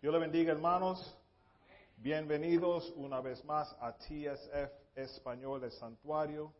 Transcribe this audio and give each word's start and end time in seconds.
Dios 0.00 0.14
le 0.14 0.18
bendiga, 0.18 0.52
hermanos. 0.52 1.14
Bienvenidos 1.98 2.90
una 2.96 3.20
vez 3.20 3.44
más 3.44 3.76
a 3.80 3.98
TSF 3.98 4.96
Español 4.96 5.60
del 5.60 5.72
Santuario. 5.72 6.54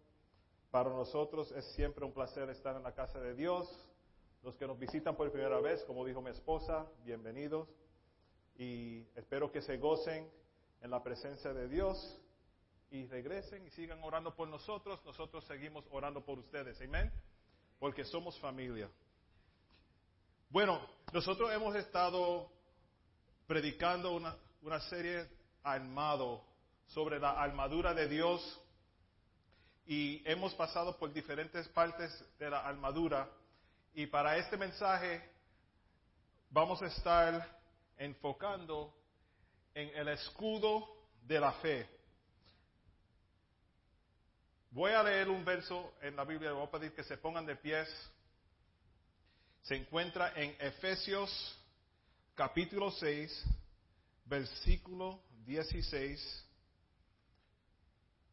Para 0.70 0.90
nosotros 0.90 1.50
es 1.52 1.64
siempre 1.72 2.04
un 2.04 2.12
placer 2.12 2.50
estar 2.50 2.76
en 2.76 2.82
la 2.82 2.92
casa 2.92 3.18
de 3.18 3.34
Dios. 3.34 3.66
Los 4.42 4.56
que 4.56 4.66
nos 4.66 4.78
visitan 4.78 5.16
por 5.16 5.32
primera 5.32 5.58
vez, 5.58 5.82
como 5.84 6.04
dijo 6.04 6.20
mi 6.20 6.28
esposa, 6.28 6.86
bienvenidos. 7.02 7.66
Y 8.58 9.06
espero 9.16 9.50
que 9.50 9.62
se 9.62 9.78
gocen 9.78 10.30
en 10.82 10.90
la 10.90 11.02
presencia 11.02 11.54
de 11.54 11.66
Dios 11.66 12.20
y 12.90 13.06
regresen 13.06 13.66
y 13.66 13.70
sigan 13.70 14.04
orando 14.04 14.36
por 14.36 14.48
nosotros. 14.48 15.02
Nosotros 15.06 15.46
seguimos 15.46 15.86
orando 15.92 16.22
por 16.22 16.38
ustedes. 16.38 16.78
Amén. 16.82 17.10
Porque 17.78 18.04
somos 18.04 18.38
familia. 18.38 18.90
Bueno, 20.50 20.78
nosotros 21.10 21.50
hemos 21.54 21.74
estado 21.74 22.59
predicando 23.50 24.12
una, 24.12 24.36
una 24.62 24.78
serie 24.78 25.28
armado 25.64 26.40
sobre 26.86 27.18
la 27.18 27.32
armadura 27.32 27.92
de 27.92 28.06
Dios. 28.06 28.40
Y 29.86 30.22
hemos 30.24 30.54
pasado 30.54 30.96
por 30.96 31.12
diferentes 31.12 31.66
partes 31.70 32.24
de 32.38 32.48
la 32.48 32.60
armadura. 32.60 33.28
Y 33.92 34.06
para 34.06 34.36
este 34.36 34.56
mensaje 34.56 35.28
vamos 36.48 36.80
a 36.80 36.86
estar 36.86 37.60
enfocando 37.96 38.94
en 39.74 39.88
el 39.96 40.06
escudo 40.10 40.88
de 41.22 41.40
la 41.40 41.50
fe. 41.54 41.88
Voy 44.70 44.92
a 44.92 45.02
leer 45.02 45.28
un 45.28 45.44
verso 45.44 45.94
en 46.02 46.14
la 46.14 46.22
Biblia, 46.22 46.52
voy 46.52 46.68
a 46.68 46.70
pedir 46.70 46.94
que 46.94 47.02
se 47.02 47.16
pongan 47.16 47.46
de 47.46 47.56
pies. 47.56 47.88
Se 49.62 49.74
encuentra 49.74 50.34
en 50.36 50.56
Efesios 50.60 51.59
capítulo 52.40 52.90
6, 52.90 53.44
versículo 54.24 55.20
16, 55.44 56.48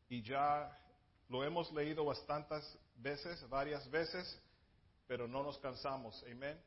y 0.07 0.21
ya 0.21 0.71
lo 1.27 1.43
hemos 1.43 1.69
leído 1.73 2.05
bastantes 2.05 2.63
veces, 2.95 3.45
varias 3.49 3.91
veces, 3.91 4.41
pero 5.07 5.27
no 5.27 5.43
nos 5.43 5.57
cansamos, 5.57 6.23
amén. 6.23 6.57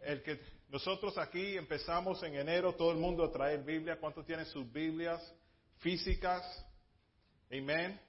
El 0.00 0.24
que 0.24 0.40
nosotros 0.68 1.16
aquí 1.18 1.56
empezamos 1.56 2.20
en 2.24 2.34
enero, 2.34 2.74
todo 2.74 2.90
el 2.90 2.98
mundo 2.98 3.22
a 3.22 3.30
traer 3.30 3.62
Biblia. 3.62 4.00
¿Cuántos 4.00 4.26
tienen 4.26 4.46
sus 4.46 4.68
Biblias 4.72 5.22
físicas? 5.76 6.42
Amén. 7.48 8.00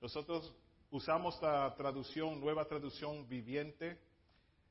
Nosotros 0.00 0.54
usamos 0.92 1.36
la 1.42 1.74
traducción, 1.74 2.38
nueva 2.38 2.64
traducción 2.64 3.28
viviente. 3.28 3.98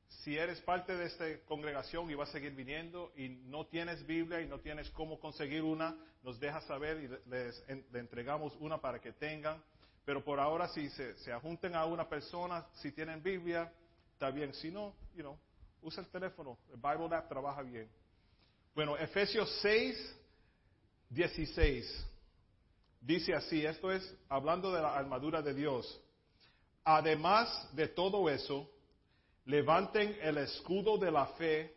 Si 0.08 0.36
eres 0.36 0.60
parte 0.62 0.96
de 0.96 1.06
esta 1.06 1.24
congregación 1.46 2.10
y 2.10 2.14
vas 2.14 2.30
a 2.30 2.32
seguir 2.32 2.52
viniendo 2.54 3.12
y 3.16 3.28
no 3.28 3.66
tienes 3.66 4.06
Biblia 4.06 4.40
y 4.40 4.46
no 4.46 4.58
tienes 4.58 4.90
cómo 4.90 5.20
conseguir 5.20 5.62
una, 5.62 5.96
nos 6.22 6.40
dejas 6.40 6.64
saber 6.64 7.02
y 7.02 7.30
les, 7.30 7.62
entregamos 7.68 8.56
una 8.58 8.80
para 8.80 9.00
que 9.00 9.12
tengan. 9.12 9.62
Pero 10.04 10.24
por 10.24 10.40
ahora, 10.40 10.68
si 10.68 10.88
se, 10.90 11.16
se 11.18 11.32
ajunten 11.32 11.74
a 11.74 11.84
una 11.84 12.08
persona, 12.08 12.66
si 12.74 12.92
tienen 12.92 13.22
Biblia, 13.22 13.70
está 14.14 14.30
bien. 14.30 14.54
Si 14.54 14.70
no, 14.70 14.94
you 15.14 15.20
know, 15.22 15.38
usa 15.82 16.02
el 16.02 16.08
teléfono. 16.08 16.58
El 16.70 16.76
Bible 16.76 17.14
App 17.14 17.28
trabaja 17.28 17.62
bien. 17.62 17.88
Bueno, 18.74 18.96
Efesios 18.96 19.50
6, 19.60 20.16
16. 21.10 22.06
Dice 23.00 23.34
así, 23.34 23.64
esto 23.64 23.92
es 23.92 24.16
hablando 24.28 24.72
de 24.72 24.82
la 24.82 24.94
armadura 24.94 25.42
de 25.42 25.54
Dios. 25.54 26.00
Además 26.84 27.68
de 27.74 27.88
todo 27.88 28.28
eso, 28.30 28.68
levanten 29.48 30.14
el 30.20 30.36
escudo 30.36 30.98
de 30.98 31.10
la 31.10 31.26
fe 31.26 31.74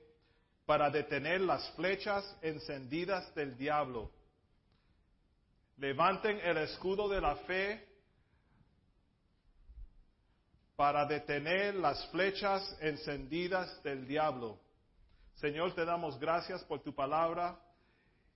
para 0.66 0.89
detener 0.89 1.39
las 1.39 1.72
flechas 1.72 2.38
encendidas 2.41 3.33
del 3.33 3.58
diablo. 3.58 4.11
Levanten 5.78 6.38
el 6.44 6.58
escudo 6.58 7.08
de 7.08 7.22
la 7.22 7.38
fe 7.38 7.88
para 10.75 11.06
detener 11.06 11.75
las 11.75 12.06
flechas 12.07 12.78
encendidas 12.81 13.81
del 13.84 14.06
diablo. 14.06 14.59
Señor, 15.35 15.74
te 15.74 15.85
damos 15.85 16.19
gracias 16.19 16.62
por 16.66 16.81
tu 16.81 16.94
palabra 16.94 17.57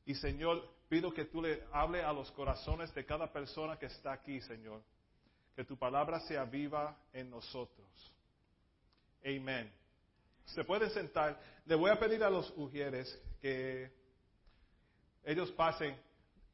y 0.06 0.16
Señor, 0.16 0.66
pido 0.88 1.14
que 1.14 1.26
tú 1.26 1.42
le 1.42 1.62
hable 1.74 2.02
a 2.02 2.14
los 2.14 2.32
corazones 2.32 2.94
de 2.96 3.06
cada 3.06 3.34
persona 3.34 3.78
que 3.78 3.88
está 3.88 4.14
aquí, 4.14 4.40
Señor. 4.40 4.82
Que 5.58 5.66
tu 5.66 5.78
palabra 5.78 6.22
sea 6.22 6.46
viva 6.46 6.98
en 7.12 7.30
nosotros. 7.30 8.15
Amén. 9.25 9.72
Se 10.46 10.63
pueden 10.63 10.91
sentar. 10.91 11.40
Le 11.66 11.74
voy 11.74 11.90
a 11.90 12.00
pedir 12.00 12.24
a 12.24 12.30
los 12.30 12.53
ujieres 12.56 13.19
que 13.41 13.91
ellos 15.24 15.52
pasen. 15.53 15.97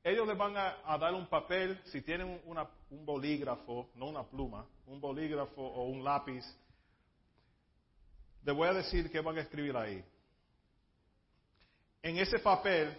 Ellos 0.03 0.25
les 0.25 0.37
van 0.37 0.55
a, 0.55 0.97
dar 0.97 1.13
un 1.13 1.27
papel, 1.27 1.79
si 1.85 2.01
tienen 2.01 2.41
un 2.45 3.05
bolígrafo, 3.05 3.91
no 3.95 4.07
una 4.07 4.23
pluma, 4.23 4.65
un 4.87 4.99
bolígrafo 4.99 5.61
o 5.61 5.83
un 5.89 6.03
lápiz. 6.03 6.43
Les 8.43 8.55
voy 8.55 8.69
a 8.69 8.73
decir 8.73 9.11
qué 9.11 9.19
van 9.19 9.37
a 9.37 9.41
escribir 9.41 9.75
ahí. 9.75 10.03
En 12.01 12.17
ese 12.17 12.39
papel, 12.39 12.97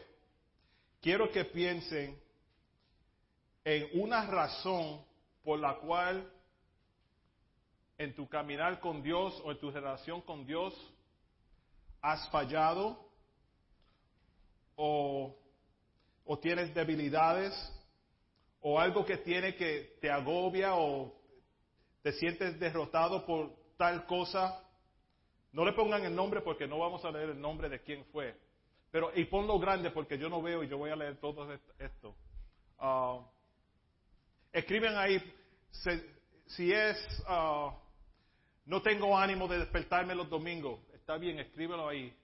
quiero 1.01 1.33
que 1.33 1.45
piensen 1.47 2.17
en 3.65 4.01
una 4.01 4.25
razón 4.27 5.05
por 5.43 5.59
la 5.59 5.77
cual 5.79 6.31
en 8.03 8.15
tu 8.15 8.29
caminar 8.29 8.81
con 8.81 9.03
Dios 9.03 9.41
o 9.45 9.53
en 9.53 9.59
tu 9.59 9.71
relación 9.71 10.21
con 10.23 10.45
Dios 10.45 10.75
has 12.01 12.29
fallado 12.31 12.99
o, 14.75 15.39
tienes 16.41 16.75
debilidades 16.75 17.53
o 18.61 18.81
algo 18.81 19.05
que 19.05 19.19
tiene 19.19 19.55
que 19.55 19.99
te 20.01 20.11
agobia 20.11 20.75
o 20.75 21.15
te 22.03 22.13
sientes 22.13 22.59
derrotado 22.59 23.25
por 23.25 23.55
tal 23.77 24.07
cosa, 24.07 24.65
no 25.53 25.65
le 25.65 25.73
pongan 25.73 26.05
el 26.05 26.15
nombre 26.15 26.41
porque 26.41 26.67
no 26.67 26.79
vamos 26.79 27.05
a 27.05 27.11
leer 27.11 27.31
el 27.31 27.41
nombre 27.41 27.69
de 27.69 27.81
quién 27.83 28.05
fue. 28.07 28.35
Pero, 28.91 29.13
y 29.15 29.25
ponlo 29.27 29.59
grande 29.59 29.91
porque 29.91 30.19
yo 30.19 30.29
no 30.29 30.43
veo 30.43 30.65
y 30.65 30.69
yo 30.69 30.79
voy 30.79 30.91
a 30.91 30.97
leer 30.97 31.19
todo 31.19 31.53
esto. 31.79 32.17
Ah, 32.79 33.21
escriben 34.53 34.97
ahí, 34.97 35.23
si 36.47 36.73
es 36.73 37.25
uh, 37.29 37.73
no 38.65 38.83
tengo 38.83 39.19
ánimo 39.19 39.49
de 39.49 39.59
despertarme 39.59 40.15
los 40.15 40.29
domingos. 40.29 40.81
Está 40.95 41.17
bien, 41.17 41.39
escríbelo 41.39 41.89
ahí. 41.89 42.15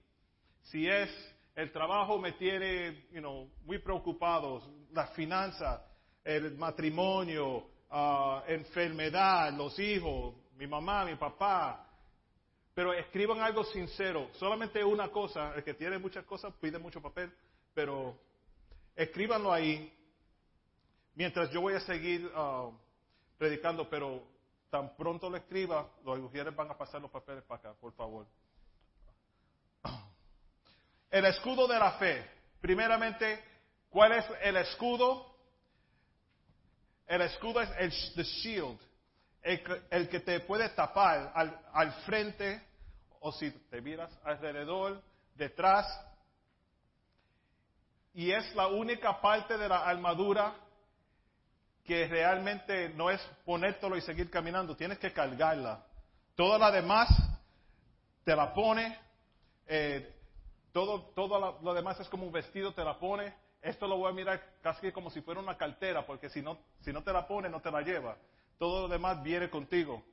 Si 0.63 0.87
es 0.87 1.09
el 1.55 1.71
trabajo 1.71 2.17
me 2.17 2.33
tiene 2.33 3.07
muy 3.65 3.79
preocupado, 3.79 4.61
las 4.93 5.11
finanzas, 5.13 5.81
el 6.23 6.57
matrimonio, 6.57 7.65
uh, 7.91 8.41
enfermedad, 8.47 9.51
los 9.53 9.77
hijos, 9.79 10.35
mi 10.55 10.67
mamá, 10.67 11.03
mi 11.03 11.15
papá. 11.15 11.85
Pero 12.73 12.93
escriban 12.93 13.41
algo 13.41 13.65
sincero. 13.65 14.29
Solamente 14.33 14.83
una 14.83 15.09
cosa, 15.09 15.53
el 15.55 15.63
que 15.63 15.73
tiene 15.73 15.97
muchas 15.97 16.23
cosas 16.23 16.53
pide 16.61 16.79
mucho 16.79 17.01
papel, 17.01 17.29
pero 17.73 18.17
escríbanlo 18.95 19.51
ahí 19.51 19.91
mientras 21.15 21.51
yo 21.51 21.59
voy 21.59 21.73
a 21.73 21.81
seguir 21.81 22.25
uh, 22.27 22.71
predicando, 23.37 23.89
pero 23.89 24.23
tan 24.69 24.95
pronto 24.95 25.29
lo 25.29 25.37
escriba, 25.37 25.89
los 26.03 26.19
mujeres 26.19 26.55
van 26.55 26.69
a 26.69 26.77
pasar 26.77 27.01
los 27.01 27.11
papeles 27.11 27.43
para 27.43 27.59
acá, 27.59 27.73
por 27.79 27.93
favor. 27.93 28.27
El 31.11 31.25
escudo 31.25 31.67
de 31.67 31.79
la 31.79 31.93
fe. 31.93 32.29
Primeramente, 32.61 33.43
¿cuál 33.89 34.11
es 34.11 34.25
el 34.41 34.57
escudo? 34.57 35.25
El 37.07 37.21
escudo 37.21 37.61
es 37.61 37.69
el 37.79 37.89
the 38.15 38.23
shield, 38.23 38.77
el, 39.41 40.09
que 40.09 40.19
te 40.19 40.41
puede 40.41 40.67
tapar 40.69 41.31
al, 41.33 41.57
al 41.71 41.93
frente 42.03 42.61
o 43.21 43.31
si 43.31 43.49
te 43.49 43.81
miras 43.81 44.11
alrededor, 44.23 45.01
detrás. 45.35 45.87
Y 48.13 48.31
es 48.31 48.53
la 48.55 48.67
única 48.67 49.21
parte 49.21 49.57
de 49.57 49.69
la 49.69 49.85
armadura 49.85 50.53
que 51.85 52.07
realmente 52.07 52.89
no 52.89 53.09
es 53.09 53.21
ponértelo 53.45 53.97
y 53.97 54.01
seguir 54.01 54.29
caminando, 54.29 54.75
tienes 54.75 54.99
que 54.99 55.11
cargarla. 55.11 55.85
Toda 56.35 56.57
la 56.57 56.71
demás 56.71 57.09
te 58.23 58.35
la 58.35 58.53
pone, 58.53 58.97
eh, 59.67 60.15
todo, 60.71 61.01
todo 61.15 61.59
lo, 61.61 61.73
demás 61.73 61.99
es 61.99 62.07
como 62.09 62.25
un 62.25 62.31
vestido, 62.31 62.73
te 62.73 62.83
la 62.83 62.99
pone. 62.99 63.33
Esto 63.61 63.87
lo 63.87 63.97
voy 63.97 64.09
a 64.09 64.13
mirar 64.13 64.41
casi 64.61 64.91
como 64.91 65.09
si 65.09 65.21
fuera 65.21 65.41
una 65.41 65.57
cartera, 65.57 66.05
porque 66.05 66.29
si 66.29 66.41
no, 66.41 66.59
si 66.81 66.93
no 66.93 67.03
te 67.03 67.11
la 67.11 67.27
pone, 67.27 67.49
no 67.49 67.59
te 67.59 67.71
la 67.71 67.81
lleva. 67.81 68.17
Todo 68.57 68.83
lo 68.83 68.87
demás 68.87 69.21
viene 69.23 69.49
contigo. 69.49 70.03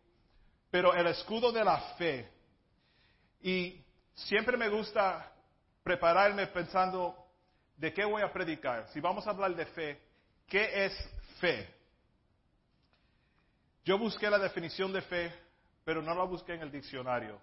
Pero 0.70 0.94
el 0.94 1.06
escudo 1.06 1.52
de 1.52 1.64
la 1.64 1.78
fe. 1.96 2.28
Y 3.40 3.84
siempre 4.14 4.56
me 4.56 4.68
gusta 4.68 5.32
prepararme 5.82 6.46
pensando 6.48 7.14
de 7.76 7.92
qué 7.92 8.04
voy 8.04 8.22
a 8.22 8.32
predicar. 8.32 8.88
Si 8.88 9.00
vamos 9.00 9.26
a 9.26 9.30
hablar 9.30 9.54
de 9.54 9.66
fe, 9.66 10.02
¿qué 10.48 10.86
es 10.86 11.15
fe. 11.40 11.68
Yo 13.84 13.98
busqué 13.98 14.28
la 14.28 14.38
definición 14.38 14.92
de 14.92 15.02
fe, 15.02 15.32
pero 15.84 16.02
no 16.02 16.14
la 16.14 16.24
busqué 16.24 16.54
en 16.54 16.62
el 16.62 16.72
diccionario. 16.72 17.40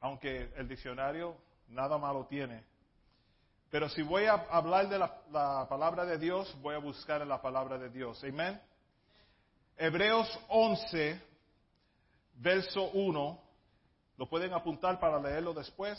Aunque 0.00 0.52
el 0.56 0.68
diccionario 0.68 1.36
nada 1.68 1.96
malo 1.98 2.26
tiene. 2.26 2.64
Pero 3.70 3.88
si 3.88 4.02
voy 4.02 4.26
a 4.26 4.34
hablar 4.34 4.88
de 4.88 4.98
la, 4.98 5.22
la 5.30 5.66
palabra 5.68 6.04
de 6.04 6.18
Dios, 6.18 6.54
voy 6.60 6.74
a 6.74 6.78
buscar 6.78 7.22
en 7.22 7.28
la 7.28 7.40
palabra 7.40 7.78
de 7.78 7.90
Dios. 7.90 8.22
Amén. 8.24 8.60
Hebreos 9.76 10.28
11, 10.48 11.20
verso 12.34 12.90
1. 12.90 13.40
¿Lo 14.16 14.28
pueden 14.28 14.52
apuntar 14.52 15.00
para 15.00 15.18
leerlo 15.18 15.52
después? 15.52 15.98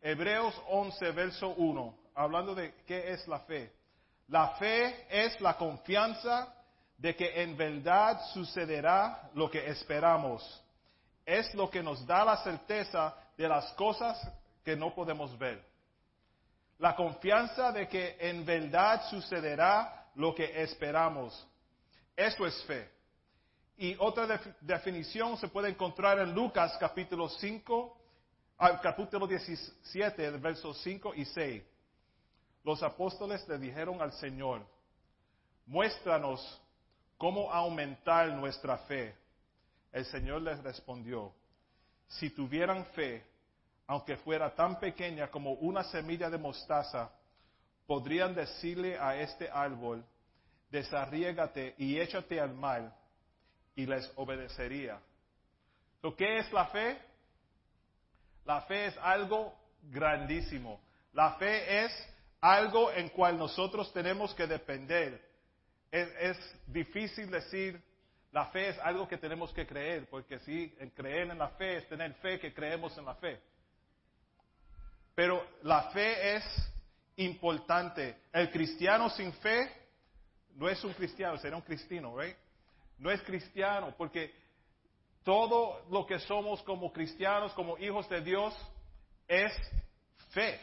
Hebreos 0.00 0.54
11, 0.68 1.10
verso 1.10 1.48
1, 1.56 1.98
hablando 2.14 2.54
de 2.54 2.72
qué 2.86 3.12
es 3.12 3.26
la 3.26 3.40
fe. 3.40 3.72
La 4.28 4.48
fe 4.56 5.06
es 5.08 5.40
la 5.40 5.56
confianza 5.56 6.52
de 6.98 7.14
que 7.14 7.42
en 7.42 7.56
verdad 7.56 8.20
sucederá 8.32 9.30
lo 9.34 9.50
que 9.50 9.66
esperamos. 9.68 10.62
Es 11.24 11.54
lo 11.54 11.70
que 11.70 11.82
nos 11.82 12.04
da 12.06 12.24
la 12.24 12.36
certeza 12.38 13.14
de 13.36 13.48
las 13.48 13.72
cosas 13.74 14.18
que 14.64 14.76
no 14.76 14.94
podemos 14.94 15.36
ver. 15.38 15.62
La 16.78 16.94
confianza 16.94 17.72
de 17.72 17.88
que 17.88 18.16
en 18.18 18.44
verdad 18.44 19.08
sucederá 19.08 20.06
lo 20.14 20.34
que 20.34 20.62
esperamos. 20.62 21.46
Eso 22.16 22.46
es 22.46 22.62
fe. 22.64 22.90
Y 23.78 23.94
otra 23.98 24.40
definición 24.60 25.36
se 25.36 25.48
puede 25.48 25.68
encontrar 25.68 26.18
en 26.18 26.32
Lucas 26.32 26.76
capítulo 26.80 27.28
5, 27.28 27.98
ah, 28.58 28.80
capítulo 28.80 29.26
17, 29.26 30.30
versos 30.38 30.80
5 30.82 31.14
y 31.14 31.24
6. 31.26 31.62
Los 32.66 32.82
apóstoles 32.82 33.46
le 33.46 33.58
dijeron 33.58 34.02
al 34.02 34.10
Señor, 34.14 34.66
muéstranos 35.66 36.60
cómo 37.16 37.52
aumentar 37.52 38.28
nuestra 38.30 38.76
fe. 38.78 39.14
El 39.92 40.04
Señor 40.06 40.42
les 40.42 40.60
respondió, 40.64 41.32
si 42.08 42.28
tuvieran 42.30 42.84
fe, 42.86 43.24
aunque 43.86 44.16
fuera 44.16 44.52
tan 44.52 44.80
pequeña 44.80 45.30
como 45.30 45.52
una 45.52 45.84
semilla 45.84 46.28
de 46.28 46.38
mostaza, 46.38 47.08
podrían 47.86 48.34
decirle 48.34 48.98
a 48.98 49.14
este 49.14 49.48
árbol, 49.48 50.04
desarriégate 50.68 51.76
y 51.78 52.00
échate 52.00 52.40
al 52.40 52.52
mar, 52.52 52.92
y 53.76 53.86
les 53.86 54.10
obedecería. 54.16 55.00
¿Qué 56.18 56.38
es 56.38 56.52
la 56.52 56.66
fe? 56.66 56.98
La 58.44 58.62
fe 58.62 58.86
es 58.86 58.98
algo 58.98 59.54
grandísimo. 59.84 60.80
La 61.12 61.34
fe 61.34 61.84
es 61.84 62.15
algo 62.40 62.92
en 62.92 63.08
cual 63.10 63.38
nosotros 63.38 63.92
tenemos 63.92 64.34
que 64.34 64.46
depender. 64.46 65.24
Es, 65.90 66.38
difícil 66.66 67.30
decir, 67.30 67.80
la 68.32 68.46
fe 68.46 68.70
es 68.70 68.78
algo 68.80 69.08
que 69.08 69.16
tenemos 69.16 69.52
que 69.52 69.66
creer, 69.66 70.08
porque 70.10 70.38
si 70.40 70.74
en 70.78 70.90
creer 70.90 71.30
en 71.30 71.38
la 71.38 71.48
fe 71.50 71.78
es 71.78 71.88
tener 71.88 72.12
fe 72.14 72.38
que 72.38 72.52
creemos 72.52 72.96
en 72.98 73.04
la 73.04 73.14
fe. 73.14 73.40
Pero 75.14 75.46
la 75.62 75.90
fe 75.90 76.36
es 76.36 76.44
importante. 77.16 78.16
El 78.32 78.50
cristiano 78.50 79.08
sin 79.10 79.32
fe 79.34 79.70
no 80.54 80.68
es 80.68 80.82
un 80.84 80.92
cristiano, 80.92 81.38
será 81.38 81.56
un 81.56 81.62
cristino, 81.62 82.18
¿right? 82.18 82.36
No 82.98 83.10
es 83.10 83.22
cristiano, 83.22 83.94
porque 83.96 84.34
todo 85.22 85.84
lo 85.90 86.06
que 86.06 86.18
somos 86.20 86.62
como 86.62 86.92
cristianos, 86.92 87.52
como 87.54 87.78
hijos 87.78 88.08
de 88.08 88.20
Dios, 88.20 88.54
es 89.26 89.52
fe. 90.30 90.60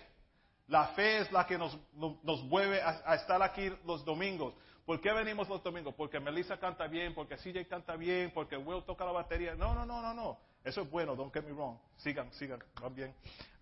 La 0.68 0.88
fe 0.90 1.20
es 1.20 1.32
la 1.32 1.46
que 1.46 1.58
nos, 1.58 1.78
nos 1.94 2.44
mueve 2.44 2.82
a, 2.82 3.16
estar 3.16 3.42
aquí 3.42 3.72
los 3.86 4.04
domingos. 4.06 4.54
¿Por 4.86 5.00
qué 5.02 5.12
venimos 5.14 5.48
los 5.50 5.62
domingos? 5.64 5.94
Porque 5.96 6.20
Melissa 6.20 6.58
canta 6.58 6.88
bien, 6.88 7.14
porque 7.14 7.38
CJ 7.38 7.68
canta 7.68 7.96
bien, 7.96 8.32
porque 8.34 8.58
Will 8.58 8.84
toca 8.84 9.06
la 9.06 9.12
batería. 9.12 9.56
No, 9.56 9.74
no, 9.74 9.86
no, 9.86 10.02
no, 10.02 10.14
no. 10.14 10.40
Eso 10.64 10.82
es 10.82 10.90
bueno, 10.90 11.16
don't 11.16 11.34
get 11.34 11.44
me 11.44 11.52
wrong. 11.52 11.78
Sigan, 11.98 12.32
sigan, 12.34 12.64
van 12.82 12.96
bien. 12.96 13.14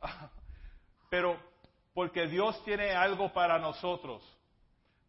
Pero 1.10 1.38
porque 1.94 2.28
Dios 2.28 2.64
tiene 2.64 2.92
algo 2.92 3.34
para 3.34 3.60
nosotros. 3.60 4.24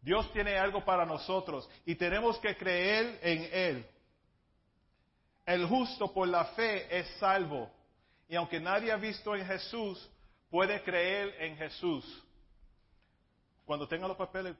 Dios 0.01 0.31
tiene 0.33 0.57
algo 0.57 0.83
para 0.83 1.05
nosotros 1.05 1.69
y 1.85 1.95
tenemos 1.95 2.37
que 2.39 2.57
creer 2.57 3.19
en 3.21 3.49
Él. 3.53 3.87
El 5.45 5.65
justo 5.67 6.11
por 6.11 6.27
la 6.27 6.45
fe 6.45 6.97
es 6.97 7.07
salvo. 7.19 7.69
Y 8.27 8.35
aunque 8.35 8.59
nadie 8.59 8.91
ha 8.91 8.97
visto 8.97 9.35
en 9.35 9.45
Jesús, 9.45 10.09
puede 10.53 10.83
creer 10.83 11.35
en 11.39 11.57
Jesús. 11.57 12.05
Cuando 13.65 13.87
tenga 13.87 14.07
los 14.07 14.15
papeles, 14.15 14.55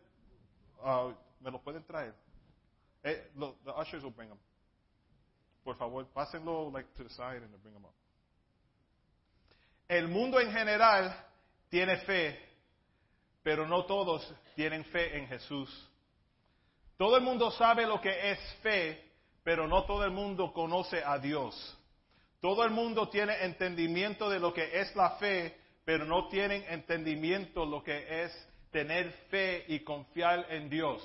uh, 0.81 1.13
me 1.39 1.51
los 1.51 1.61
pueden 1.61 1.83
traer. 1.83 2.15
Eh, 3.03 3.31
ushers 3.79 4.01
them. 4.01 4.39
Por 5.63 5.77
favor, 5.77 6.03
pásenlo 6.07 6.71
like 6.71 6.89
to 6.95 7.03
the 7.03 7.11
side 7.11 7.43
and 7.43 7.61
bring 7.61 7.75
them 7.75 7.85
up. 7.85 7.93
El 9.87 10.07
mundo 10.07 10.39
en 10.39 10.51
general 10.51 11.15
tiene 11.69 11.97
fe, 11.97 12.39
pero 13.43 13.67
no 13.67 13.85
todos 13.85 14.33
tienen 14.55 14.83
fe 14.85 15.15
en 15.15 15.27
Jesús. 15.27 15.69
Todo 16.97 17.17
el 17.17 17.21
mundo 17.21 17.51
sabe 17.51 17.85
lo 17.85 18.01
que 18.01 18.31
es 18.31 18.39
fe, 18.63 19.11
pero 19.43 19.67
no 19.67 19.85
todo 19.85 20.03
el 20.05 20.11
mundo 20.11 20.53
conoce 20.53 21.03
a 21.05 21.19
Dios. 21.19 21.77
Todo 22.41 22.63
el 22.63 22.71
mundo 22.71 23.09
tiene 23.09 23.43
entendimiento 23.43 24.27
de 24.27 24.39
lo 24.39 24.51
que 24.55 24.81
es 24.81 24.95
la 24.95 25.11
fe, 25.17 25.61
pero 25.85 26.05
no 26.05 26.27
tienen 26.27 26.63
entendimiento 26.69 27.65
lo 27.65 27.83
que 27.83 28.23
es 28.23 28.49
tener 28.71 29.11
fe 29.29 29.65
y 29.67 29.81
confiar 29.81 30.45
en 30.49 30.69
Dios. 30.69 31.01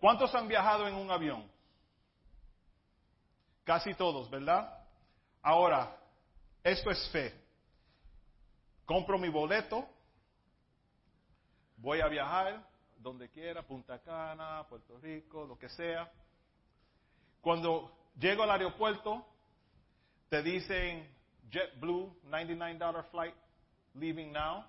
¿Cuántos 0.00 0.34
han 0.34 0.48
viajado 0.48 0.86
en 0.86 0.94
un 0.94 1.10
avión? 1.10 1.50
Casi 3.64 3.94
todos, 3.94 4.28
¿verdad? 4.30 4.78
Ahora, 5.42 5.96
esto 6.62 6.90
es 6.90 7.08
fe 7.10 7.44
compro 8.84 9.18
mi 9.18 9.28
boleto, 9.28 9.86
voy 11.78 12.00
a 12.00 12.08
viajar 12.08 12.62
donde 12.98 13.28
quiera, 13.30 13.62
Punta 13.62 13.98
Cana, 14.00 14.64
Puerto 14.68 14.98
Rico, 14.98 15.44
lo 15.44 15.58
que 15.58 15.68
sea. 15.68 16.10
Cuando 17.40 17.92
llego 18.18 18.42
al 18.42 18.50
aeropuerto, 18.50 19.26
te 20.28 20.42
dicen 20.42 21.06
JetBlue, 21.50 22.20
$99 22.26 23.04
flight, 23.10 23.34
leaving 23.94 24.32
now. 24.32 24.64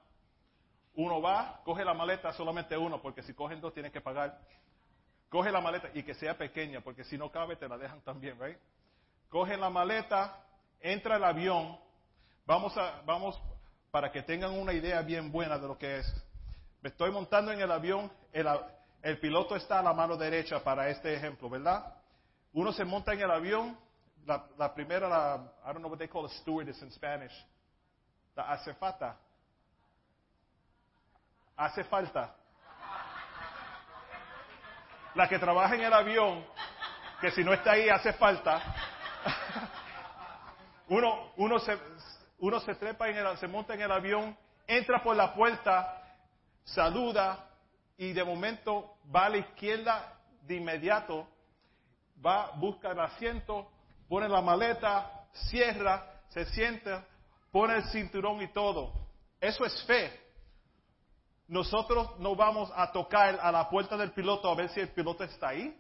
Uno 0.96 1.22
va, 1.22 1.62
coge 1.66 1.84
la 1.84 1.94
maleta, 1.94 2.32
solamente 2.34 2.78
uno, 2.78 3.02
porque 3.02 3.22
si 3.22 3.34
cogen 3.34 3.60
dos 3.60 3.74
tienes 3.74 3.92
que 3.92 4.02
pagar. 4.02 4.40
Coge 5.30 5.52
la 5.52 5.60
maleta 5.60 5.90
y 5.94 6.04
que 6.04 6.14
sea 6.14 6.38
pequeña, 6.38 6.82
porque 6.82 7.04
si 7.04 7.18
no 7.18 7.30
cabe 7.32 7.56
te 7.58 7.68
la 7.68 7.78
dejan 7.78 8.02
también, 8.02 8.40
¿right? 8.40 8.58
Coge 9.30 9.58
la 9.58 9.70
maleta, 9.70 10.38
entra 10.80 11.16
al 11.16 11.24
avión, 11.24 11.78
vamos 12.46 12.78
a, 12.78 13.02
vamos 13.06 13.40
para 13.92 14.12
que 14.12 14.22
tengan 14.22 14.52
una 14.52 14.72
idea 14.72 15.02
bien 15.02 15.32
buena 15.32 15.58
de 15.58 15.68
lo 15.68 15.78
que 15.78 15.98
es. 15.98 16.26
Me 16.82 16.90
estoy 16.90 17.12
montando 17.12 17.52
en 17.52 17.60
el 17.60 17.72
avión, 17.72 18.12
el, 18.32 19.20
piloto 19.20 19.56
está 19.56 19.80
a 19.80 19.84
la 19.84 19.94
mano 19.94 20.16
derecha 20.16 20.64
para 20.64 20.90
este 20.90 21.14
ejemplo, 21.14 21.50
¿verdad? 21.50 21.96
Uno 22.54 22.72
se 22.72 22.86
monta 22.86 23.14
en 23.14 23.22
el 23.22 23.32
avión, 23.32 23.78
la, 24.26 24.74
primera, 24.74 25.10
la, 25.10 25.52
I 25.64 25.68
don't 25.68 25.80
know 25.80 25.90
what 25.90 25.98
they 25.98 26.08
call 26.08 26.26
a 26.26 26.30
stewardess 26.42 26.82
in 26.82 26.92
Spanish, 26.92 27.34
la 28.36 28.52
acefata. 28.52 29.18
Hace 31.56 31.84
falta. 31.86 32.36
La 35.16 35.30
que 35.30 35.40
trabaja 35.40 35.76
en 35.76 35.82
el 35.82 35.94
avión, 35.94 36.46
que 37.22 37.32
si 37.32 37.44
no 37.44 37.54
está 37.54 37.72
ahí 37.72 37.90
hace 37.90 38.14
falta. 38.14 38.62
Uno, 40.88 41.32
uno 41.38 41.58
se, 41.58 41.80
uno 42.38 42.60
se 42.60 42.76
trepa 42.76 43.10
en 43.10 43.18
el, 43.18 43.38
se 43.40 43.48
monta 43.48 43.74
en 43.74 43.82
el 43.82 43.92
avión, 43.92 44.38
entra 44.68 45.02
por 45.02 45.16
la 45.16 45.34
puerta, 45.34 46.00
saluda 46.64 47.50
y 47.98 48.14
de 48.14 48.24
momento 48.24 48.98
va 49.14 49.26
a 49.26 49.30
la 49.30 49.38
izquierda 49.38 50.14
de 50.44 50.58
inmediato, 50.58 51.28
va, 52.24 52.52
busca 52.58 52.92
el 52.92 53.00
asiento, 53.00 53.72
pone 54.08 54.30
la 54.30 54.42
maleta, 54.42 55.26
cierra, 55.50 56.22
se 56.30 56.46
sienta, 56.46 57.04
pone 57.56 57.78
el 57.78 57.86
cinturón 57.86 58.42
y 58.42 58.50
todo. 58.50 58.92
Eso 59.40 59.64
es 59.64 59.82
fe. 59.86 60.12
Nosotros 61.48 62.20
no 62.20 62.36
vamos 62.36 62.70
a 62.76 62.92
tocar 62.92 63.40
a 63.42 63.50
la 63.50 63.70
puerta 63.70 63.96
del 63.96 64.12
piloto 64.12 64.52
a 64.52 64.56
ver 64.56 64.68
si 64.72 64.82
el 64.82 64.90
piloto 64.90 65.24
está 65.24 65.50
ahí, 65.50 65.74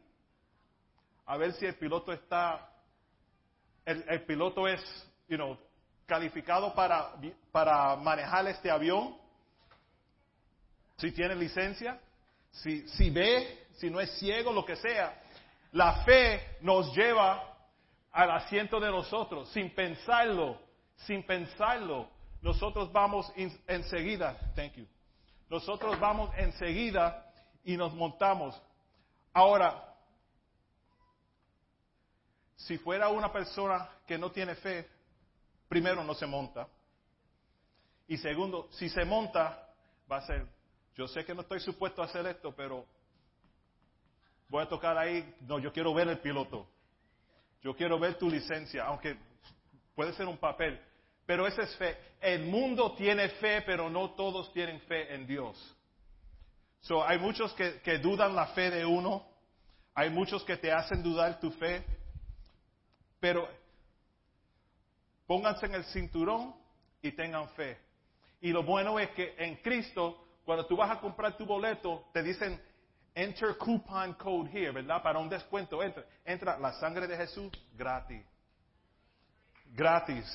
a 1.25 1.35
ver 1.35 1.51
si 1.51 1.65
el 1.65 1.75
piloto 1.75 2.13
está, 2.13 2.69
el, 3.83 4.23
piloto 4.23 4.69
es, 4.69 4.81
you 5.27 5.35
know, 5.35 5.57
calificado 6.05 6.73
para, 6.73 7.11
para 7.51 7.97
manejar 7.97 8.47
este 8.47 8.71
avión, 8.71 9.17
si 10.95 11.11
tiene 11.11 11.35
licencia, 11.35 11.99
si, 12.51 12.87
si 12.87 13.09
ve, 13.09 13.65
si 13.73 13.89
no 13.89 13.99
es 13.99 14.17
ciego, 14.17 14.53
lo 14.53 14.63
que 14.63 14.77
sea. 14.77 15.21
La 15.73 16.05
fe 16.05 16.55
nos 16.61 16.95
lleva 16.95 17.53
al 18.13 18.31
asiento 18.31 18.79
de 18.79 18.89
nosotros, 18.89 19.49
sin 19.49 19.75
pensarlo, 19.75 20.63
sin 20.97 21.23
pensarlo. 21.23 22.09
Nosotros 22.41 22.91
vamos 22.91 23.31
enseguida, 23.67 24.37
thank 24.55 24.73
you. 24.73 24.87
Nosotros 25.49 25.99
vamos 25.99 26.31
enseguida 26.37 27.31
y 27.63 27.77
nos 27.77 27.93
montamos. 27.93 28.59
Ahora, 29.33 29.95
si 32.55 32.77
fuera 32.77 33.09
una 33.09 33.31
persona 33.31 33.89
que 34.07 34.17
no 34.17 34.31
tiene 34.31 34.55
fe, 34.55 34.87
primero 35.67 36.03
no 36.03 36.13
se 36.13 36.25
monta. 36.25 36.67
Y 38.07 38.17
segundo, 38.17 38.69
si 38.71 38.89
se 38.89 39.03
monta, 39.03 39.67
va 40.11 40.17
a 40.17 40.25
ser, 40.25 40.47
yo 40.95 41.07
sé 41.07 41.25
que 41.25 41.33
no 41.33 41.41
estoy 41.41 41.59
supuesto 41.59 42.01
a 42.01 42.05
hacer 42.05 42.25
esto, 42.27 42.55
pero 42.55 42.85
voy 44.49 44.63
a 44.63 44.69
tocar 44.69 44.97
ahí, 44.97 45.35
no, 45.41 45.59
yo 45.59 45.73
quiero 45.73 45.93
ver 45.93 46.07
el 46.07 46.19
piloto. 46.19 46.67
Yo 47.61 47.75
quiero 47.75 47.97
ver 47.97 48.15
tu 48.15 48.29
licencia, 48.29 48.85
aunque 48.85 49.17
puede 49.95 50.13
ser 50.13 50.27
un 50.27 50.37
papel. 50.37 50.79
Pero 51.25 51.47
esa 51.47 51.63
es 51.63 51.75
fe. 51.77 51.97
El 52.21 52.45
mundo 52.45 52.93
tiene 52.95 53.29
fe, 53.29 53.61
pero 53.61 53.89
no 53.89 54.11
todos 54.11 54.53
tienen 54.53 54.79
fe 54.81 55.13
en 55.13 55.25
Dios. 55.25 55.75
So, 56.81 57.03
hay 57.03 57.17
muchos 57.17 57.53
que, 57.53 57.81
que 57.81 57.97
dudan 57.97 58.35
la 58.35 58.47
fe 58.47 58.69
de 58.69 58.85
uno. 58.85 59.25
Hay 59.95 60.09
muchos 60.09 60.43
que 60.43 60.57
te 60.57 60.71
hacen 60.71 61.01
dudar 61.01 61.39
tu 61.39 61.49
fe. 61.51 61.83
Pero 63.19 63.49
pónganse 65.25 65.65
en 65.65 65.75
el 65.75 65.85
cinturón 65.85 66.53
y 67.01 67.11
tengan 67.11 67.49
fe. 67.49 67.79
Y 68.41 68.51
lo 68.51 68.61
bueno 68.61 68.99
es 68.99 69.09
que 69.11 69.33
en 69.37 69.55
Cristo, 69.57 70.27
cuando 70.43 70.67
tú 70.67 70.75
vas 70.75 70.91
a 70.91 70.99
comprar 70.99 71.35
tu 71.35 71.45
boleto, 71.45 72.05
te 72.13 72.21
dicen, 72.21 72.61
enter 73.15 73.57
coupon 73.57 74.13
code 74.13 74.51
here, 74.51 74.71
¿verdad? 74.71 75.01
Para 75.01 75.17
un 75.17 75.29
descuento, 75.29 75.81
entra, 75.81 76.05
entra 76.23 76.59
la 76.59 76.73
sangre 76.73 77.07
de 77.07 77.17
Jesús 77.17 77.51
gratis. 77.73 78.23
Gratis. 79.75 80.25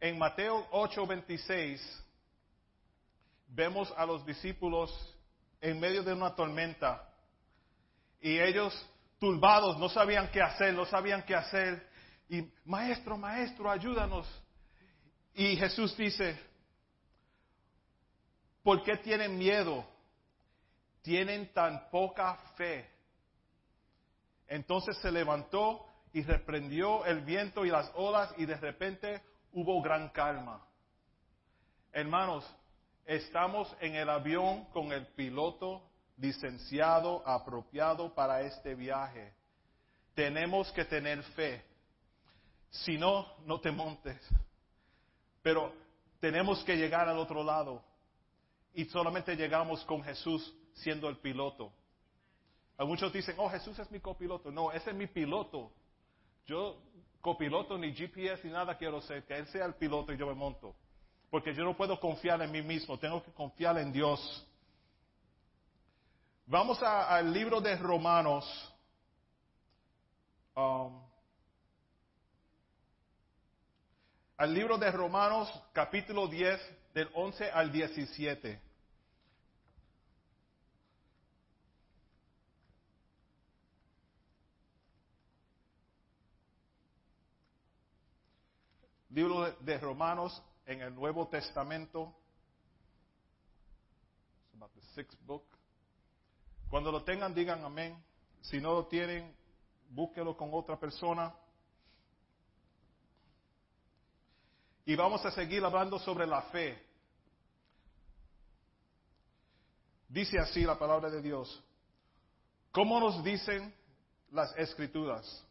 En 0.00 0.18
Mateo 0.18 0.66
8:26 0.72 1.80
vemos 3.46 3.94
a 3.96 4.04
los 4.04 4.26
discípulos 4.26 4.90
en 5.60 5.78
medio 5.78 6.02
de 6.02 6.14
una 6.14 6.34
tormenta 6.34 7.08
y 8.20 8.40
ellos 8.40 8.74
turbados 9.20 9.78
no 9.78 9.88
sabían 9.88 10.28
qué 10.32 10.42
hacer, 10.42 10.74
no 10.74 10.84
sabían 10.84 11.22
qué 11.22 11.36
hacer 11.36 11.88
y 12.28 12.42
maestro, 12.64 13.16
maestro, 13.16 13.70
ayúdanos. 13.70 14.26
Y 15.32 15.56
Jesús 15.56 15.96
dice, 15.96 16.36
¿por 18.64 18.82
qué 18.82 18.96
tienen 18.96 19.38
miedo? 19.38 19.91
Tienen 21.02 21.52
tan 21.52 21.90
poca 21.90 22.36
fe. 22.56 22.88
Entonces 24.46 24.96
se 24.98 25.10
levantó 25.10 25.86
y 26.12 26.22
reprendió 26.22 27.04
el 27.06 27.22
viento 27.22 27.64
y 27.64 27.70
las 27.70 27.90
olas 27.94 28.32
y 28.36 28.46
de 28.46 28.56
repente 28.56 29.22
hubo 29.52 29.80
gran 29.82 30.10
calma. 30.10 30.64
Hermanos, 31.92 32.44
estamos 33.04 33.74
en 33.80 33.94
el 33.96 34.08
avión 34.08 34.64
con 34.66 34.92
el 34.92 35.06
piloto 35.08 35.82
licenciado, 36.18 37.26
apropiado 37.26 38.14
para 38.14 38.42
este 38.42 38.74
viaje. 38.74 39.34
Tenemos 40.14 40.70
que 40.72 40.84
tener 40.84 41.22
fe. 41.34 41.64
Si 42.70 42.96
no, 42.96 43.26
no 43.44 43.60
te 43.60 43.70
montes. 43.70 44.20
Pero 45.42 45.72
tenemos 46.20 46.62
que 46.64 46.76
llegar 46.76 47.08
al 47.08 47.18
otro 47.18 47.42
lado. 47.42 47.82
Y 48.74 48.84
solamente 48.86 49.34
llegamos 49.36 49.84
con 49.84 50.02
Jesús 50.02 50.54
siendo 50.74 51.08
el 51.08 51.16
piloto. 51.18 51.72
muchos 52.78 53.12
dicen, 53.12 53.36
oh, 53.38 53.48
Jesús 53.48 53.78
es 53.78 53.90
mi 53.90 54.00
copiloto. 54.00 54.50
No, 54.50 54.72
ese 54.72 54.90
es 54.90 54.96
mi 54.96 55.06
piloto. 55.06 55.72
Yo 56.46 56.78
copiloto, 57.20 57.78
ni 57.78 57.94
GPS, 57.94 58.46
ni 58.46 58.52
nada 58.52 58.76
quiero 58.76 59.00
ser, 59.00 59.24
que 59.24 59.36
Él 59.36 59.46
sea 59.46 59.64
el 59.64 59.74
piloto 59.74 60.12
y 60.12 60.16
yo 60.16 60.26
me 60.26 60.34
monto. 60.34 60.74
Porque 61.30 61.54
yo 61.54 61.64
no 61.64 61.76
puedo 61.76 61.98
confiar 61.98 62.42
en 62.42 62.50
mí 62.50 62.60
mismo, 62.60 62.98
tengo 62.98 63.22
que 63.22 63.32
confiar 63.32 63.78
en 63.78 63.92
Dios. 63.92 64.46
Vamos 66.46 66.82
al 66.82 67.32
libro 67.32 67.60
de 67.60 67.76
Romanos. 67.76 68.74
Um, 70.54 71.00
al 74.36 74.52
libro 74.52 74.76
de 74.76 74.90
Romanos, 74.90 75.48
capítulo 75.72 76.26
10, 76.26 76.60
del 76.92 77.08
11 77.14 77.50
al 77.50 77.70
17. 77.70 78.60
Libro 89.12 89.52
de 89.60 89.78
Romanos 89.78 90.42
en 90.66 90.80
el 90.80 90.94
Nuevo 90.94 91.28
Testamento. 91.28 92.14
Cuando 96.68 96.90
lo 96.90 97.04
tengan, 97.04 97.34
digan 97.34 97.64
amén. 97.64 98.02
Si 98.40 98.58
no 98.58 98.72
lo 98.72 98.86
tienen, 98.86 99.34
búsquelo 99.90 100.36
con 100.36 100.50
otra 100.52 100.78
persona. 100.78 101.34
Y 104.84 104.96
vamos 104.96 105.24
a 105.24 105.30
seguir 105.30 105.64
hablando 105.64 105.98
sobre 105.98 106.26
la 106.26 106.42
fe. 106.42 106.82
Dice 110.08 110.38
así 110.38 110.62
la 110.62 110.78
palabra 110.78 111.10
de 111.10 111.22
Dios. 111.22 111.62
¿Cómo 112.70 112.98
nos 112.98 113.22
dicen 113.22 113.74
las 114.30 114.56
escrituras? 114.56 115.46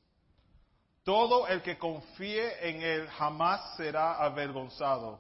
Todo 1.12 1.46
el 1.46 1.62
que 1.62 1.78
confíe 1.78 2.70
en 2.70 2.82
Él 2.82 3.06
jamás 3.10 3.76
será 3.76 4.14
avergonzado. 4.24 5.20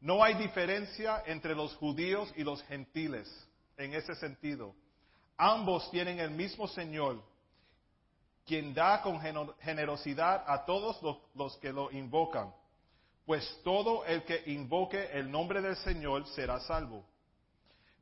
No 0.00 0.22
hay 0.22 0.34
diferencia 0.34 1.20
entre 1.26 1.52
los 1.52 1.74
judíos 1.74 2.32
y 2.36 2.44
los 2.44 2.62
gentiles 2.62 3.28
en 3.76 3.92
ese 3.92 4.14
sentido. 4.14 4.72
Ambos 5.36 5.90
tienen 5.90 6.20
el 6.20 6.30
mismo 6.30 6.68
Señor, 6.68 7.20
quien 8.46 8.72
da 8.72 9.02
con 9.02 9.20
generosidad 9.58 10.44
a 10.46 10.64
todos 10.64 11.02
los, 11.34 11.56
que 11.56 11.72
lo 11.72 11.90
invocan. 11.90 12.54
Pues 13.26 13.44
todo 13.64 14.04
el 14.04 14.22
que 14.22 14.44
invoque 14.46 15.10
el 15.12 15.28
nombre 15.28 15.60
del 15.60 15.74
Señor 15.78 16.24
será 16.36 16.60
salvo. 16.60 17.04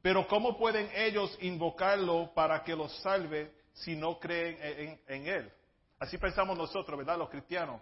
Pero 0.02 0.28
¿cómo 0.28 0.58
pueden 0.58 0.90
ellos 0.94 1.38
invocarlo 1.40 2.34
para 2.34 2.62
que 2.62 2.76
los 2.76 2.94
salve 2.99 3.50
si 3.72 3.96
no 3.96 4.20
creen 4.20 5.00
en 5.08 5.26
Él? 5.26 5.52
Así 6.02 6.18
pensamos 6.18 6.59
nosotros, 6.59 6.99
¿verdad? 6.99 7.16
Los 7.16 7.30
cristianos. 7.30 7.80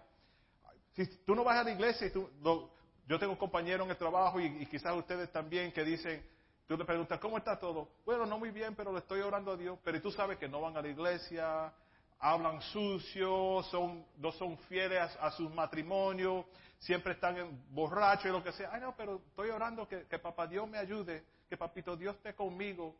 Si 0.93 1.07
tú 1.25 1.33
no 1.33 1.43
vas 1.43 1.57
a 1.57 1.63
la 1.63 1.71
iglesia 1.71 2.05
y 2.05 2.11
yo 2.11 3.19
tengo 3.19 3.35
compañeros 3.35 3.83
en 3.85 3.89
el 3.89 3.97
trabajo 3.97 4.39
y, 4.39 4.63
quizás 4.67 4.95
ustedes 4.95 5.31
también 5.31 5.71
que 5.71 5.83
dicen, 5.83 6.23
tú 6.67 6.77
le 6.77 6.85
preguntas, 6.85 7.19
¿cómo 7.19 7.39
está 7.39 7.57
todo? 7.57 7.89
Bueno, 8.05 8.27
no 8.27 8.37
muy 8.37 8.51
bien, 8.51 8.75
pero 8.75 8.91
le 8.91 8.99
estoy 8.99 9.21
orando 9.21 9.53
a 9.53 9.57
Dios. 9.57 9.79
Pero 9.83 9.99
tú 9.99 10.11
sabes 10.11 10.37
que 10.37 10.47
no 10.47 10.61
van 10.61 10.77
a 10.77 10.83
la 10.83 10.89
iglesia, 10.89 11.73
hablan 12.19 12.61
sucio, 12.61 13.63
son, 13.71 14.05
no 14.17 14.31
son 14.33 14.55
fieles 14.69 14.99
a, 15.19 15.31
sus 15.31 15.51
matrimonios, 15.51 16.45
siempre 16.77 17.13
están 17.13 17.59
borrachos 17.71 18.25
y 18.25 18.29
lo 18.29 18.43
que 18.43 18.51
sea. 18.51 18.69
Ay, 18.71 18.81
no, 18.81 18.95
pero 18.95 19.15
estoy 19.29 19.49
orando 19.49 19.87
que, 19.87 20.05
que 20.05 20.19
papá 20.19 20.45
Dios 20.45 20.69
me 20.69 20.77
ayude, 20.77 21.23
que 21.49 21.57
papito 21.57 21.97
Dios 21.97 22.15
esté 22.17 22.35
conmigo. 22.35 22.95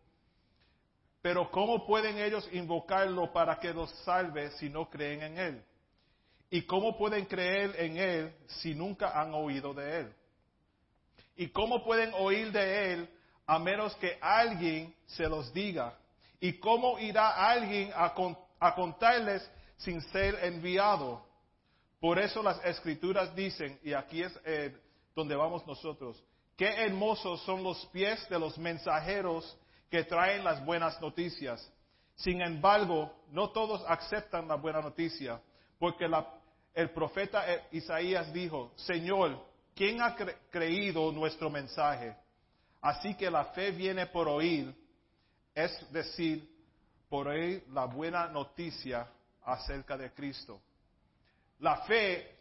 Pero 1.22 1.51
¿cómo 1.51 1.86
pueden 1.86 2.18
ellos 2.18 2.48
invocarlo 2.51 3.32
para 3.32 3.60
que 3.60 3.74
los 3.74 3.92
salve 4.04 4.51
si 4.51 4.70
no 4.70 4.90
creen 4.90 5.22
en 5.22 5.38
Él? 5.38 5.63
¿Y 6.50 6.63
cómo 6.63 6.98
pueden 6.98 7.25
creer 7.25 7.75
en 7.78 7.98
Él 7.98 8.36
si 8.48 8.74
nunca 8.74 9.20
han 9.20 9.34
oído 9.34 9.74
de 9.74 10.00
Él? 10.00 10.13
¿Y 11.36 11.48
cómo 11.50 11.84
pueden 11.84 12.12
oír 12.16 12.51
de 12.51 12.94
Él 12.94 13.10
a 13.46 13.60
menos 13.60 13.96
que 13.96 14.18
alguien 14.20 14.94
se 15.06 15.28
los 15.28 15.54
diga? 15.54 15.98
¿Y 16.40 16.54
cómo 16.54 16.98
irá 16.98 17.30
alguien 17.50 17.92
a, 17.96 18.74
contarles 18.74 19.48
sin 19.78 20.01
ser 20.12 20.44
enviado? 20.44 21.24
Por 22.00 22.18
eso 22.18 22.42
las 22.42 22.63
escrituras 22.66 23.34
dicen, 23.36 23.80
y 23.84 23.94
aquí 23.94 24.24
es 24.24 24.34
eh, 24.44 24.75
donde 25.16 25.36
vamos 25.36 25.66
nosotros, 25.68 26.22
qué 26.58 26.68
hermosos 26.68 27.44
son 27.44 27.63
los 27.63 27.86
pies 27.88 28.28
de 28.28 28.40
los 28.40 28.58
mensajeros 28.58 29.56
que 29.91 30.05
traen 30.05 30.43
las 30.43 30.63
buenas 30.63 31.00
noticias. 31.01 31.69
Sin 32.15 32.41
embargo, 32.41 33.13
no 33.29 33.50
todos 33.50 33.83
aceptan 33.88 34.48
la 34.48 34.55
buena 34.55 34.81
noticia, 34.81 35.41
porque 35.77 36.10
el 36.74 36.89
profeta 36.91 37.43
Isaías 37.71 38.31
dijo, 38.31 38.71
Señor, 38.77 39.45
¿quién 39.75 40.01
ha 40.01 40.15
creído 40.50 41.12
nuestro 41.12 41.50
mensaje? 41.50 42.15
Así 42.81 43.15
que 43.15 43.29
la 43.29 43.45
fe 43.45 43.71
viene 43.71 44.07
por 44.07 44.29
oír, 44.29 44.74
es 45.53 45.91
decir, 45.91 46.50
por 47.10 47.27
oír 47.27 47.65
la 47.74 47.83
buena 47.86 48.27
noticia 48.27 49.05
acerca 49.43 49.98
de 49.98 50.13
Cristo. 50.13 50.62
La 51.60 51.81
fe 51.81 52.33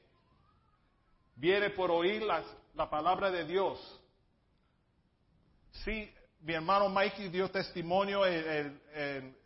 viene 1.34 1.70
por 1.70 1.90
oír 1.90 2.22
la 2.22 2.88
palabra 2.88 3.28
de 3.28 3.44
Dios. 3.44 4.00
Sí, 5.84 6.12
mi 6.40 6.54
hermano 6.54 6.88
Mikey 6.88 7.28
dio 7.28 7.50
testimonio 7.50 8.24
el, 8.24 9.36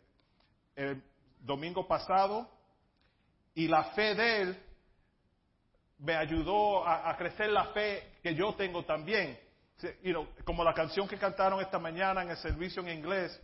domingo 1.39 1.87
pasado 1.87 2.49
y 3.53 3.67
la 3.67 3.83
fe 3.91 4.15
de 4.15 4.41
él 4.41 4.63
me 5.99 6.15
ayudó 6.15 6.87
a, 6.87 7.15
crecer 7.17 7.49
la 7.49 7.65
fe 7.65 8.17
que 8.21 8.33
yo 8.33 8.53
tengo 8.55 8.83
también. 8.83 9.39
como 10.43 10.63
la 10.63 10.73
canción 10.73 11.07
que 11.07 11.17
cantaron 11.17 11.61
esta 11.61 11.79
mañana 11.79 12.23
en 12.23 12.29
el 12.29 12.37
servicio 12.37 12.81
en 12.81 12.89
inglés, 12.89 13.39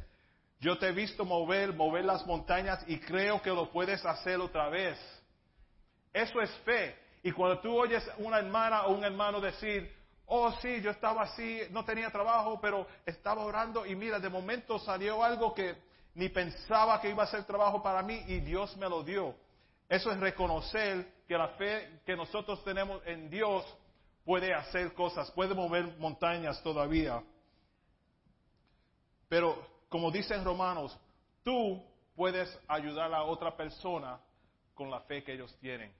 Yo 0.59 0.77
te 0.77 0.87
he 0.87 0.91
visto 0.91 1.25
mover, 1.25 1.73
mover 1.73 2.05
las 2.05 2.25
montañas 2.27 2.83
y 2.87 2.99
creo 2.99 3.41
que 3.41 3.49
lo 3.49 3.71
puedes 3.71 4.05
hacer 4.05 4.39
otra 4.39 4.69
vez. 4.69 4.97
Eso 6.13 6.39
es 6.39 6.51
fe. 6.59 6.95
Y 7.23 7.31
cuando 7.31 7.59
tú 7.61 7.75
oyes 7.75 8.07
una 8.17 8.37
hermana 8.37 8.83
o 8.83 8.93
un 8.93 9.03
hermano 9.03 9.41
decir, 9.41 9.91
oh 10.33 10.49
sí, 10.61 10.79
yo 10.81 10.91
estaba 10.91 11.23
así, 11.23 11.59
no 11.71 11.83
tenía 11.83 12.09
trabajo, 12.09 12.57
pero 12.61 12.87
estaba 13.05 13.43
orando 13.43 13.85
y 13.85 13.95
mira, 13.95 14.17
de 14.17 14.29
momento 14.29 14.79
salió 14.79 15.21
algo 15.21 15.53
que 15.53 15.75
ni 16.15 16.29
pensaba 16.29 17.01
que 17.01 17.09
iba 17.09 17.23
a 17.23 17.27
ser 17.27 17.43
trabajo 17.43 17.83
para 17.83 18.01
mí 18.01 18.23
y 18.27 18.39
Dios 18.39 18.75
me 18.77 18.87
lo 18.87 19.03
dio. 19.03 19.35
Eso 19.89 20.09
es 20.09 20.17
reconocer 20.21 21.25
que 21.27 21.37
la 21.37 21.49
fe 21.49 21.99
que 22.05 22.15
nosotros 22.15 22.63
tenemos 22.63 23.01
en 23.05 23.29
Dios 23.29 23.65
puede 24.23 24.53
hacer 24.53 24.93
cosas, 24.93 25.29
puede 25.31 25.53
mover 25.53 25.97
montañas 25.97 26.63
todavía. 26.63 27.21
Pero 29.27 29.67
como 29.89 30.11
dicen 30.11 30.45
Romanos, 30.45 30.97
tú 31.43 31.83
puedes 32.15 32.57
ayudar 32.69 33.13
a 33.13 33.23
otra 33.23 33.57
persona 33.57 34.17
con 34.75 34.89
la 34.89 35.01
fe 35.01 35.25
que 35.25 35.33
ellos 35.33 35.53
tienen. 35.59 35.93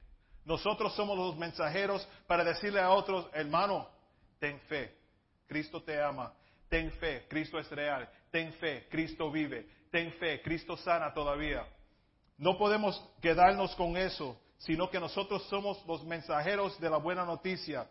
Nosotros 0.45 0.95
somos 0.95 1.17
los 1.17 1.35
mensajeros 1.35 2.07
para 2.27 2.45
decirle 2.45 2.79
a 2.79 2.91
otros, 2.91 3.27
hermano, 3.33 3.89
ten 4.41 4.59
fe, 4.61 4.91
Cristo 5.47 5.83
te 5.83 6.01
ama, 6.01 6.33
ten 6.67 6.91
fe, 6.93 7.27
Cristo 7.29 7.59
es 7.59 7.69
real, 7.69 8.09
ten 8.31 8.51
fe, 8.53 8.87
Cristo 8.89 9.29
vive, 9.29 9.67
ten 9.91 10.11
fe, 10.13 10.41
Cristo 10.41 10.75
sana 10.77 11.13
todavía. 11.13 11.63
No 12.39 12.57
podemos 12.57 12.99
quedarnos 13.21 13.75
con 13.75 13.95
eso, 13.95 14.35
sino 14.57 14.89
que 14.89 14.99
nosotros 14.99 15.43
somos 15.47 15.85
los 15.85 16.03
mensajeros 16.03 16.79
de 16.79 16.89
la 16.89 16.97
buena 16.97 17.23
noticia. 17.23 17.87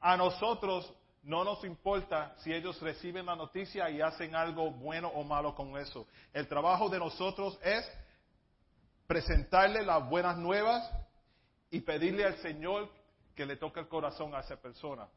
A 0.00 0.16
nosotros 0.16 0.94
no 1.24 1.42
nos 1.42 1.64
importa 1.64 2.36
si 2.38 2.52
ellos 2.52 2.80
reciben 2.80 3.26
la 3.26 3.34
noticia 3.34 3.90
y 3.90 4.00
hacen 4.00 4.36
algo 4.36 4.70
bueno 4.70 5.08
o 5.08 5.24
malo 5.24 5.56
con 5.56 5.76
eso. 5.76 6.06
El 6.32 6.46
trabajo 6.46 6.88
de 6.88 7.00
nosotros 7.00 7.58
es 7.64 7.84
presentarle 9.08 9.84
las 9.84 10.08
buenas 10.08 10.38
nuevas 10.38 10.88
y 11.68 11.80
pedirle 11.80 12.24
al 12.24 12.36
Señor 12.36 12.88
que 13.34 13.44
le 13.44 13.56
toque 13.56 13.80
el 13.80 13.88
corazón 13.88 14.36
a 14.36 14.40
esa 14.40 14.54
persona. 14.54 15.08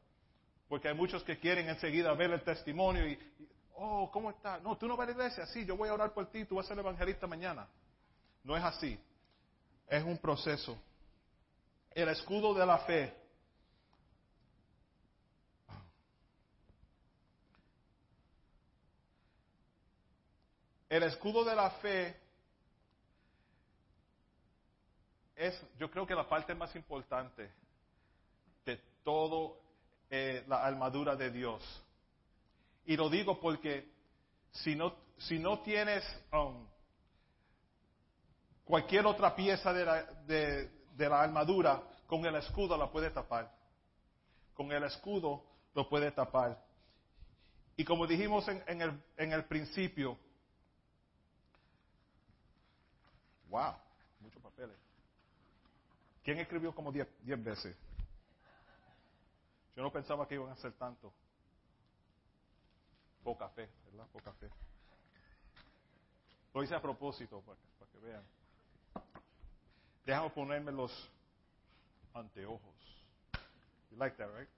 Porque 0.74 0.88
hay 0.88 0.96
muchos 0.96 1.24
que 1.24 1.38
quieren 1.38 1.70
enseguida 1.70 2.12
ver 2.15 2.32
el 2.32 2.42
testimonio 2.42 3.08
y, 3.08 3.20
oh, 3.75 4.10
¿cómo 4.12 4.32
está? 4.32 4.58
No, 4.58 4.75
tú 4.75 4.88
no 4.88 4.98
vas 4.98 5.08
a 5.08 5.12
la 5.12 5.15
iglesia. 5.15 5.46
Sí, 5.46 5.68
yo 5.68 5.77
voy 5.77 5.88
a 5.88 5.94
orar 5.94 6.12
por 6.15 6.25
ti, 6.32 6.46
tú 6.46 6.56
vas 6.56 6.65
a 6.65 6.70
ser 6.70 6.80
evangelista 6.80 7.27
mañana. 7.27 7.68
No 8.44 8.58
es 8.58 8.63
así. 8.63 9.00
Es 9.88 10.03
un 10.03 10.18
proceso. 10.18 10.75
El 11.92 12.10
escudo 12.10 12.56
de 12.56 12.65
la 12.65 12.80
fe 12.80 13.13
El 20.89 21.03
escudo 21.03 21.46
de 21.46 21.56
la 21.56 21.70
fe 21.70 22.20
es, 25.36 25.62
yo 25.77 25.92
creo 25.92 26.08
que 26.08 26.15
la 26.15 26.27
parte 26.27 26.56
más 26.56 26.75
importante 26.75 27.51
de 28.65 28.77
todo 29.03 29.62
eh, 30.15 30.43
la 30.48 30.63
armadura 30.63 31.15
de 31.15 31.32
Dios. 31.32 31.63
Y 32.86 32.96
lo 32.96 33.10
digo 33.10 33.39
porque 33.39 33.91
si 34.51 34.75
no, 34.75 34.93
si 35.17 35.39
no 35.39 35.62
tienes 35.62 36.03
um, 36.32 36.67
cualquier 38.63 39.08
otra 39.08 39.36
pieza 39.36 39.74
de 39.74 39.84
la, 39.84 40.03
de, 40.27 40.70
la 41.10 41.20
armadura, 41.20 41.82
con 42.05 42.24
el 42.27 42.36
escudo 42.36 42.77
la 42.77 42.91
puede 42.91 43.10
tapar. 43.10 43.51
Con 44.53 44.72
el 44.72 44.84
escudo 44.84 45.43
lo 45.74 45.89
puede 45.89 46.12
tapar. 46.12 46.63
Y 47.75 47.84
como 47.84 48.05
dijimos 48.05 48.48
en, 48.48 48.82
el, 48.84 49.03
en 49.17 49.34
el 49.34 49.46
principio, 49.46 50.20
Wow, 53.50 53.74
muchos 54.20 54.41
papeles. 54.41 54.75
¿Quién 56.24 56.39
escribió 56.39 56.74
como 56.74 56.91
diez, 56.91 57.08
veces? 57.24 57.75
Yo 59.75 59.84
no 59.84 59.92
pensaba 59.92 60.27
que 60.27 60.36
iban 60.36 60.50
a 60.50 60.53
hacer 60.53 60.74
tanto. 60.74 61.13
Poca 63.24 63.50
fe, 63.50 63.69
¿verdad? 63.86 64.08
Poca 64.12 64.32
fe. 64.34 64.50
Lo 66.54 66.63
hice 66.63 66.76
a 66.76 66.82
propósito 66.82 67.41
para, 67.41 67.58
para 67.80 67.91
que 67.91 68.00
vean. 68.00 68.24
Déjame 70.06 70.30
ponerme 70.30 70.71
los 70.71 70.91
anteojos. 72.13 72.76
You 73.89 73.97
like 73.97 74.17
that, 74.17 74.30
right? 74.38 74.50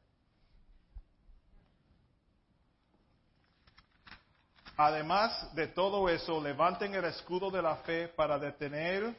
Además 4.77 5.55
de 5.55 5.67
todo 5.67 6.09
eso, 6.09 6.41
levanten 6.41 6.93
el 6.95 7.05
escudo 7.05 7.49
de 7.49 7.61
la 7.61 7.77
fe 7.77 8.09
para 8.09 8.37
detener 8.37 9.15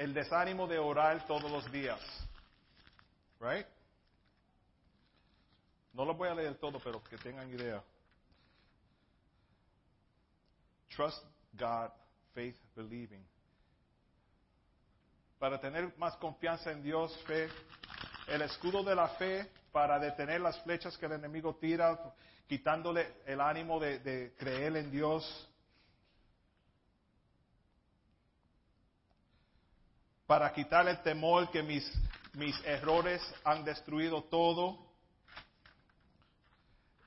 el 0.00 0.14
desánimo 0.14 0.66
de 0.66 0.78
orar 0.78 1.26
todos 1.26 1.50
los 1.50 1.70
días. 1.70 2.00
Right? 3.38 3.66
No 5.92 6.06
lo 6.06 6.14
voy 6.14 6.30
a 6.30 6.34
leer 6.34 6.54
todo, 6.54 6.80
pero 6.82 7.04
que 7.04 7.18
tengan 7.18 7.50
idea. 7.50 7.82
Trust 10.96 11.22
God, 11.52 11.90
faith, 12.32 12.56
believing. 12.74 13.22
Para 15.38 15.60
tener 15.60 15.94
más 15.98 16.16
confianza 16.16 16.72
en 16.72 16.82
Dios, 16.82 17.14
fe, 17.26 17.50
el 18.26 18.40
escudo 18.40 18.82
de 18.82 18.94
la 18.94 19.08
fe 19.08 19.52
para 19.70 19.98
detener 19.98 20.40
las 20.40 20.58
flechas 20.62 20.96
que 20.96 21.04
el 21.04 21.12
enemigo 21.12 21.56
tira, 21.56 22.14
quitándole 22.48 23.16
el 23.26 23.38
ánimo 23.38 23.78
de, 23.78 24.32
creer 24.38 24.78
en 24.78 24.90
Dios. 24.90 25.49
Para 30.30 30.52
quitar 30.52 30.86
el 30.86 31.02
temor 31.02 31.50
que 31.50 31.60
mis, 31.60 31.84
mis 32.34 32.56
errores 32.64 33.20
han 33.42 33.64
destruido 33.64 34.22
todo. 34.22 34.78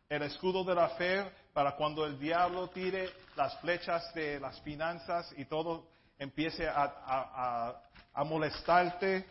El 0.09 0.23
escudo 0.23 0.65
de 0.65 0.75
la 0.75 0.89
fe 0.89 1.31
para 1.53 1.77
cuando 1.77 2.05
el 2.05 2.19
diablo 2.19 2.67
tire 2.71 3.09
las 3.37 3.57
flechas 3.61 4.13
de 4.13 4.41
las 4.41 4.59
finanzas 4.59 5.33
y 5.37 5.45
todo 5.45 5.87
empiece 6.19 6.67
a, 6.67 7.81
a 8.13 8.23
molestarte 8.25 9.25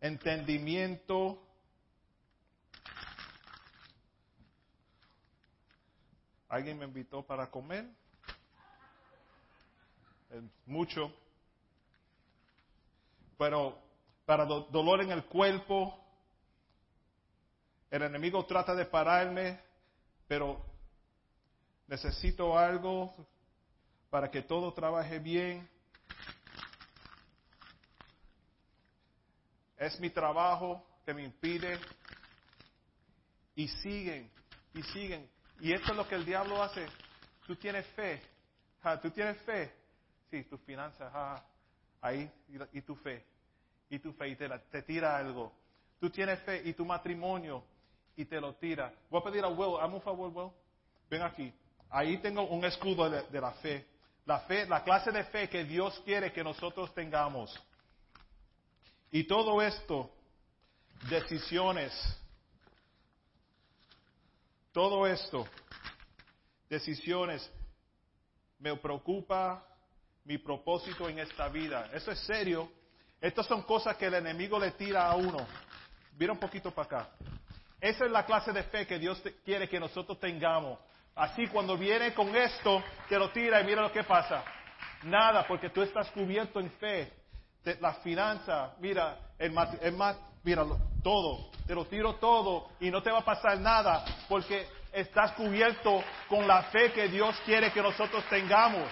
entendimiento, 0.00 1.40
¿Alguien 6.48 6.78
me 6.78 6.84
invitó 6.84 7.26
para 7.26 7.50
comer? 7.50 7.84
Mucho. 10.66 11.12
Pero 13.44 13.78
para 14.24 14.46
dolor 14.46 15.02
en 15.02 15.10
el 15.10 15.26
cuerpo, 15.26 16.02
el 17.90 18.00
enemigo 18.00 18.46
trata 18.46 18.74
de 18.74 18.86
pararme, 18.86 19.60
pero 20.26 20.64
necesito 21.86 22.56
algo 22.56 23.14
para 24.08 24.30
que 24.30 24.40
todo 24.40 24.72
trabaje 24.72 25.18
bien. 25.18 25.68
es 29.76 30.00
mi 30.00 30.08
trabajo 30.08 30.82
que 31.04 31.12
me 31.12 31.22
impide. 31.22 31.78
Y 33.54 33.68
siguen, 33.68 34.30
y 34.72 34.82
siguen. 34.84 35.28
Y 35.60 35.74
esto 35.74 35.90
es 35.90 35.96
lo 35.98 36.08
que 36.08 36.14
el 36.14 36.24
diablo 36.24 36.62
hace. 36.62 36.86
Tú 37.46 37.54
tienes 37.56 37.86
fe. 37.88 38.22
Tú 39.02 39.10
tienes 39.10 39.36
fe. 39.42 39.70
Sí, 40.30 40.44
tus 40.44 40.62
finanzas. 40.62 41.12
ahí. 42.00 42.32
Y, 42.72 42.80
tu 42.80 42.96
fe. 42.96 43.33
Y 43.90 43.98
tu 43.98 44.12
fe. 44.12 44.28
Y 44.28 44.36
te, 44.36 44.82
tira 44.82 45.16
algo. 45.16 45.52
Tú 46.00 46.10
tienes 46.10 46.40
fe. 46.40 46.62
Y 46.64 46.72
tu 46.72 46.84
matrimonio. 46.84 47.64
Y 48.16 48.24
te 48.24 48.40
lo 48.40 48.54
tira. 48.54 48.92
Voy 49.10 49.20
a 49.20 49.24
pedir 49.24 49.44
a 49.44 49.48
Will. 49.48 49.80
Hazme 49.80 49.96
un 49.96 50.02
favor, 50.02 50.30
Will. 50.30 50.50
Ven 51.10 51.22
aquí. 51.22 51.52
Ahí 51.90 52.18
tengo 52.18 52.42
un 52.48 52.64
escudo 52.64 53.08
de 53.08 53.40
la 53.40 53.52
fe. 53.52 53.86
La 54.26 54.40
fe, 54.40 54.66
la 54.66 54.82
clase 54.82 55.12
de 55.12 55.24
fe 55.24 55.48
que 55.48 55.64
Dios 55.64 56.00
quiere 56.04 56.32
que 56.32 56.42
nosotros 56.42 56.94
tengamos. 56.94 57.54
Y 59.10 59.24
todo 59.24 59.60
esto, 59.62 60.10
decisiones, 61.08 61.92
todo 64.72 65.06
esto, 65.06 65.46
decisiones, 66.68 67.48
me 68.58 68.74
preocupa 68.76 69.64
mi 70.24 70.38
propósito 70.38 71.08
en 71.08 71.18
esta 71.18 71.48
vida. 71.48 71.90
Eso 71.92 72.10
es 72.10 72.18
serio. 72.20 72.72
Estas 73.24 73.46
son 73.46 73.62
cosas 73.62 73.96
que 73.96 74.04
el 74.04 74.12
enemigo 74.12 74.58
le 74.58 74.72
tira 74.72 75.06
a 75.06 75.16
uno. 75.16 75.46
Mira 76.18 76.34
un 76.34 76.38
poquito 76.38 76.70
para 76.72 76.86
acá. 76.86 77.08
Esa 77.80 78.04
es 78.04 78.10
la 78.10 78.26
clase 78.26 78.52
de 78.52 78.62
fe 78.64 78.86
que 78.86 78.98
Dios 78.98 79.22
quiere 79.42 79.66
que 79.66 79.80
nosotros 79.80 80.20
tengamos. 80.20 80.78
Así 81.14 81.46
cuando 81.46 81.78
viene 81.78 82.12
con 82.12 82.36
esto, 82.36 82.84
te 83.08 83.18
lo 83.18 83.30
tira 83.30 83.62
y 83.62 83.64
mira 83.64 83.80
lo 83.80 83.90
que 83.90 84.04
pasa. 84.04 84.44
Nada, 85.04 85.46
porque 85.46 85.70
tú 85.70 85.80
estás 85.80 86.10
cubierto 86.10 86.60
en 86.60 86.70
fe 86.72 87.14
la 87.80 87.94
finanza, 87.94 88.74
mira, 88.78 89.16
el, 89.38 89.54
míralo, 90.42 90.78
todo, 91.02 91.50
te 91.66 91.74
lo 91.74 91.86
tiro 91.86 92.16
todo 92.16 92.72
y 92.78 92.90
no 92.90 93.02
te 93.02 93.10
va 93.10 93.20
a 93.20 93.24
pasar 93.24 93.58
nada 93.58 94.04
porque 94.28 94.68
estás 94.92 95.32
cubierto 95.32 96.04
con 96.28 96.46
la 96.46 96.64
fe 96.64 96.92
que 96.92 97.08
Dios 97.08 97.34
quiere 97.46 97.72
que 97.72 97.80
nosotros 97.80 98.22
tengamos. 98.28 98.86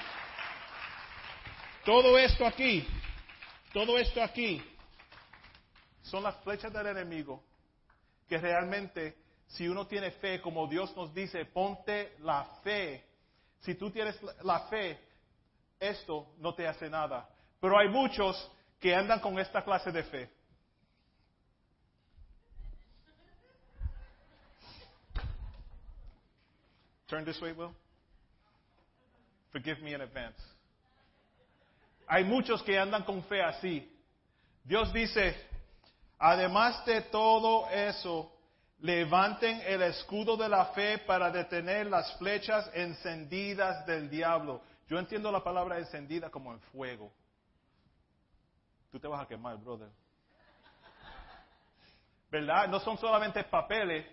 Todo 1.84 2.16
esto 2.16 2.46
aquí, 2.46 2.88
todo 3.72 3.98
esto 3.98 4.22
aquí, 4.22 4.62
son 6.02 6.22
las 6.22 6.37
flechas 6.42 6.72
del 6.72 6.87
enemigo 6.88 7.42
que 8.28 8.38
realmente, 8.38 9.16
si 9.46 9.68
uno 9.68 9.87
tiene 9.87 10.11
fe, 10.12 10.40
como 10.40 10.66
Dios 10.66 10.96
nos 10.96 11.12
dice, 11.12 11.44
ponte 11.44 12.16
la 12.20 12.44
fe. 12.62 13.04
Si 13.61 13.74
tú 13.74 13.90
tienes 13.90 14.18
la 14.42 14.61
fe, 14.68 14.98
esto 15.78 16.35
no 16.38 16.54
te 16.54 16.66
hace 16.66 16.88
nada. 16.88 17.28
Pero 17.61 17.78
hay 17.78 17.88
muchos 17.88 18.50
que 18.80 18.94
andan 18.94 19.20
con 19.20 19.38
esta 19.38 19.62
clase 19.62 19.92
de 19.92 20.02
fe. 20.04 20.30
Turn 27.06 27.24
this 27.26 27.40
way, 27.42 27.52
Will. 27.52 27.74
Forgive 29.52 29.82
me 29.82 29.92
in 29.92 30.00
advance. 30.00 30.51
Hay 32.12 32.25
muchos 32.25 32.62
que 32.62 32.79
andan 32.79 33.05
con 33.05 33.22
fe 33.22 33.42
así. 33.42 33.90
Dios 34.64 34.92
dice, 34.92 35.35
además 36.18 36.85
de 36.85 37.01
todo 37.01 37.70
eso, 37.70 38.31
levanten 38.81 39.62
el 39.64 39.81
escudo 39.81 40.37
de 40.37 40.46
la 40.46 40.66
fe 40.66 40.98
para 40.98 41.31
detener 41.31 41.87
las 41.87 42.14
flechas 42.18 42.70
encendidas 42.75 43.87
del 43.87 44.11
diablo. 44.11 44.61
Yo 44.88 44.98
entiendo 44.98 45.33
la 45.33 45.42
palabra 45.42 45.79
encendida 45.79 46.29
como 46.29 46.53
en 46.53 46.61
fuego. 46.61 47.11
Tú 48.90 49.01
te 49.01 49.09
vas 49.09 49.22
a 49.22 49.27
quemar, 49.27 49.57
brother. 49.57 49.88
¿Verdad? 52.31 52.68
No 52.68 52.79
son 52.81 52.98
solamente 52.98 53.42
papeles, 53.44 54.05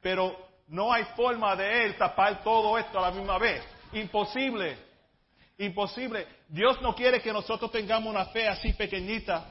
pero 0.00 0.36
no 0.68 0.92
hay 0.92 1.02
forma 1.16 1.56
de 1.56 1.86
él 1.86 1.98
tapar 1.98 2.44
todo 2.44 2.78
esto 2.78 3.00
a 3.00 3.10
la 3.10 3.10
misma 3.10 3.36
vez. 3.38 3.64
Imposible. 3.94 4.91
Imposible. 5.58 6.26
Dios 6.48 6.80
no 6.82 6.94
quiere 6.94 7.20
que 7.20 7.32
nosotros 7.32 7.70
tengamos 7.70 8.10
una 8.10 8.26
fe 8.26 8.48
así 8.48 8.72
pequeñita. 8.72 9.46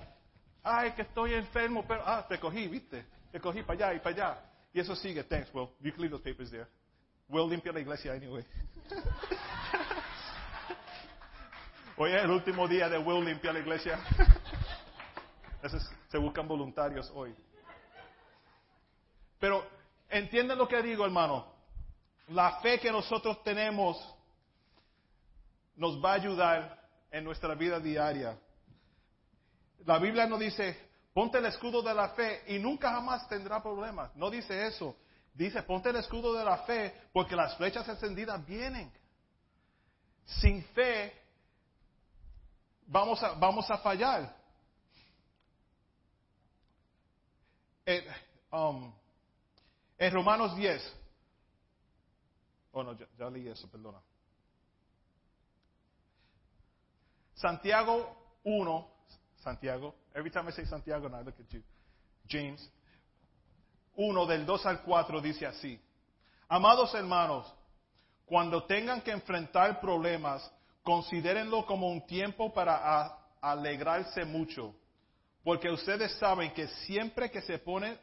Ay, 0.64 0.92
que 0.92 1.04
estoy 1.04 1.34
enfermo, 1.34 1.86
pero 1.88 2.04
ah, 2.06 2.26
te 2.28 2.40
cogí, 2.40 2.68
¿viste? 2.68 3.06
Te 3.32 3.40
cogí 3.40 3.64
para 3.64 3.88
allá 3.88 3.96
y 3.96 4.00
para 4.00 4.16
allá. 4.16 4.44
Y 4.74 4.80
eso 4.80 4.96
sigue. 4.96 5.24
Thanks, 5.24 5.54
Will. 5.54 5.70
You 5.82 5.92
can 5.92 6.02
leave 6.02 6.12
those 6.12 6.24
papers 6.24 6.52
there. 6.52 6.68
Will 7.30 7.50
limpia 7.50 7.72
la 7.72 7.80
iglesia 7.80 8.14
anyway. 8.14 8.44
Hoy 11.98 12.14
es 12.14 12.24
el 12.24 12.32
último 12.32 12.68
día 12.68 12.90
de 12.90 12.98
Will 12.98 13.24
limpia 13.24 13.54
la 13.54 13.60
iglesia. 13.60 14.00
se 16.10 16.18
buscan 16.18 16.48
voluntarios 16.48 17.12
hoy. 17.14 17.36
Pero 19.40 19.66
entienden 20.10 20.58
lo 20.58 20.68
que 20.68 20.82
digo, 20.82 21.06
hermano. 21.06 21.54
La 22.30 22.60
fe 22.62 22.80
que 22.80 22.92
nosotros 22.92 23.44
tenemos 23.44 23.98
nos 25.76 26.04
va 26.04 26.12
a 26.12 26.16
ayudar 26.16 26.80
en 27.12 27.24
nuestra 27.24 27.56
vida 27.56 27.80
diaria. 27.80 28.38
La 29.86 29.98
Biblia 29.98 30.28
no 30.28 30.38
dice, 30.38 30.78
ponte 31.14 31.40
el 31.40 31.46
escudo 31.46 31.82
de 31.82 31.94
la 31.94 32.10
fe 32.10 32.44
y 32.48 32.60
nunca 32.60 32.92
jamás 32.92 33.28
tendrá 33.28 33.62
problemas. 33.62 34.16
No 34.16 34.30
dice 34.30 34.68
eso. 34.68 34.96
Dice, 35.34 35.64
ponte 35.64 35.90
el 35.90 35.96
escudo 35.96 36.34
de 36.34 36.44
la 36.44 36.58
fe 36.60 36.94
porque 37.14 37.36
las 37.36 37.56
flechas 37.56 37.88
encendidas 37.88 38.46
vienen. 38.46 38.92
Sin 40.26 40.64
fe 40.66 41.14
vamos 42.88 43.22
a, 43.24 43.32
vamos 43.34 43.70
a 43.72 43.78
fallar. 43.78 44.36
En, 47.86 48.04
um, 48.52 48.94
Romanos 49.98 50.56
10. 50.56 50.98
Oh, 52.74 52.84
no, 52.84 52.98
ya 53.18 53.30
leí 53.30 53.48
eso, 53.48 53.70
perdona. 53.70 54.02
Santiago 57.42 58.16
1, 58.44 58.88
Santiago, 59.44 59.96
every 60.14 60.30
time 60.30 60.48
I 60.48 60.52
say 60.52 60.66
Santiago, 60.66 61.08
now 61.08 61.18
I 61.18 61.24
look 61.24 61.40
at 61.40 61.52
you. 61.52 61.64
James 62.28 62.62
1 63.96 64.26
del 64.28 64.46
2 64.46 64.66
al 64.68 64.84
4 64.84 65.22
dice 65.22 65.48
así. 65.48 65.80
Amados 66.48 66.94
hermanos, 66.94 67.52
cuando 68.26 68.64
tengan 68.66 69.02
que 69.02 69.12
enfrentar 69.12 69.82
problemas, 69.82 70.50
considérenlo 70.84 71.66
como 71.66 71.90
un 71.90 72.06
tiempo 72.06 72.54
para 72.54 73.18
alegrarse 73.42 74.24
mucho, 74.24 74.76
porque 75.44 75.72
ustedes 75.72 76.14
saben 76.20 76.54
que 76.54 76.68
siempre 76.86 77.32
que 77.32 77.42
se 77.42 77.58
pone 77.58 77.98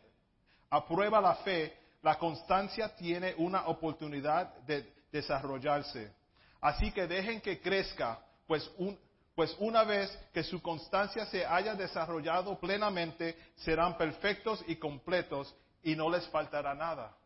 a 0.68 0.84
prueba 0.84 1.20
la 1.20 1.36
fe, 1.36 1.78
la 2.02 2.18
constancia 2.18 2.94
tiene 2.96 3.34
una 3.38 3.68
oportunidad 3.68 4.52
de 4.66 4.92
desarrollarse. 5.12 6.12
Así 6.60 6.90
que 6.90 7.06
dejen 7.06 7.40
que 7.40 7.60
crezca, 7.60 8.18
pues 8.46 8.68
un, 8.78 8.98
pues 9.38 9.54
una 9.60 9.84
vez 9.84 10.10
que 10.34 10.42
su 10.42 10.60
constancia 10.60 11.24
se 11.26 11.46
haya 11.46 11.76
desarrollado 11.76 12.58
plenamente, 12.58 13.38
serán 13.54 13.96
perfectos 13.96 14.64
y 14.66 14.74
completos 14.74 15.54
y 15.80 15.94
no 15.94 16.10
les 16.10 16.26
faltará 16.26 16.74
nada. 16.74 17.16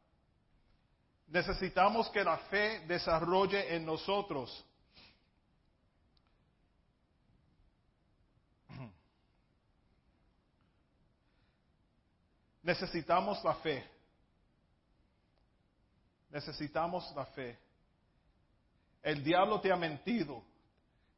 Necesitamos 1.29 2.11
que 2.11 2.22
la 2.22 2.37
fe 2.37 2.81
desarrolle 2.81 3.75
en 3.75 3.87
nosotros. 3.87 4.62
Necesitamos 12.62 13.42
la 13.42 13.55
fe. 13.55 13.90
Necesitamos 16.29 17.11
la 17.16 17.25
fe. 17.25 17.59
El 19.03 19.25
diablo 19.25 19.62
te 19.62 19.72
ha 19.72 19.77
mentido. 19.77 20.51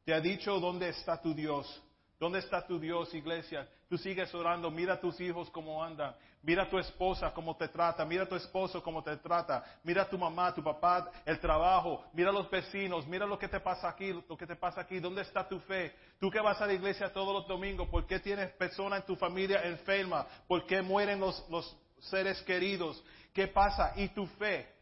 Te 0.05 0.13
ha 0.13 0.21
dicho 0.21 0.59
dónde 0.59 0.89
está 0.89 1.19
tu 1.19 1.33
Dios. 1.33 1.81
¿Dónde 2.19 2.39
está 2.39 2.65
tu 2.65 2.79
Dios, 2.79 3.13
iglesia? 3.13 3.67
Tú 3.89 3.97
sigues 3.97 4.33
orando, 4.33 4.71
mira 4.71 4.93
a 4.93 4.99
tus 4.99 5.19
hijos 5.19 5.49
cómo 5.49 5.83
andan, 5.83 6.15
mira 6.41 6.63
a 6.63 6.69
tu 6.69 6.77
esposa 6.79 7.33
cómo 7.33 7.57
te 7.57 7.67
trata, 7.67 8.05
mira 8.05 8.23
a 8.23 8.25
tu 8.27 8.35
esposo 8.35 8.81
cómo 8.81 9.03
te 9.03 9.17
trata, 9.17 9.63
mira 9.83 10.03
a 10.03 10.09
tu 10.09 10.17
mamá, 10.17 10.53
tu 10.53 10.63
papá, 10.63 11.11
el 11.25 11.39
trabajo, 11.39 12.05
mira 12.13 12.29
a 12.29 12.33
los 12.33 12.49
vecinos, 12.49 13.05
mira 13.05 13.25
lo 13.25 13.37
que 13.37 13.49
te 13.49 13.59
pasa 13.59 13.89
aquí, 13.89 14.13
lo 14.13 14.37
que 14.37 14.47
te 14.47 14.55
pasa 14.55 14.81
aquí, 14.81 14.99
¿dónde 14.99 15.23
está 15.23 15.47
tu 15.47 15.59
fe? 15.59 15.93
Tú 16.19 16.31
que 16.31 16.39
vas 16.39 16.59
a 16.61 16.67
la 16.67 16.73
iglesia 16.73 17.11
todos 17.11 17.33
los 17.33 17.47
domingos, 17.47 17.89
¿por 17.89 18.07
qué 18.07 18.19
tienes 18.19 18.49
personas 18.53 19.01
en 19.01 19.05
tu 19.05 19.15
familia 19.17 19.63
enferma? 19.63 20.25
¿Por 20.47 20.65
qué 20.65 20.81
mueren 20.81 21.19
los, 21.19 21.47
los 21.49 21.77
seres 21.99 22.41
queridos? 22.43 23.03
¿Qué 23.33 23.47
pasa? 23.47 23.91
¿Y 23.97 24.07
tu 24.07 24.25
fe? 24.25 24.73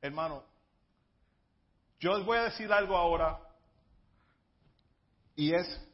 Hermano, 0.00 0.49
yo 2.00 2.16
les 2.16 2.24
voy 2.24 2.38
a 2.38 2.44
decir 2.44 2.72
algo 2.72 2.96
ahora 2.96 3.38
y 5.36 5.54
es, 5.54 5.88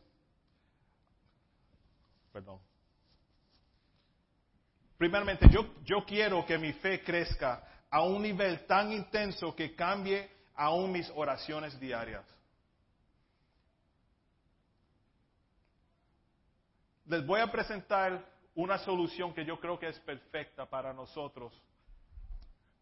perdón, 2.32 2.60
primeramente 4.96 5.48
yo, 5.50 5.66
yo 5.84 6.04
quiero 6.06 6.46
que 6.46 6.58
mi 6.58 6.72
fe 6.74 7.02
crezca 7.02 7.62
a 7.90 8.02
un 8.02 8.22
nivel 8.22 8.66
tan 8.66 8.92
intenso 8.92 9.54
que 9.54 9.74
cambie 9.74 10.30
aún 10.54 10.92
mis 10.92 11.10
oraciones 11.14 11.78
diarias. 11.78 12.24
Les 17.06 17.24
voy 17.24 17.40
a 17.40 17.50
presentar 17.50 18.24
una 18.54 18.78
solución 18.78 19.34
que 19.34 19.44
yo 19.44 19.60
creo 19.60 19.78
que 19.78 19.88
es 19.88 19.98
perfecta 20.00 20.66
para 20.66 20.92
nosotros. 20.92 21.52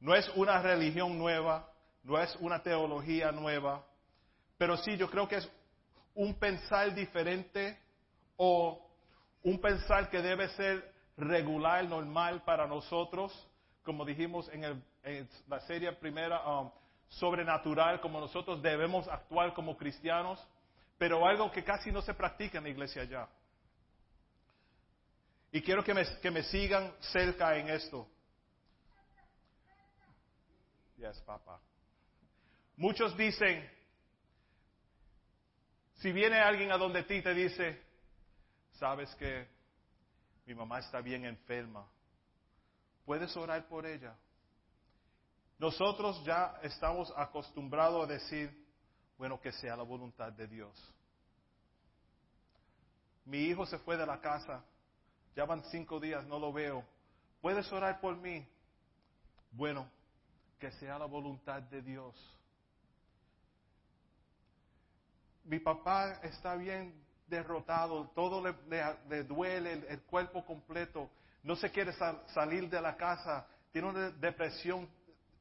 No 0.01 0.15
es 0.15 0.27
una 0.37 0.63
religión 0.63 1.19
nueva, 1.19 1.74
no 2.05 2.21
es 2.21 2.37
una 2.37 2.62
teología 2.62 3.33
nueva, 3.33 3.85
pero 4.57 4.77
sí 4.77 4.97
yo 4.97 5.11
creo 5.11 5.27
que 5.27 5.37
es 5.37 5.51
un 6.14 6.35
pensar 6.35 6.95
diferente 6.95 7.79
o 8.37 8.81
un 9.43 9.61
pensar 9.61 10.09
que 10.11 10.23
debe 10.23 10.49
ser 10.51 10.93
regular, 11.17 11.85
normal 11.85 12.43
para 12.45 12.67
nosotros, 12.67 13.33
como 13.83 14.05
dijimos 14.05 14.49
en, 14.53 14.83
la 15.49 15.61
serie 15.61 15.93
primera, 15.93 16.47
um, 16.49 16.71
sobrenatural, 17.09 18.01
como 18.01 18.21
nosotros 18.21 18.62
debemos 18.62 19.07
actuar 19.09 19.53
como 19.55 19.77
cristianos, 19.77 20.45
pero 20.99 21.27
algo 21.27 21.51
que 21.51 21.62
casi 21.62 21.90
no 21.90 22.03
se 22.03 22.14
practica 22.14 22.59
en 22.59 22.64
la 22.64 22.71
iglesia 22.71 23.05
ya. 23.05 23.29
Y 25.53 25.62
quiero 25.62 25.85
que 25.85 25.95
me, 25.95 26.05
que 26.21 26.31
me 26.31 26.43
sigan 26.43 26.93
cerca 27.01 27.57
en 27.57 27.69
esto. 27.69 28.09
Yes, 30.97 31.21
papá. 31.23 31.61
Muchos 32.77 33.17
dicen, 33.17 33.71
si 35.95 36.13
viene 36.13 36.41
alguien 36.41 36.73
a 36.73 36.77
donde 36.77 37.05
ti 37.05 37.23
te 37.23 37.33
dice, 37.33 37.81
sabes 38.73 39.15
que 39.15 39.49
mi 40.47 40.55
mamá 40.55 40.81
está 40.81 41.01
bien 41.01 41.25
enferma, 41.25 41.87
puedes 43.05 43.37
orar 43.37 43.67
por 43.69 43.87
ella. 43.87 44.17
Nosotros 45.59 46.23
ya 46.25 46.59
estamos 46.63 47.13
acostumbrados 47.17 48.05
a 48.05 48.13
decir, 48.13 48.51
bueno, 49.17 49.41
que 49.41 49.53
sea 49.53 49.77
la 49.77 49.85
voluntad 49.85 50.33
de 50.33 50.49
Dios. 50.49 50.95
mi 53.25 53.39
hijo 53.39 53.65
se 53.65 53.79
fue 53.79 53.97
de 53.97 54.05
la 54.05 54.21
casa, 54.21 54.63
ya 55.35 55.45
van 55.45 55.65
cinco 55.71 55.99
días, 56.01 56.27
no 56.27 56.39
lo 56.39 56.53
veo. 56.53 56.85
¿Puedes 57.41 57.71
orar 57.73 58.01
por 58.01 58.17
mí? 58.17 58.47
Bueno, 59.53 59.89
que 60.59 60.71
sea 60.73 60.99
la 60.99 61.07
voluntad 61.07 61.63
de 61.63 61.81
Dios. 61.81 62.15
Mi 65.44 65.59
papá 65.59 66.20
está 66.22 66.57
bien 66.57 66.94
derrotado, 67.26 68.11
todo 68.14 68.42
le, 68.42 69.24
duele, 69.24 69.85
el, 69.88 70.02
cuerpo 70.02 70.44
completo, 70.44 71.11
no 71.42 71.57
se 71.57 71.70
quiere 71.70 71.92
salir 72.33 72.68
de 72.68 72.80
la 72.80 72.96
casa, 72.96 73.46
tiene 73.72 73.88
una 73.88 74.11
depresión 74.11 74.88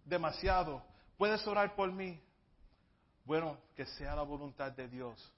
demasiado. 0.03 0.83
¿Puedes 1.17 1.45
orar 1.47 1.75
por 1.75 1.91
mí? 1.91 2.21
Bueno, 3.25 3.57
que 3.75 3.85
sea 3.85 4.15
la 4.15 4.23
voluntad 4.23 4.71
de 4.71 4.87
Dios. 4.87 5.33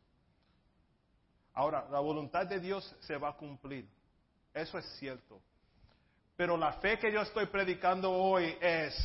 Ahora, 1.54 1.88
la 1.92 2.00
voluntad 2.00 2.46
de 2.46 2.60
Dios 2.60 2.96
se 3.02 3.18
va 3.18 3.30
a 3.30 3.34
cumplir. 3.34 3.88
Eso 4.54 4.78
es 4.78 4.86
cierto. 4.98 5.42
Pero 6.36 6.58
la 6.58 6.74
fe 6.74 6.98
que 6.98 7.12
yo 7.12 7.22
estoy 7.22 7.46
predicando 7.46 8.12
hoy 8.12 8.58
es, 8.60 8.96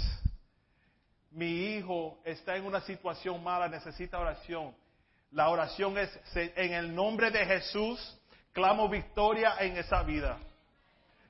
mi 1.31 1.75
hijo 1.75 2.19
está 2.25 2.57
en 2.57 2.65
una 2.65 2.81
situación 2.81 3.43
mala, 3.43 3.69
necesita 3.69 4.19
oración. 4.19 4.75
La 5.33 5.49
oración 5.49 5.97
es, 5.97 6.11
en 6.35 6.73
el 6.73 6.95
nombre 6.95 7.31
de 7.31 7.45
Jesús, 7.47 8.19
clamo 8.53 8.89
victoria 8.89 9.55
en 9.61 9.77
esa 9.77 10.03
vida. 10.03 10.39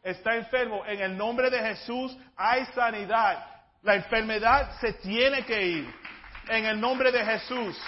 Está 0.03 0.37
enfermo, 0.37 0.85
en 0.87 1.01
el 1.01 1.17
nombre 1.17 1.51
de 1.51 1.61
Jesús 1.61 2.17
hay 2.37 2.65
sanidad. 2.67 3.45
La 3.83 3.97
enfermedad 3.97 4.79
se 4.81 4.95
tiene 4.95 5.45
que 5.45 5.63
ir. 5.63 5.95
En 6.49 6.65
el 6.65 6.81
nombre 6.81 7.13
de 7.13 7.25
Jesús. 7.25 7.79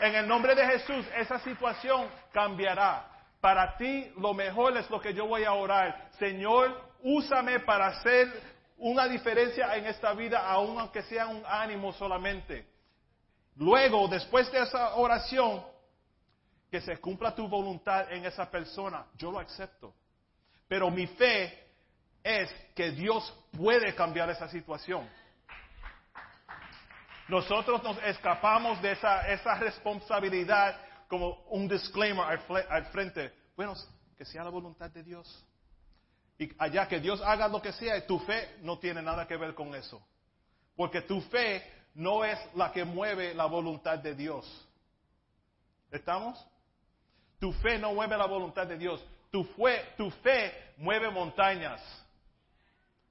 En 0.00 0.14
el 0.14 0.28
nombre 0.28 0.54
de 0.54 0.66
Jesús, 0.66 1.06
esa 1.16 1.38
situación 1.38 2.08
cambiará. 2.32 3.06
Para 3.40 3.76
ti 3.76 4.12
lo 4.18 4.34
mejor 4.34 4.76
es 4.76 4.90
lo 4.90 5.00
que 5.00 5.14
yo 5.14 5.26
voy 5.26 5.44
a 5.44 5.54
orar. 5.54 6.08
Señor, 6.18 6.78
úsame 7.02 7.60
para 7.60 7.86
hacer 7.86 8.28
una 8.76 9.08
diferencia 9.08 9.74
en 9.76 9.86
esta 9.86 10.12
vida, 10.12 10.46
aunque 10.46 11.02
sea 11.02 11.26
un 11.26 11.42
ánimo 11.46 11.94
solamente. 11.94 12.75
Luego, 13.56 14.06
después 14.08 14.50
de 14.52 14.60
esa 14.60 14.94
oración, 14.96 15.64
que 16.70 16.80
se 16.80 16.98
cumpla 16.98 17.34
tu 17.34 17.48
voluntad 17.48 18.12
en 18.12 18.24
esa 18.24 18.50
persona, 18.50 19.06
yo 19.16 19.30
lo 19.30 19.38
acepto. 19.38 19.94
Pero 20.68 20.90
mi 20.90 21.06
fe 21.06 21.66
es 22.22 22.50
que 22.74 22.90
Dios 22.90 23.32
puede 23.56 23.94
cambiar 23.94 24.28
esa 24.30 24.48
situación. 24.48 25.08
Nosotros 27.28 27.82
nos 27.82 27.98
escapamos 28.04 28.80
de 28.82 28.92
esa, 28.92 29.28
esa 29.28 29.54
responsabilidad 29.54 30.76
como 31.08 31.44
un 31.50 31.68
disclaimer 31.68 32.24
al, 32.24 32.86
frente. 32.86 33.32
Bueno, 33.56 33.74
que 34.16 34.24
sea 34.24 34.44
la 34.44 34.50
voluntad 34.50 34.90
de 34.90 35.02
Dios. 35.02 35.44
Y 36.38 36.50
allá 36.58 36.86
que 36.86 37.00
Dios 37.00 37.22
haga 37.22 37.48
lo 37.48 37.62
que 37.62 37.72
sea, 37.72 38.04
tu 38.06 38.18
fe 38.20 38.56
no 38.60 38.78
tiene 38.78 39.02
nada 39.02 39.26
que 39.26 39.36
ver 39.36 39.54
con 39.54 39.74
eso. 39.74 40.04
Porque 40.76 41.00
tu 41.02 41.20
fe 41.22 41.64
no 41.96 42.24
es 42.24 42.38
la 42.54 42.70
que 42.72 42.84
mueve 42.84 43.34
la 43.34 43.46
voluntad 43.46 43.98
de 43.98 44.14
Dios. 44.14 44.46
¿Estamos? 45.90 46.46
Tu 47.38 47.52
fe 47.54 47.78
no 47.78 47.94
mueve 47.94 48.16
la 48.18 48.26
voluntad 48.26 48.66
de 48.66 48.76
Dios. 48.76 49.02
Tu 49.30 49.42
fe, 49.44 49.94
tu 49.96 50.10
fe 50.10 50.74
mueve 50.76 51.10
montañas. 51.10 51.80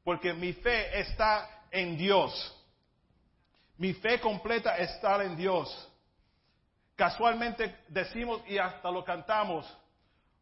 Porque 0.03 0.33
mi 0.33 0.53
fe 0.53 0.99
está 0.99 1.65
en 1.71 1.97
Dios. 1.97 2.31
Mi 3.77 3.93
fe 3.93 4.19
completa 4.19 4.77
está 4.77 5.23
en 5.23 5.35
Dios. 5.35 5.91
Casualmente 6.95 7.83
decimos 7.87 8.41
y 8.47 8.59
hasta 8.59 8.89
lo 8.91 9.03
cantamos, 9.03 9.65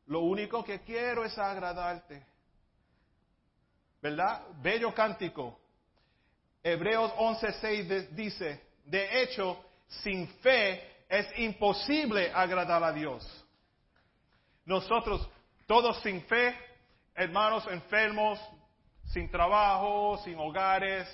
lo 0.05 0.19
único 0.19 0.63
que 0.63 0.81
quiero 0.81 1.23
es 1.23 1.37
agradarte. 1.37 2.25
¿Verdad? 4.01 4.43
Bello 4.61 4.93
cántico. 4.93 5.62
Hebreos 6.63 7.11
11:6 7.17 8.09
dice, 8.11 8.61
de 8.85 9.21
hecho, 9.21 9.63
sin 9.87 10.27
fe 10.39 10.81
es 11.09 11.27
imposible 11.37 12.31
agradar 12.33 12.83
a 12.83 12.93
Dios. 12.93 13.23
Nosotros, 14.65 15.27
todos 15.67 16.01
sin 16.01 16.21
fe, 16.23 16.55
hermanos 17.15 17.67
enfermos, 17.67 18.39
sin 19.07 19.29
trabajo, 19.29 20.17
sin 20.23 20.37
hogares, 20.39 21.07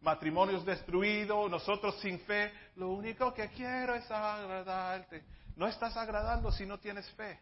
matrimonios 0.00 0.64
destruidos, 0.64 1.50
nosotros 1.50 1.98
sin 2.00 2.20
fe, 2.20 2.52
lo 2.76 2.90
único 2.90 3.34
que 3.34 3.48
quiero 3.48 3.94
es 3.94 4.08
agradarte. 4.10 5.24
No 5.56 5.66
estás 5.66 5.96
agradando 5.96 6.52
si 6.52 6.66
no 6.66 6.78
tienes 6.78 7.08
fe. 7.12 7.40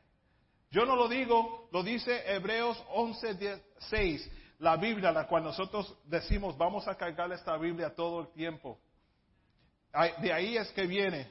Yo 0.70 0.86
no 0.86 0.96
lo 0.96 1.06
digo, 1.06 1.68
lo 1.70 1.82
dice 1.82 2.22
Hebreos 2.32 2.82
11, 2.88 3.62
6, 3.90 4.30
la 4.62 4.76
Biblia, 4.76 5.10
la 5.10 5.26
cual 5.26 5.42
nosotros 5.42 5.92
decimos 6.04 6.56
vamos 6.56 6.86
a 6.86 6.94
cargar 6.94 7.30
esta 7.32 7.56
Biblia 7.56 7.92
todo 7.92 8.20
el 8.20 8.28
tiempo. 8.28 8.78
De 10.20 10.32
ahí 10.32 10.56
es 10.56 10.70
que 10.70 10.86
viene. 10.86 11.30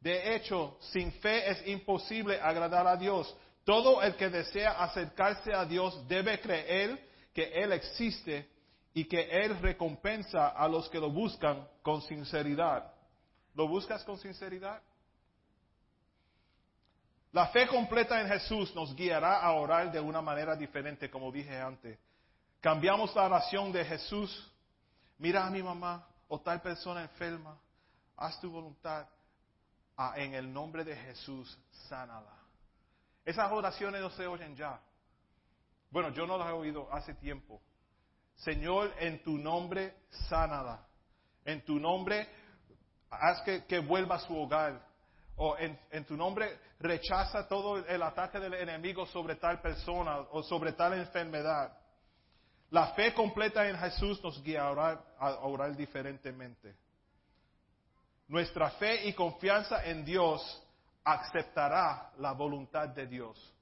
De 0.00 0.34
hecho, 0.34 0.78
sin 0.80 1.12
fe 1.12 1.50
es 1.50 1.68
imposible 1.68 2.40
agradar 2.40 2.86
a 2.86 2.96
Dios. 2.96 3.36
Todo 3.64 4.02
el 4.02 4.16
que 4.16 4.30
desea 4.30 4.82
acercarse 4.82 5.52
a 5.52 5.66
Dios 5.66 6.08
debe 6.08 6.40
creer 6.40 7.06
que 7.34 7.44
Él 7.52 7.72
existe 7.72 8.48
y 8.94 9.04
que 9.04 9.28
Él 9.30 9.60
recompensa 9.60 10.48
a 10.48 10.66
los 10.68 10.88
que 10.88 10.98
lo 10.98 11.10
buscan 11.10 11.68
con 11.82 12.00
sinceridad. 12.00 12.94
¿Lo 13.54 13.68
buscas 13.68 14.02
con 14.04 14.16
sinceridad? 14.16 14.80
La 17.32 17.48
fe 17.48 17.66
completa 17.66 18.20
en 18.20 18.28
Jesús 18.28 18.74
nos 18.74 18.94
guiará 18.94 19.40
a 19.40 19.52
orar 19.52 19.92
de 19.92 20.00
una 20.00 20.22
manera 20.22 20.56
diferente, 20.56 21.10
como 21.10 21.30
dije 21.30 21.60
antes. 21.60 21.98
Cambiamos 22.60 23.14
la 23.14 23.24
oración 23.24 23.70
de 23.70 23.84
Jesús. 23.84 24.52
Mira 25.18 25.46
a 25.46 25.50
mi 25.50 25.62
mamá 25.62 26.06
o 26.26 26.40
tal 26.40 26.60
persona 26.60 27.02
enferma. 27.02 27.58
Haz 28.16 28.40
tu 28.40 28.50
voluntad. 28.50 29.06
en 30.14 30.34
el 30.34 30.52
nombre 30.52 30.84
de 30.84 30.94
Jesús, 30.94 31.58
sánala. 31.88 32.32
Esas 33.24 33.50
oraciones 33.50 34.00
no 34.00 34.10
se 34.10 34.26
oyen 34.26 34.54
ya. 34.54 34.80
Bueno, 35.90 36.10
yo 36.10 36.26
no 36.26 36.38
las 36.38 36.48
he 36.48 36.52
oído 36.52 36.88
hace 36.92 37.14
tiempo. 37.14 37.60
Señor, 38.36 38.94
en 38.98 39.22
tu 39.22 39.36
nombre, 39.36 39.96
sánala. 40.28 40.86
En 41.44 41.64
tu 41.64 41.80
nombre, 41.80 42.28
haz 43.10 43.42
que, 43.42 43.78
vuelva 43.80 44.16
a 44.16 44.20
su 44.20 44.36
hogar. 44.36 44.80
O 45.38 45.56
en, 45.56 45.78
en, 45.90 46.04
tu 46.04 46.16
nombre, 46.16 46.58
rechaza 46.80 47.46
todo 47.46 47.76
el 47.76 48.02
ataque 48.02 48.40
del 48.40 48.54
enemigo 48.54 49.06
sobre 49.06 49.36
tal 49.36 49.60
persona 49.60 50.18
o 50.32 50.42
sobre 50.42 50.72
tal 50.72 50.94
enfermedad. 50.94 51.76
La 52.70 52.88
fe 52.88 53.14
completa 53.14 53.66
en 53.68 53.78
Jesús 53.78 54.22
nos 54.22 54.42
guiará 54.42 55.00
a 55.18 55.34
orar 55.46 55.74
diferentemente. 55.76 56.76
Nuestra 58.26 58.70
fe 58.72 59.06
y 59.08 59.14
confianza 59.14 59.84
en 59.84 60.04
Dios 60.04 60.62
aceptará 61.02 62.10
la 62.18 62.32
voluntad 62.32 62.88
de 62.88 63.06
Dios. 63.06 63.54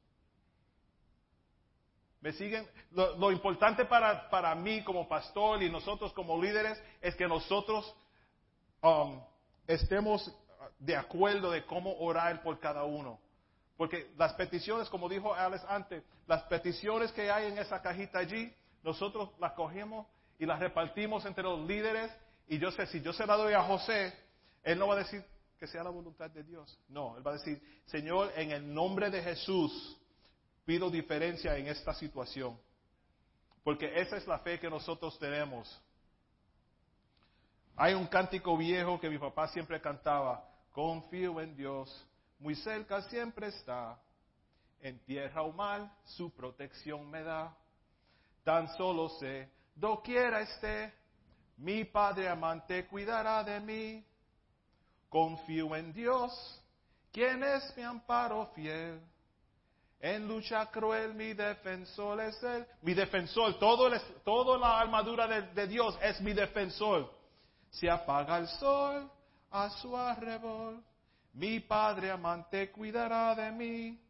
¿Me 2.20 2.32
siguen? 2.32 2.66
Lo, 2.90 3.30
importante 3.30 3.84
para, 3.84 4.28
para, 4.28 4.54
mí 4.56 4.82
como 4.82 5.06
pastor 5.06 5.62
y 5.62 5.70
nosotros 5.70 6.12
como 6.12 6.42
líderes 6.42 6.82
es 7.00 7.14
que 7.14 7.28
nosotros 7.28 7.94
um, 8.82 9.20
estemos 9.68 10.34
de 10.78 10.96
acuerdo 10.96 11.50
de 11.50 11.64
cómo 11.64 11.96
orar 11.98 12.42
por 12.42 12.58
cada 12.60 12.84
uno. 12.84 13.18
Porque 13.76 14.10
las 14.16 14.32
peticiones, 14.34 14.88
como 14.88 15.08
dijo 15.08 15.34
Alex 15.34 15.64
antes, 15.68 16.02
las 16.26 16.42
peticiones 16.44 17.12
que 17.12 17.30
hay 17.30 17.52
en 17.52 17.58
esa 17.58 17.82
cajita 17.82 18.18
allí, 18.18 18.52
nosotros 18.82 19.30
las 19.38 19.52
cogemos 19.52 20.06
y 20.38 20.46
las 20.46 20.60
repartimos 20.60 21.24
entre 21.26 21.44
los 21.44 21.66
líderes. 21.66 22.10
Y 22.48 22.58
yo 22.58 22.70
sé, 22.70 22.86
si 22.86 23.00
yo 23.02 23.12
se 23.12 23.26
la 23.26 23.36
doy 23.36 23.52
a 23.52 23.62
José, 23.62 24.14
él 24.62 24.78
no 24.78 24.88
va 24.88 24.94
a 24.94 24.98
decir 24.98 25.24
que 25.58 25.66
sea 25.66 25.82
la 25.82 25.90
voluntad 25.90 26.30
de 26.30 26.42
Dios. 26.42 26.78
No, 26.88 27.16
él 27.16 27.26
va 27.26 27.32
a 27.32 27.34
decir, 27.34 27.60
Señor, 27.86 28.32
en 28.36 28.50
el 28.50 28.72
nombre 28.72 29.10
de 29.10 29.22
Jesús, 29.22 29.98
pido 30.64 30.90
diferencia 30.90 31.56
en 31.56 31.68
esta 31.68 31.94
situación. 31.94 32.58
Porque 33.62 34.00
esa 34.00 34.16
es 34.16 34.26
la 34.26 34.38
fe 34.38 34.60
que 34.60 34.70
nosotros 34.70 35.18
tenemos. 35.18 35.82
Hay 37.76 37.94
un 37.94 38.06
cántico 38.06 38.56
viejo 38.56 38.98
que 39.00 39.10
mi 39.10 39.18
papá 39.18 39.48
siempre 39.48 39.80
cantaba. 39.80 40.44
Confío 40.76 41.40
en 41.40 41.56
Dios, 41.56 42.06
muy 42.38 42.54
cerca 42.54 43.00
siempre 43.08 43.46
está. 43.46 43.98
En 44.82 44.98
tierra 45.06 45.40
o 45.40 45.50
mal, 45.50 45.90
su 46.04 46.30
protección 46.34 47.10
me 47.10 47.22
da. 47.22 47.56
Tan 48.44 48.68
solo 48.76 49.08
sé, 49.18 49.50
doquiera 49.74 50.42
esté, 50.42 50.92
mi 51.56 51.86
Padre 51.86 52.28
amante 52.28 52.86
cuidará 52.88 53.42
de 53.42 53.58
mí. 53.58 54.04
Confío 55.08 55.74
en 55.74 55.94
Dios, 55.94 56.62
quien 57.10 57.42
es 57.42 57.74
mi 57.74 57.82
amparo 57.82 58.44
fiel. 58.54 59.00
En 59.98 60.28
lucha 60.28 60.66
cruel 60.70 61.14
mi 61.14 61.32
defensor 61.32 62.20
es 62.20 62.42
él. 62.42 62.66
Mi 62.82 62.92
defensor, 62.92 63.58
todo 63.58 63.90
toda 64.22 64.58
la 64.58 64.78
armadura 64.78 65.26
de, 65.26 65.66
Dios 65.68 65.98
es 66.02 66.20
mi 66.20 66.34
defensor. 66.34 67.10
Si 67.70 67.88
apaga 67.88 68.36
el 68.36 68.48
sol 68.48 69.10
a 69.50 69.70
su 69.70 69.96
arrebol. 69.96 70.82
Mi 71.32 71.60
Padre 71.60 72.10
amante 72.10 72.70
cuidará 72.70 73.34
de 73.34 73.50
mí. 73.52 74.00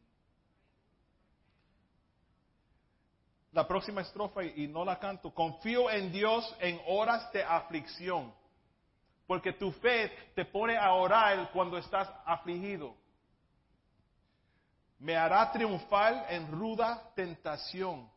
La 3.53 3.67
próxima 3.67 4.03
estrofa, 4.03 4.45
y 4.45 4.69
no 4.69 4.85
la 4.85 4.99
canto, 4.99 5.33
confío 5.33 5.91
en 5.91 6.13
Dios 6.13 6.55
en 6.61 6.79
horas 6.87 7.33
de 7.33 7.43
aflicción, 7.43 8.35
porque 9.27 9.55
tu 9.55 9.73
fe 9.73 10.13
te 10.35 10.45
pone 10.45 10.77
a 10.77 10.93
orar 10.93 11.51
cuando 11.53 11.79
estás 11.79 12.09
afligido. 12.27 12.95
Me 14.99 15.17
hará 15.17 15.51
triunfar 15.53 16.27
en 16.29 16.51
ruda 16.53 17.11
tentación. 17.15 18.11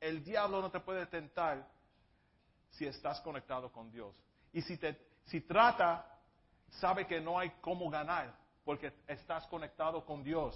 El 0.00 0.24
diablo 0.24 0.60
no 0.60 0.70
te 0.70 0.80
puede 0.80 1.06
tentar 1.06 1.66
si 2.70 2.86
estás 2.86 3.20
conectado 3.20 3.70
con 3.70 3.90
Dios. 3.90 4.14
Y 4.52 4.62
si, 4.62 4.76
te, 4.76 4.96
si 5.26 5.40
trata 5.42 6.09
sabe 6.70 7.06
que 7.06 7.20
no 7.20 7.38
hay 7.38 7.50
cómo 7.60 7.90
ganar, 7.90 8.36
porque 8.64 8.92
estás 9.06 9.46
conectado 9.48 10.04
con 10.04 10.22
Dios. 10.22 10.54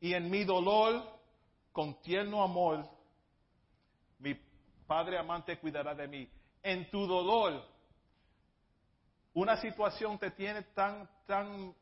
Y 0.00 0.12
en 0.14 0.30
mi 0.30 0.44
dolor, 0.44 1.02
con 1.72 2.00
tierno 2.02 2.42
amor, 2.42 2.88
mi 4.18 4.34
Padre 4.86 5.18
amante 5.18 5.58
cuidará 5.58 5.94
de 5.94 6.06
mí. 6.06 6.28
En 6.62 6.90
tu 6.90 7.06
dolor, 7.06 7.64
una 9.32 9.56
situación 9.56 10.18
te 10.18 10.30
tiene 10.30 10.62
tan, 10.74 11.08
tan, 11.26 11.74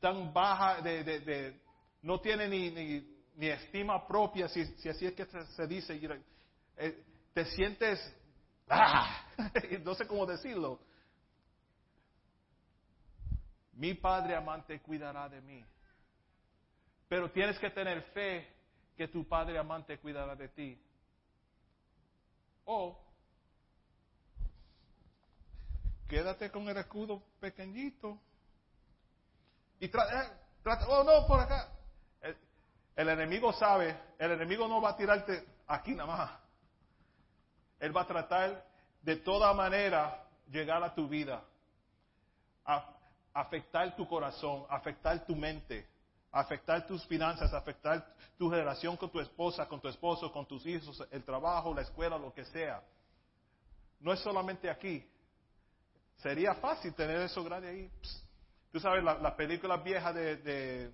tan 0.00 0.32
baja, 0.32 0.80
de, 0.80 1.04
de, 1.04 1.60
no 2.02 2.20
tiene 2.20 2.48
ni, 2.48 2.70
ni, 2.70 3.06
ni, 3.36 3.48
estima 3.48 4.06
propia, 4.06 4.48
si, 4.48 4.64
si 4.78 4.88
así 4.88 5.06
es 5.06 5.12
que 5.12 5.26
se, 5.26 5.66
dice. 5.66 6.00
Eh, 6.76 7.04
te 7.32 7.44
sientes, 7.44 8.00
ah, 8.68 9.26
no 9.84 9.94
sé 9.94 10.06
cómo 10.06 10.26
decirlo. 10.26 10.80
Mi 13.72 13.94
Padre 13.94 14.36
amante 14.36 14.80
cuidará 14.80 15.28
de 15.28 15.40
mí. 15.40 15.64
Pero 17.08 17.30
tienes 17.30 17.58
que 17.58 17.70
tener 17.70 18.02
fe 18.12 18.46
que 18.96 19.08
tu 19.08 19.26
Padre 19.26 19.58
amante 19.58 19.98
cuidará 19.98 20.34
de 20.34 20.48
ti. 20.48 20.82
O 22.64 22.98
quédate 26.08 26.50
con 26.50 26.68
el 26.68 26.76
escudo 26.76 27.22
pequeñito 27.40 28.20
y 29.80 29.88
trata, 29.88 30.24
eh, 30.24 30.86
oh 30.88 31.02
no, 31.02 31.26
por 31.26 31.40
acá. 31.40 31.68
El, 32.20 32.36
el, 32.94 33.08
enemigo 33.08 33.52
sabe, 33.52 33.98
el 34.18 34.32
enemigo 34.32 34.68
no 34.68 34.80
va 34.80 34.90
a 34.90 34.96
tirarte 34.96 35.44
aquí 35.66 35.94
nada 35.94 36.16
más. 36.16 36.40
Él 37.80 37.96
va 37.96 38.02
a 38.02 38.06
tratar 38.06 38.64
de 39.00 39.16
toda 39.16 39.52
manera 39.54 40.24
llegar 40.48 40.82
a 40.84 40.94
tu 40.94 41.08
vida, 41.08 41.42
a 42.64 43.01
afectar 43.34 43.94
tu 43.96 44.06
corazón, 44.06 44.64
afectar 44.68 45.24
tu 45.24 45.34
mente 45.34 45.92
afectar 46.32 46.86
tus 46.86 47.04
finanzas, 47.06 47.52
afectar 47.52 48.04
tu 48.38 48.50
relación 48.50 48.96
con 48.96 49.10
tu 49.10 49.20
esposa, 49.20 49.68
con 49.68 49.80
tu 49.80 49.88
esposo, 49.88 50.32
con 50.32 50.46
tus 50.46 50.64
hijos, 50.66 51.06
el 51.10 51.22
trabajo, 51.22 51.74
la 51.74 51.82
escuela, 51.82 52.18
lo 52.18 52.32
que 52.32 52.44
sea. 52.46 52.82
No 54.00 54.12
es 54.12 54.20
solamente 54.20 54.68
aquí. 54.68 55.06
Sería 56.16 56.54
fácil 56.54 56.94
tener 56.94 57.20
eso 57.20 57.44
grande 57.44 57.68
ahí. 57.68 57.90
Tú 58.72 58.80
sabes, 58.80 59.04
las 59.04 59.20
la 59.20 59.36
películas 59.36 59.84
viejas 59.84 60.14
de, 60.14 60.36
de, 60.36 60.92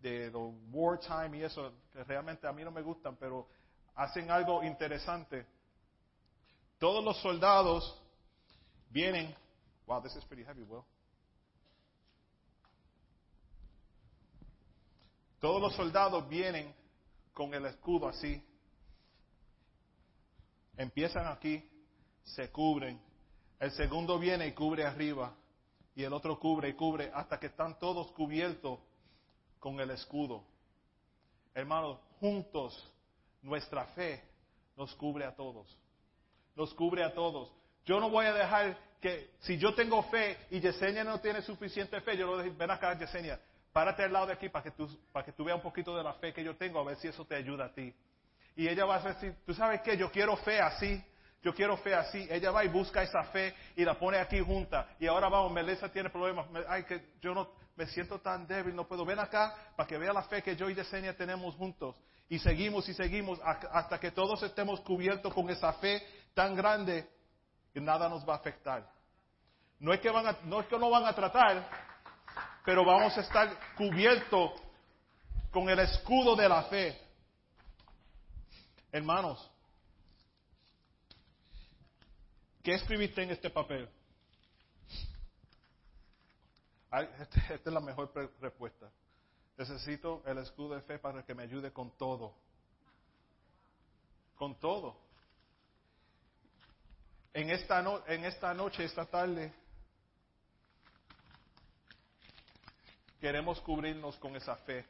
de, 0.00 0.30
wartime 0.72 1.38
y 1.38 1.42
eso, 1.44 1.72
que 1.92 2.02
realmente 2.02 2.46
a 2.48 2.52
mí 2.52 2.64
no 2.64 2.72
me 2.72 2.82
gustan, 2.82 3.16
pero 3.16 3.46
hacen 3.94 4.30
algo 4.30 4.64
interesante. 4.64 5.46
Todos 6.78 7.04
los 7.04 7.16
soldados 7.20 8.02
vienen. 8.88 9.34
Wow, 9.86 10.02
this 10.02 10.16
is 10.16 10.24
pretty 10.24 10.42
heavy, 10.42 10.62
Will. 10.62 10.84
Todos 15.40 15.60
los 15.60 15.74
soldados 15.74 16.28
vienen 16.28 16.74
con 17.32 17.54
el 17.54 17.64
escudo 17.66 18.08
así. 18.08 18.42
Empiezan 20.76 21.26
aquí, 21.26 21.68
se 22.22 22.50
cubren. 22.50 23.00
El 23.58 23.70
segundo 23.72 24.18
viene 24.18 24.46
y 24.46 24.52
cubre 24.52 24.84
arriba. 24.84 25.34
Y 25.94 26.04
el 26.04 26.12
otro 26.12 26.38
cubre 26.38 26.68
y 26.68 26.74
cubre 26.74 27.10
hasta 27.12 27.40
que 27.40 27.46
están 27.46 27.78
todos 27.78 28.12
cubiertos 28.12 28.78
con 29.58 29.80
el 29.80 29.90
escudo. 29.90 30.44
Hermanos, 31.54 31.98
juntos 32.20 32.92
nuestra 33.42 33.86
fe 33.86 34.22
nos 34.76 34.94
cubre 34.94 35.24
a 35.24 35.34
todos. 35.34 35.66
Nos 36.54 36.72
cubre 36.74 37.02
a 37.02 37.14
todos. 37.14 37.50
Yo 37.86 37.98
no 37.98 38.10
voy 38.10 38.26
a 38.26 38.34
dejar 38.34 38.78
que, 39.00 39.30
si 39.40 39.56
yo 39.56 39.74
tengo 39.74 40.02
fe 40.04 40.36
y 40.50 40.60
Yesenia 40.60 41.02
no 41.02 41.20
tiene 41.20 41.40
suficiente 41.42 42.00
fe, 42.02 42.16
yo 42.16 42.26
lo 42.26 42.32
voy 42.32 42.40
a 42.40 42.44
decir, 42.44 42.58
ven 42.58 42.70
acá 42.70 42.98
Yesenia, 42.98 43.40
párate 43.72 44.04
al 44.04 44.12
lado 44.12 44.26
de 44.26 44.32
aquí 44.32 44.48
para 44.48 44.62
que, 44.64 44.70
tú, 44.70 44.88
para 45.12 45.24
que 45.24 45.32
tú 45.32 45.44
veas 45.44 45.56
un 45.56 45.62
poquito 45.62 45.96
de 45.96 46.02
la 46.02 46.14
fe 46.14 46.32
que 46.32 46.44
yo 46.44 46.56
tengo, 46.56 46.80
a 46.80 46.84
ver 46.84 46.96
si 46.96 47.08
eso 47.08 47.24
te 47.24 47.34
ayuda 47.34 47.66
a 47.66 47.72
ti. 47.72 47.94
Y 48.56 48.68
ella 48.68 48.84
va 48.84 48.96
a 48.96 49.00
decir, 49.00 49.36
tú 49.46 49.54
sabes 49.54 49.80
qué, 49.82 49.96
yo 49.96 50.10
quiero 50.10 50.36
fe 50.36 50.60
así, 50.60 51.02
yo 51.42 51.54
quiero 51.54 51.76
fe 51.78 51.94
así. 51.94 52.26
Ella 52.30 52.50
va 52.50 52.64
y 52.64 52.68
busca 52.68 53.02
esa 53.02 53.22
fe 53.24 53.54
y 53.76 53.84
la 53.84 53.98
pone 53.98 54.18
aquí 54.18 54.40
junta. 54.40 54.88
Y 54.98 55.06
ahora 55.06 55.28
vamos, 55.28 55.52
Melissa 55.52 55.88
tiene 55.88 56.10
problemas. 56.10 56.46
Ay, 56.68 56.84
que 56.84 57.14
yo 57.20 57.34
no 57.34 57.50
me 57.76 57.86
siento 57.86 58.18
tan 58.20 58.46
débil, 58.46 58.74
no 58.74 58.86
puedo. 58.86 59.04
Ven 59.04 59.18
acá 59.18 59.54
para 59.76 59.86
que 59.86 59.96
vea 59.96 60.12
la 60.12 60.22
fe 60.24 60.42
que 60.42 60.56
yo 60.56 60.68
y 60.68 60.74
Yesenia 60.74 61.16
tenemos 61.16 61.54
juntos. 61.54 61.96
Y 62.28 62.38
seguimos 62.38 62.88
y 62.88 62.94
seguimos 62.94 63.40
hasta 63.42 63.98
que 63.98 64.12
todos 64.12 64.42
estemos 64.42 64.80
cubiertos 64.80 65.32
con 65.32 65.48
esa 65.50 65.72
fe 65.74 66.06
tan 66.34 66.54
grande 66.54 67.08
que 67.72 67.80
nada 67.80 68.08
nos 68.08 68.28
va 68.28 68.34
a 68.34 68.36
afectar. 68.36 68.88
No 69.78 69.92
es 69.92 70.00
que, 70.00 70.10
van 70.10 70.36
no, 70.44 70.60
es 70.60 70.66
que 70.66 70.78
no 70.78 70.90
van 70.90 71.06
a 71.06 71.14
tratar, 71.14 71.66
pero 72.64 72.84
vamos 72.84 73.16
a 73.16 73.20
estar 73.20 73.58
cubiertos 73.76 74.52
con 75.50 75.68
el 75.68 75.78
escudo 75.80 76.36
de 76.36 76.48
la 76.48 76.64
fe. 76.64 77.00
Hermanos, 78.92 79.50
¿qué 82.62 82.74
escribiste 82.74 83.22
en 83.22 83.30
este 83.30 83.50
papel? 83.50 83.88
Este, 87.20 87.38
esta 87.54 87.70
es 87.70 87.72
la 87.72 87.80
mejor 87.80 88.12
respuesta. 88.40 88.90
Necesito 89.56 90.22
el 90.26 90.38
escudo 90.38 90.74
de 90.74 90.80
fe 90.82 90.98
para 90.98 91.22
que 91.24 91.34
me 91.34 91.44
ayude 91.44 91.72
con 91.72 91.90
todo. 91.96 92.34
Con 94.36 94.58
todo. 94.58 94.96
En 97.32 97.50
esta, 97.50 97.84
en 98.08 98.24
esta 98.24 98.52
noche, 98.54 98.84
esta 98.84 99.06
tarde, 99.06 99.52
queremos 103.20 103.60
cubrirnos 103.60 104.16
con 104.18 104.34
esa 104.34 104.56
fe. 104.56 104.84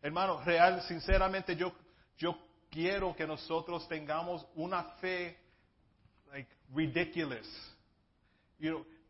Hermano, 0.00 0.40
real, 0.44 0.82
sinceramente 0.82 1.56
yo, 1.56 1.72
yo 2.16 2.36
quiero 2.70 3.14
que 3.16 3.26
nosotros 3.26 3.88
tengamos 3.88 4.46
una 4.54 4.84
fe 5.00 5.36
like, 6.30 6.50
ridiculous. 6.74 7.76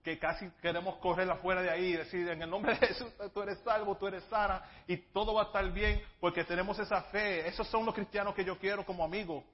que 0.02 0.18
casi 0.18 0.48
queremos 0.62 0.96
correr 0.98 1.30
afuera 1.30 1.60
de 1.60 1.70
ahí 1.70 1.86
y 1.86 1.96
decir, 1.96 2.28
en 2.28 2.40
el 2.40 2.48
nombre 2.48 2.78
de 2.78 2.86
Jesús, 2.86 3.12
tú 3.34 3.42
eres 3.42 3.58
salvo, 3.60 3.96
tú 3.96 4.06
eres 4.06 4.24
sana, 4.24 4.62
y 4.86 4.96
todo 4.96 5.34
va 5.34 5.42
a 5.42 5.46
estar 5.46 5.70
bien 5.72 6.00
porque 6.20 6.44
tenemos 6.44 6.78
esa 6.78 7.02
fe. 7.04 7.46
Esos 7.46 7.66
son 7.68 7.84
los 7.84 7.94
cristianos 7.94 8.34
que 8.34 8.44
yo 8.44 8.58
quiero 8.58 8.86
como 8.86 9.04
amigo. 9.04 9.44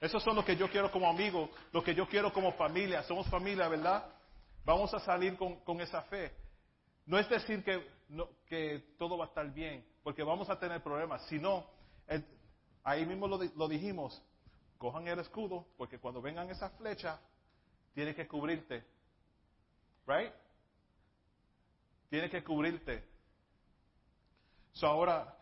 Esos 0.00 0.22
son 0.22 0.36
los 0.36 0.44
que 0.44 0.56
yo 0.56 0.70
quiero 0.70 0.92
como 0.92 1.08
amigo, 1.08 1.50
los 1.72 1.82
que 1.82 1.94
yo 1.94 2.06
quiero 2.06 2.32
como 2.32 2.52
familia. 2.52 3.02
Somos 3.04 3.26
familia, 3.28 3.68
¿verdad? 3.68 4.04
Vamos 4.64 4.92
a 4.92 5.00
salir 5.00 5.36
con, 5.36 5.56
con 5.60 5.80
esa 5.80 6.02
fe. 6.02 6.32
No 7.08 7.18
es 7.18 7.26
decir 7.26 7.64
que, 7.64 7.90
que 8.46 8.94
todo 8.98 9.16
va 9.16 9.24
a 9.24 9.28
estar 9.28 9.50
bien, 9.50 9.82
porque 10.02 10.22
vamos 10.22 10.50
a 10.50 10.58
tener 10.58 10.82
problemas, 10.82 11.26
sino, 11.26 11.66
ahí 12.84 13.06
mismo 13.06 13.26
lo, 13.26 13.66
dijimos, 13.66 14.22
cojan 14.76 15.08
el 15.08 15.18
escudo, 15.18 15.66
porque 15.78 15.98
cuando 15.98 16.20
vengan 16.20 16.50
esas 16.50 16.70
flechas, 16.76 17.18
tiene 17.94 18.14
que 18.14 18.28
cubrirte. 18.28 18.84
Right? 20.06 20.34
Tiene 22.10 22.28
que 22.28 22.44
cubrirte. 22.44 23.02
So 24.72 24.86
ahora, 24.86 25.34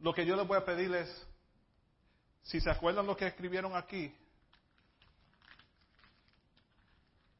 lo 0.00 0.12
que 0.12 0.26
yo 0.26 0.36
les 0.36 0.46
voy 0.46 0.58
a 0.58 0.64
pedir 0.66 0.94
es, 0.94 1.26
si 2.42 2.60
se 2.60 2.70
acuerdan 2.70 3.06
lo 3.06 3.16
que 3.16 3.28
escribieron 3.28 3.74
aquí, 3.74 4.14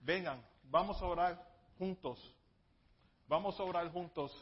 vengan, 0.00 0.42
vamos 0.70 1.02
a 1.02 1.04
orar 1.04 1.54
juntos. 1.78 2.33
Vamos 3.28 3.58
a 3.58 3.62
orar 3.62 3.90
juntos. 3.90 4.32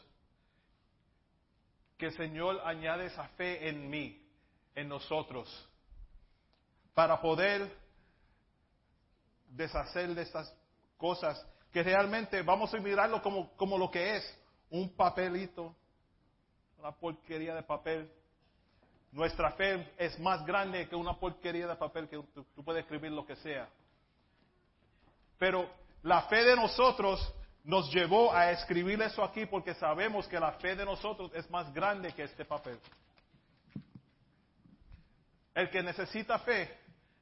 Que 1.97 2.07
el 2.07 2.17
Señor 2.17 2.61
añade 2.65 3.05
esa 3.05 3.27
fe 3.29 3.69
en 3.69 3.89
mí, 3.89 4.21
en 4.75 4.89
nosotros, 4.89 5.47
para 6.93 7.21
poder 7.21 7.71
deshacer 9.49 10.13
de 10.13 10.23
estas 10.23 10.53
cosas 10.97 11.45
que 11.71 11.83
realmente 11.83 12.41
vamos 12.41 12.73
a 12.73 12.77
mirarlo 12.77 13.21
como, 13.21 13.55
como 13.55 13.77
lo 13.77 13.89
que 13.89 14.17
es, 14.17 14.39
un 14.69 14.89
papelito, 14.95 15.75
una 16.79 16.91
porquería 16.91 17.55
de 17.55 17.63
papel. 17.63 18.11
Nuestra 19.11 19.51
fe 19.51 19.93
es 19.97 20.19
más 20.19 20.45
grande 20.45 20.87
que 20.89 20.95
una 20.95 21.13
porquería 21.19 21.67
de 21.67 21.75
papel 21.75 22.09
que 22.09 22.17
tú, 22.17 22.45
tú 22.55 22.63
puedes 22.63 22.83
escribir 22.83 23.11
lo 23.11 23.25
que 23.25 23.35
sea. 23.37 23.69
Pero 25.37 25.69
la 26.01 26.23
fe 26.23 26.43
de 26.43 26.55
nosotros 26.55 27.33
nos 27.63 27.91
llevó 27.93 28.33
a 28.33 28.51
escribir 28.51 29.01
eso 29.01 29.23
aquí 29.23 29.45
porque 29.45 29.73
sabemos 29.75 30.27
que 30.27 30.39
la 30.39 30.51
fe 30.53 30.75
de 30.75 30.85
nosotros 30.85 31.31
es 31.33 31.49
más 31.49 31.73
grande 31.73 32.11
que 32.11 32.23
este 32.23 32.43
papel. 32.43 32.77
El 35.55 35.69
que 35.69 35.81
necesita 35.81 36.39
fe, 36.39 36.77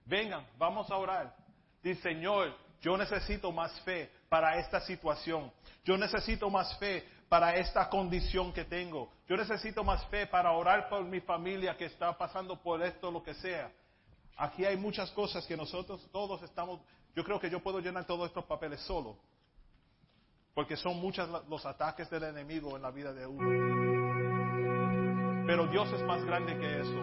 vengan, 0.06 0.46
vamos 0.58 0.89
a 0.89 0.98
orar. 0.98 1.36
Dice, 1.84 2.02
Señor, 2.02 2.56
yo 2.82 2.98
necesito 2.98 3.52
más 3.52 3.80
fe 3.82 4.10
para 4.30 4.58
esta 4.58 4.80
situación. 4.82 5.52
Yo 5.84 5.98
necesito 5.98 6.50
más 6.50 6.78
fe 6.80 7.06
para 7.30 7.56
esta 7.56 7.89
condición 7.89 8.52
que 8.52 8.66
tengo. 8.66 9.12
Yo 9.28 9.38
necesito 9.38 9.84
más 9.84 10.06
fe 10.08 10.28
para 10.28 10.52
orar 10.52 10.89
por 10.89 11.04
mi 11.04 11.22
familia 11.22 11.78
que 11.78 11.86
está 11.86 12.18
pasando 12.18 12.56
por 12.62 12.82
esto, 12.82 13.12
lo 13.12 13.22
que 13.22 13.34
sea. 13.36 13.72
Aquí 14.38 14.66
hay 14.66 14.76
muchas 14.76 15.12
cosas 15.12 15.46
que 15.46 15.56
nosotros 15.56 16.06
todos 16.12 16.42
estamos, 16.42 16.80
yo 17.16 17.24
creo 17.24 17.39
que 17.39 17.50
yo 17.50 17.62
puedo 17.62 17.80
llenar 17.80 18.06
todos 18.06 18.28
estos 18.28 18.46
papeles 18.46 18.82
solo, 18.82 19.18
porque 20.54 20.76
son 20.76 20.99
muchos 20.99 21.30
los 21.49 21.66
ataques 21.66 22.10
del 22.10 22.24
enemigo 22.24 22.76
en 22.76 22.82
la 22.82 22.91
vida 22.91 23.14
de 23.14 23.26
uno. 23.26 24.12
Pero 25.45 25.68
Dios 25.68 25.91
es 25.93 26.04
más 26.04 26.24
grande 26.26 26.58
que 26.58 26.80
eso. 26.80 26.99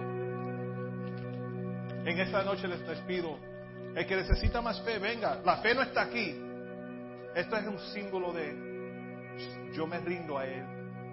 En 2.04 2.20
esta 2.20 2.42
noche 2.42 2.68
les 2.68 2.86
despido. 2.86 3.38
El 3.94 4.06
que 4.06 4.16
necesita 4.16 4.60
más 4.60 4.80
fe, 4.82 4.98
venga. 4.98 5.40
La 5.44 5.56
fe 5.58 5.74
no 5.74 5.82
está 5.82 6.02
aquí. 6.02 6.34
Esto 7.34 7.56
es 7.56 7.66
un 7.66 7.78
símbolo 7.92 8.32
de 8.32 8.68
yo 9.74 9.86
me 9.86 9.98
rindo 9.98 10.38
a 10.38 10.46
Él. 10.46 10.64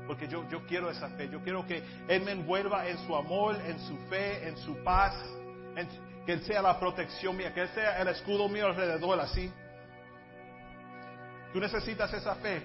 Porque 0.07 0.27
yo, 0.27 0.47
yo 0.49 0.65
quiero 0.65 0.89
esa 0.89 1.09
fe. 1.09 1.29
Yo 1.29 1.41
quiero 1.41 1.65
que 1.65 1.83
Él 2.07 2.21
me 2.23 2.31
envuelva 2.31 2.88
en 2.88 2.97
su 2.99 3.15
amor, 3.15 3.55
en 3.65 3.79
su 3.79 3.97
fe, 4.09 4.47
en 4.47 4.57
su 4.57 4.75
paz. 4.83 5.15
que 6.25 6.33
Él 6.33 6.43
sea 6.43 6.61
la 6.61 6.79
protección 6.79 7.36
mía. 7.36 7.53
Que 7.53 7.61
Él 7.61 7.69
sea 7.69 8.01
el 8.01 8.09
escudo 8.09 8.47
mío 8.49 8.67
alrededor, 8.67 9.19
así. 9.19 9.51
Tú 11.56 11.62
necesitas 11.62 12.14
esa 12.14 12.36
fe. 12.36 12.62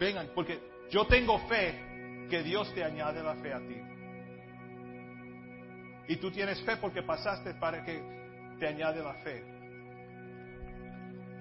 Vengan, 0.00 0.30
porque 0.34 0.58
yo 0.90 1.06
tengo 1.06 1.38
fe 1.46 2.26
que 2.30 2.42
Dios 2.42 2.72
te 2.72 2.82
añade 2.82 3.22
la 3.22 3.34
fe 3.34 3.52
a 3.52 3.58
ti. 3.58 3.82
Y 6.08 6.16
tú 6.16 6.30
tienes 6.30 6.62
fe 6.62 6.78
porque 6.78 7.02
pasaste 7.02 7.52
para 7.52 7.84
que 7.84 8.00
te 8.58 8.66
añade 8.66 9.02
la 9.02 9.12
fe. 9.16 9.44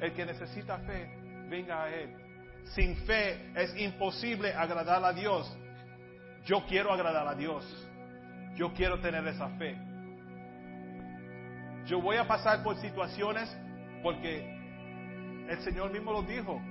El 0.01 0.11
que 0.11 0.25
necesita 0.25 0.77
fe, 0.79 1.09
venga 1.47 1.85
a 1.85 1.89
Él. 1.89 2.13
Sin 2.75 2.97
fe 3.05 3.53
es 3.55 3.73
imposible 3.77 4.53
agradar 4.53 5.05
a 5.05 5.13
Dios. 5.13 5.57
Yo 6.43 6.65
quiero 6.65 6.91
agradar 6.91 7.29
a 7.29 7.33
Dios. 7.33 7.63
Yo 8.57 8.73
quiero 8.73 8.99
tener 8.99 9.25
esa 9.25 9.47
fe. 9.57 9.77
Yo 11.85 12.01
voy 12.01 12.17
a 12.17 12.27
pasar 12.27 12.61
por 12.61 12.75
situaciones 12.81 13.49
porque 14.03 14.52
el 15.49 15.61
Señor 15.61 15.91
mismo 15.91 16.11
lo 16.11 16.23
dijo. 16.23 16.61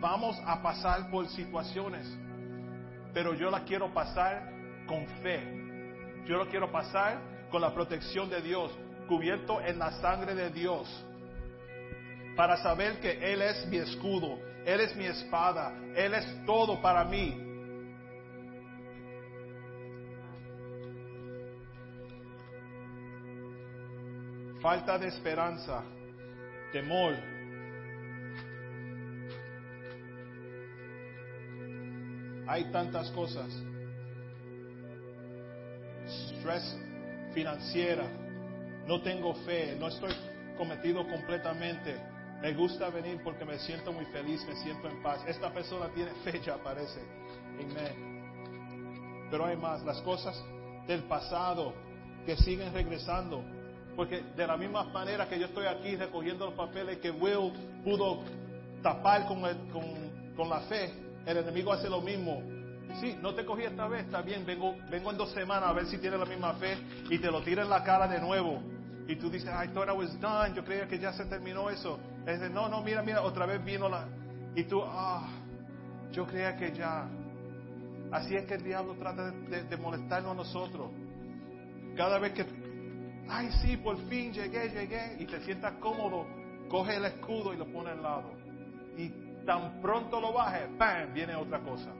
Vamos 0.00 0.40
a 0.44 0.62
pasar 0.62 1.10
por 1.10 1.28
situaciones. 1.28 2.06
Pero 3.12 3.34
yo 3.34 3.50
la 3.50 3.64
quiero 3.64 3.92
pasar 3.92 4.50
con 4.86 5.06
fe. 5.22 5.64
Yo 6.26 6.36
lo 6.36 6.48
quiero 6.48 6.70
pasar 6.72 7.20
con 7.50 7.60
la 7.60 7.72
protección 7.72 8.28
de 8.28 8.40
Dios, 8.40 8.76
cubierto 9.06 9.60
en 9.60 9.78
la 9.78 9.92
sangre 10.00 10.34
de 10.34 10.50
Dios, 10.50 10.88
para 12.36 12.56
saber 12.56 12.98
que 13.00 13.32
Él 13.32 13.42
es 13.42 13.66
mi 13.66 13.76
escudo, 13.76 14.38
Él 14.64 14.80
es 14.80 14.96
mi 14.96 15.04
espada, 15.04 15.72
Él 15.94 16.14
es 16.14 16.44
todo 16.46 16.80
para 16.80 17.04
mí. 17.04 17.40
Falta 24.60 24.98
de 24.98 25.08
esperanza, 25.08 25.84
temor. 26.72 27.33
Hay 32.46 32.64
tantas 32.70 33.10
cosas. 33.10 33.46
Stress 36.06 36.78
financiera. 37.32 38.04
No 38.86 39.00
tengo 39.00 39.34
fe, 39.46 39.76
no 39.78 39.88
estoy 39.88 40.12
cometido 40.58 41.06
completamente. 41.08 41.96
Me 42.42 42.52
gusta 42.52 42.90
venir 42.90 43.20
porque 43.24 43.44
me 43.44 43.58
siento 43.58 43.92
muy 43.92 44.04
feliz, 44.06 44.44
me 44.46 44.54
siento 44.56 44.88
en 44.88 45.02
paz. 45.02 45.20
Esta 45.26 45.52
persona 45.52 45.88
tiene 45.94 46.10
fecha, 46.22 46.56
parece. 46.62 47.00
Amén. 47.58 48.14
Pero 49.30 49.46
hay 49.46 49.56
más, 49.56 49.82
las 49.84 50.00
cosas 50.02 50.40
del 50.86 51.04
pasado 51.04 51.72
que 52.26 52.36
siguen 52.36 52.72
regresando. 52.74 53.42
Porque 53.96 54.22
de 54.36 54.46
la 54.46 54.56
misma 54.56 54.84
manera 54.84 55.28
que 55.28 55.38
yo 55.38 55.46
estoy 55.46 55.66
aquí 55.66 55.96
recogiendo 55.96 56.46
los 56.46 56.54
papeles 56.54 56.98
que 56.98 57.10
Will 57.10 57.52
pudo 57.82 58.22
tapar 58.82 59.26
con, 59.26 59.40
con, 59.72 60.34
con 60.36 60.48
la 60.48 60.60
fe, 60.60 60.92
el 61.26 61.36
enemigo 61.38 61.72
hace 61.72 61.88
lo 61.88 62.00
mismo 62.00 62.42
Sí, 63.00 63.18
no 63.20 63.34
te 63.34 63.44
cogí 63.44 63.64
esta 63.64 63.88
vez, 63.88 64.04
está 64.04 64.22
bien, 64.22 64.46
vengo, 64.46 64.76
vengo 64.88 65.10
en 65.10 65.16
dos 65.16 65.32
semanas 65.32 65.68
a 65.68 65.72
ver 65.72 65.86
si 65.86 65.98
tienes 65.98 66.18
la 66.18 66.26
misma 66.26 66.54
fe 66.54 66.76
y 67.10 67.18
te 67.18 67.30
lo 67.30 67.42
tira 67.42 67.62
en 67.62 67.70
la 67.70 67.82
cara 67.82 68.06
de 68.06 68.20
nuevo. 68.20 68.62
Y 69.08 69.16
tú 69.16 69.28
dices, 69.30 69.50
I 69.50 69.68
thought 69.68 69.88
I 69.88 69.92
was 69.92 70.18
done, 70.20 70.54
yo 70.54 70.64
creía 70.64 70.86
que 70.86 70.98
ya 70.98 71.12
se 71.12 71.24
terminó 71.24 71.68
eso. 71.70 71.98
Es 72.26 72.40
de, 72.40 72.48
no, 72.48 72.68
no, 72.68 72.82
mira, 72.82 73.02
mira, 73.02 73.22
otra 73.22 73.46
vez 73.46 73.62
vino 73.64 73.88
la... 73.88 74.06
Y 74.54 74.64
tú, 74.64 74.80
ah, 74.82 75.28
yo 76.12 76.24
creía 76.26 76.56
que 76.56 76.72
ya. 76.72 77.08
Así 78.12 78.36
es 78.36 78.46
que 78.46 78.54
el 78.54 78.62
diablo 78.62 78.94
trata 78.94 79.30
de, 79.30 79.64
de 79.64 79.76
molestarnos 79.76 80.30
a 80.30 80.34
nosotros. 80.34 80.90
Cada 81.96 82.18
vez 82.18 82.32
que, 82.32 82.46
ay, 83.28 83.50
sí, 83.60 83.76
por 83.76 83.98
fin 84.08 84.32
llegué, 84.32 84.68
llegué, 84.68 85.16
y 85.18 85.26
te 85.26 85.40
sientas 85.40 85.72
cómodo, 85.80 86.26
coge 86.68 86.96
el 86.96 87.04
escudo 87.04 87.52
y 87.52 87.56
lo 87.56 87.66
pone 87.66 87.90
al 87.90 88.02
lado. 88.02 88.30
Y 88.96 89.12
tan 89.44 89.80
pronto 89.80 90.20
lo 90.20 90.32
baje, 90.32 90.68
¡pam! 90.78 91.12
viene 91.12 91.34
otra 91.34 91.60
cosa. 91.60 91.92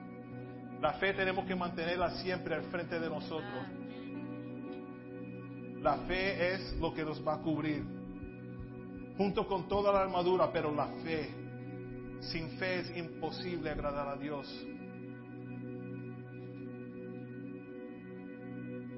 La 0.80 0.94
fe 0.94 1.12
tenemos 1.14 1.44
que 1.46 1.54
mantenerla 1.54 2.10
siempre 2.22 2.54
al 2.54 2.64
frente 2.64 2.98
de 2.98 3.08
nosotros. 3.08 3.66
La 5.80 5.98
fe 6.06 6.54
es 6.54 6.76
lo 6.80 6.92
que 6.92 7.04
nos 7.04 7.26
va 7.26 7.34
a 7.34 7.38
cubrir, 7.38 7.84
junto 9.16 9.46
con 9.46 9.68
toda 9.68 9.92
la 9.92 10.02
armadura, 10.02 10.50
pero 10.52 10.74
la 10.74 10.86
fe, 11.02 11.28
sin 12.20 12.50
fe 12.58 12.80
es 12.80 12.96
imposible 12.96 13.70
agradar 13.70 14.08
a 14.08 14.16
Dios. 14.16 14.46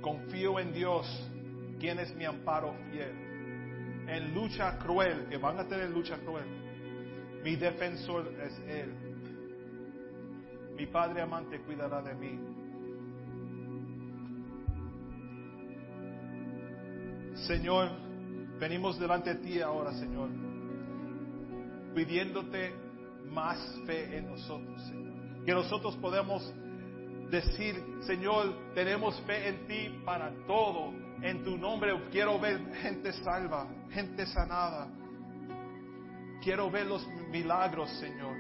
Confío 0.01 0.61
en 0.61 0.73
Dios, 0.73 1.31
quien 1.81 1.99
es 1.99 2.15
mi 2.15 2.25
amparo 2.25 2.75
fiel. 2.91 4.07
En 4.09 4.33
lucha 4.33 4.79
cruel, 4.79 5.27
que 5.29 5.37
van 5.37 5.59
a 5.59 5.67
tener 5.67 5.91
lucha 5.91 6.17
cruel, 6.19 6.66
mi 7.47 7.55
defensor 7.55 8.27
es 8.43 8.59
Él 8.67 9.07
mi 10.77 10.87
Padre 10.87 11.23
amante 11.23 11.61
cuidará 11.61 12.03
de 12.03 12.15
mí. 12.15 12.39
Señor, 17.47 17.91
venimos 18.59 18.99
delante 18.99 19.35
de 19.35 19.41
ti 19.41 19.61
ahora, 19.63 19.93
Señor, 19.93 20.29
pidiéndote 21.95 22.75
más 23.31 23.59
fe 23.87 24.19
en 24.19 24.27
nosotros. 24.27 24.83
Que 25.47 25.53
nosotros 25.53 25.97
podamos 25.97 26.53
decir, 27.31 27.83
Señor, 28.03 28.55
tenemos 28.75 29.19
fe 29.23 29.49
en 29.49 29.67
ti 29.67 30.03
para 30.05 30.31
todo. 30.47 30.93
En 31.23 31.43
tu 31.43 31.57
nombre 31.57 31.93
quiero 32.11 32.39
ver 32.39 32.61
gente 32.83 33.13
salva, 33.13 33.67
gente 33.91 34.27
sanada. 34.27 34.89
Quiero 36.47 36.71
ver 36.71 36.87
los 36.87 37.05
milagros, 37.33 37.91
Señor. 37.99 38.37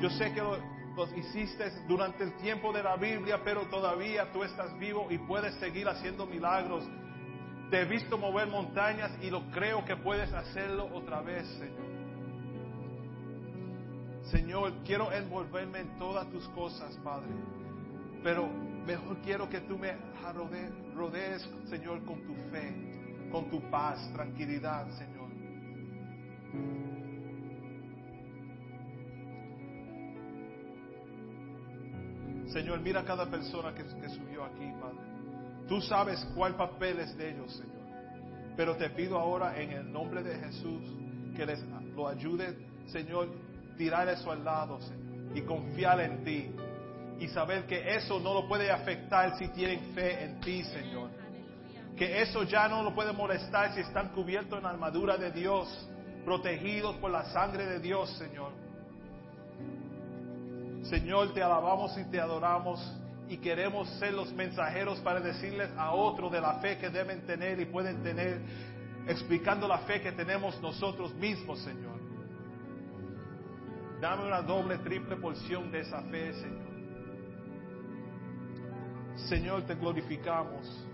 Yo 0.00 0.08
sé 0.10 0.32
que 0.32 0.40
los 0.40 1.12
hiciste 1.16 1.72
durante 1.88 2.22
el 2.22 2.36
tiempo 2.36 2.72
de 2.72 2.84
la 2.84 2.94
Biblia, 2.94 3.40
pero 3.42 3.62
todavía 3.62 4.30
tú 4.30 4.44
estás 4.44 4.78
vivo 4.78 5.08
y 5.10 5.18
puedes 5.18 5.52
seguir 5.56 5.88
haciendo 5.88 6.24
milagros. 6.24 6.84
Te 7.68 7.80
he 7.80 7.84
visto 7.84 8.16
mover 8.16 8.46
montañas 8.46 9.10
y 9.20 9.30
lo 9.30 9.42
creo 9.50 9.84
que 9.84 9.96
puedes 9.96 10.32
hacerlo 10.32 10.88
otra 10.94 11.20
vez, 11.20 11.48
Señor. 11.58 11.86
Señor, 14.30 14.72
quiero 14.84 15.10
envolverme 15.10 15.80
en 15.80 15.98
todas 15.98 16.30
tus 16.30 16.48
cosas, 16.50 16.96
Padre. 17.02 17.32
Pero 18.22 18.46
mejor 18.86 19.16
quiero 19.24 19.50
que 19.50 19.62
tú 19.62 19.76
me 19.76 19.96
rodees, 20.94 21.42
Señor, 21.68 22.04
con 22.04 22.24
tu 22.24 22.36
fe, 22.52 23.28
con 23.32 23.50
tu 23.50 23.60
paz, 23.68 24.12
tranquilidad, 24.12 24.88
Señor. 24.90 25.26
Señor, 32.52 32.80
mira 32.80 33.04
cada 33.04 33.26
persona 33.26 33.74
que, 33.74 33.84
subió 34.08 34.44
aquí, 34.44 34.72
Padre. 34.80 34.98
Tú 35.68 35.80
sabes 35.80 36.24
cuál 36.34 36.54
papel 36.54 37.00
es 37.00 37.16
de 37.16 37.30
ellos, 37.30 37.52
Señor. 37.52 37.76
Pero 38.56 38.76
te 38.76 38.88
pido 38.90 39.18
ahora 39.18 39.60
en 39.60 39.72
el 39.72 39.92
nombre 39.92 40.22
de 40.22 40.36
Jesús 40.36 40.82
que 41.36 41.44
les 41.44 41.60
lo 41.94 42.08
ayude, 42.08 42.56
Señor, 42.86 43.28
tirar 43.76 44.08
eso 44.08 44.30
al 44.30 44.44
lado, 44.44 44.80
Señor, 44.80 45.36
y 45.36 45.42
confiar 45.42 46.00
en 46.00 46.24
ti. 46.24 46.50
Y 47.18 47.28
saber 47.28 47.66
que 47.66 47.94
eso 47.94 48.20
no 48.20 48.34
lo 48.34 48.46
puede 48.46 48.70
afectar 48.70 49.36
si 49.38 49.48
tienen 49.48 49.80
fe 49.94 50.24
en 50.24 50.40
ti, 50.40 50.62
Señor. 50.64 51.10
Que 51.96 52.22
eso 52.22 52.42
ya 52.44 52.68
no 52.68 52.82
lo 52.82 52.94
puede 52.94 53.12
molestar 53.12 53.74
si 53.74 53.80
están 53.80 54.10
cubiertos 54.10 54.58
en 54.58 54.64
la 54.64 54.70
armadura 54.70 55.16
de 55.16 55.30
Dios, 55.30 55.88
protegidos 56.24 56.96
por 56.96 57.10
la 57.10 57.24
sangre 57.32 57.66
de 57.66 57.80
Dios, 57.80 58.10
Señor. 58.18 58.52
Señor, 60.84 61.32
te 61.34 61.42
alabamos 61.42 61.96
y 61.98 62.04
te 62.04 62.20
adoramos 62.20 62.80
y 63.28 63.38
queremos 63.38 63.88
ser 63.98 64.14
los 64.14 64.32
mensajeros 64.32 65.00
para 65.00 65.20
decirles 65.20 65.68
a 65.76 65.92
otros 65.92 66.30
de 66.30 66.40
la 66.40 66.54
fe 66.60 66.78
que 66.78 66.90
deben 66.90 67.26
tener 67.26 67.60
y 67.60 67.64
pueden 67.64 68.02
tener, 68.02 68.40
explicando 69.08 69.66
la 69.66 69.78
fe 69.78 70.00
que 70.00 70.12
tenemos 70.12 70.60
nosotros 70.60 71.14
mismos, 71.14 71.58
Señor. 71.60 71.96
Dame 74.00 74.26
una 74.26 74.42
doble, 74.42 74.78
triple 74.78 75.16
porción 75.16 75.70
de 75.72 75.80
esa 75.80 76.02
fe, 76.02 76.32
Señor. 76.34 76.66
Señor, 79.28 79.62
te 79.62 79.74
glorificamos. 79.74 80.86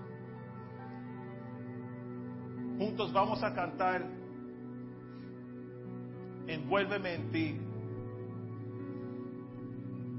Juntos 2.79 3.13
vamos 3.13 3.43
a 3.43 3.53
cantar, 3.55 4.03
envuélveme 6.47 7.15
en 7.15 7.31
ti. 7.31 7.72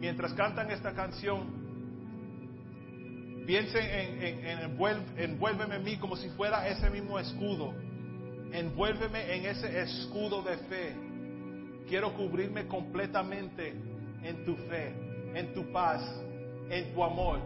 Mientras 0.04 0.34
cantan 0.34 0.70
esta 0.70 0.92
canción, 0.92 1.46
piensen 3.48 3.86
en, 3.86 4.46
en, 4.46 4.60
envuélveme 5.18 5.78
en 5.78 5.84
mí 5.86 5.96
como 5.96 6.18
si 6.18 6.28
fuera 6.32 6.68
ese 6.68 6.90
mismo 6.90 7.18
escudo. 7.18 7.74
Envuélveme 8.52 9.34
en 9.34 9.46
ese 9.46 9.80
escudo 9.80 10.42
de 10.42 10.58
fe. 10.58 10.94
Quiero 11.88 12.14
cubrirme 12.16 12.68
completamente 12.68 13.76
en 14.24 14.44
tu 14.44 14.58
fe, 14.68 14.94
en 15.36 15.54
tu 15.54 15.72
paz, 15.72 16.02
en 16.70 16.94
tu 16.94 17.02
amor. 17.02 17.40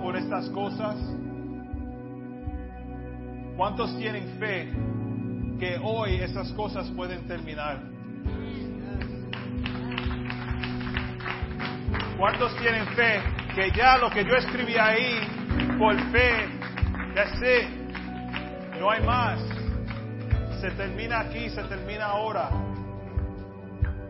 Por 0.00 0.16
estas 0.16 0.48
cosas. 0.50 0.96
¿Cuántos 3.56 3.96
tienen 3.98 4.38
fe 4.38 4.72
que 5.58 5.78
hoy 5.82 6.14
esas 6.16 6.52
cosas 6.52 6.88
pueden 6.90 7.26
terminar? 7.26 7.80
¿Cuántos 12.16 12.56
tienen 12.56 12.86
fe 12.88 13.20
que 13.54 13.70
ya 13.76 13.98
lo 13.98 14.10
que 14.10 14.24
yo 14.24 14.34
escribí 14.36 14.76
ahí, 14.76 15.20
por 15.78 15.96
fe, 16.10 16.48
that's 17.14 17.40
it, 17.42 18.78
no 18.80 18.90
hay 18.90 19.02
más? 19.04 19.40
Se 20.60 20.70
termina 20.72 21.20
aquí, 21.20 21.48
se 21.50 21.62
termina 21.64 22.06
ahora. 22.06 22.50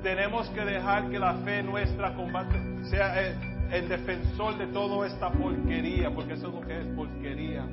Tenemos 0.03 0.49
que 0.51 0.65
dejar 0.65 1.11
que 1.11 1.19
la 1.19 1.35
fe 1.45 1.63
nuestra 1.63 2.15
combate, 2.15 2.59
sea 2.85 3.21
el, 3.21 3.48
el 3.71 3.89
defensor 3.89 4.57
de 4.57 4.67
toda 4.69 5.07
esta 5.07 5.31
porquería, 5.31 6.11
porque 6.15 6.35
eso 6.35 6.49
es 6.49 6.55
lo 6.55 6.61
que 6.61 6.81
es 6.81 6.87
porquería. 6.95 7.65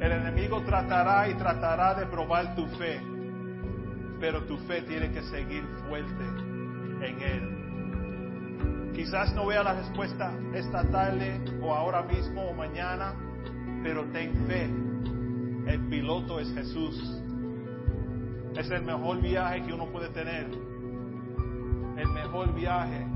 El 0.00 0.12
enemigo 0.12 0.62
tratará 0.62 1.28
y 1.28 1.34
tratará 1.34 1.94
de 1.94 2.06
probar 2.06 2.54
tu 2.54 2.66
fe, 2.76 3.00
pero 4.20 4.44
tu 4.44 4.58
fe 4.58 4.82
tiene 4.82 5.10
que 5.10 5.22
seguir 5.22 5.64
fuerte 5.88 6.24
en 7.02 7.22
Él. 7.22 8.92
Quizás 8.94 9.34
no 9.34 9.46
vea 9.46 9.62
la 9.62 9.74
respuesta 9.74 10.32
esta 10.54 10.82
tarde 10.90 11.40
o 11.62 11.74
ahora 11.74 12.02
mismo 12.02 12.42
o 12.42 12.54
mañana, 12.54 13.14
pero 13.82 14.04
ten 14.12 14.46
fe. 14.46 14.70
El 15.70 15.80
piloto 15.88 16.38
es 16.38 16.52
Jesús. 16.54 17.22
Es 18.54 18.70
el 18.70 18.82
mejor 18.82 19.20
viaje 19.20 19.62
que 19.64 19.72
uno 19.72 19.86
puede 19.86 20.08
tener. 20.10 20.46
El 21.96 22.08
mejor 22.08 22.54
viaje. 22.54 23.06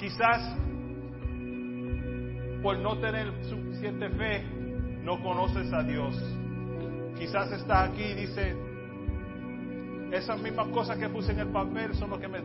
Quizás 0.00 0.56
por 2.62 2.78
no 2.78 2.98
tener 2.98 3.32
suficiente 3.44 4.08
fe, 4.10 4.44
no 5.02 5.22
conoces 5.22 5.70
a 5.74 5.82
Dios. 5.82 6.16
Quizás 7.18 7.52
estás 7.52 7.90
aquí 7.90 8.02
y 8.02 8.14
dice, 8.14 8.56
esas 10.10 10.40
mismas 10.40 10.68
cosas 10.68 10.96
que 10.96 11.08
puse 11.10 11.32
en 11.32 11.40
el 11.40 11.48
papel 11.48 11.94
son 11.94 12.10
lo 12.10 12.18
que 12.18 12.28
me, 12.28 12.40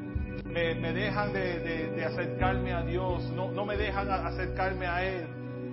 me, 0.46 0.76
me 0.76 0.92
dejan 0.92 1.32
de, 1.32 1.60
de, 1.60 1.92
de, 1.92 2.06
acercarme 2.06 2.74
a 2.74 2.84
Dios, 2.84 3.32
no, 3.32 3.50
no 3.52 3.66
me 3.66 3.78
dejan 3.78 4.10
acercarme 4.10 4.86
a 4.86 5.04
Él, 5.06 5.26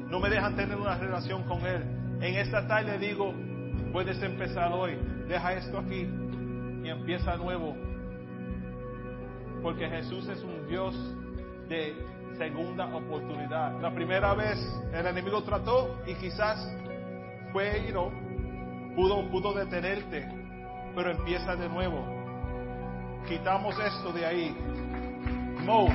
no 0.08 0.20
me 0.20 0.30
dejan 0.30 0.54
tener 0.54 0.76
una 0.76 0.96
relación 0.96 1.42
con 1.44 1.66
Él. 1.66 1.82
En 2.20 2.36
esta 2.36 2.64
tarde 2.68 2.96
digo, 2.98 3.34
puedes 3.92 4.22
empezar 4.22 4.72
hoy, 4.72 4.96
deja 5.28 5.52
esto 5.54 5.78
aquí 5.78 6.08
y 6.84 6.88
empieza 6.88 7.36
nuevo. 7.36 7.76
Porque 9.62 9.88
Jesús 9.88 10.28
es 10.28 10.42
un 10.42 10.68
Dios 10.68 10.94
de 11.72 11.94
segunda 12.36 12.84
oportunidad. 12.94 13.80
La 13.80 13.94
primera 13.94 14.34
vez 14.34 14.58
el 14.92 15.06
enemigo 15.06 15.42
trató 15.42 16.02
y 16.06 16.14
quizás 16.14 16.58
fue, 17.50 17.84
you 17.86 17.92
know, 17.92 18.12
pudo, 18.94 19.26
pudo 19.30 19.54
detenerte, 19.54 20.28
pero 20.94 21.12
empieza 21.12 21.56
de 21.56 21.68
nuevo. 21.70 22.04
Quitamos 23.26 23.74
esto 23.78 24.12
de 24.12 24.26
ahí. 24.26 24.54
Mo, 25.64 25.88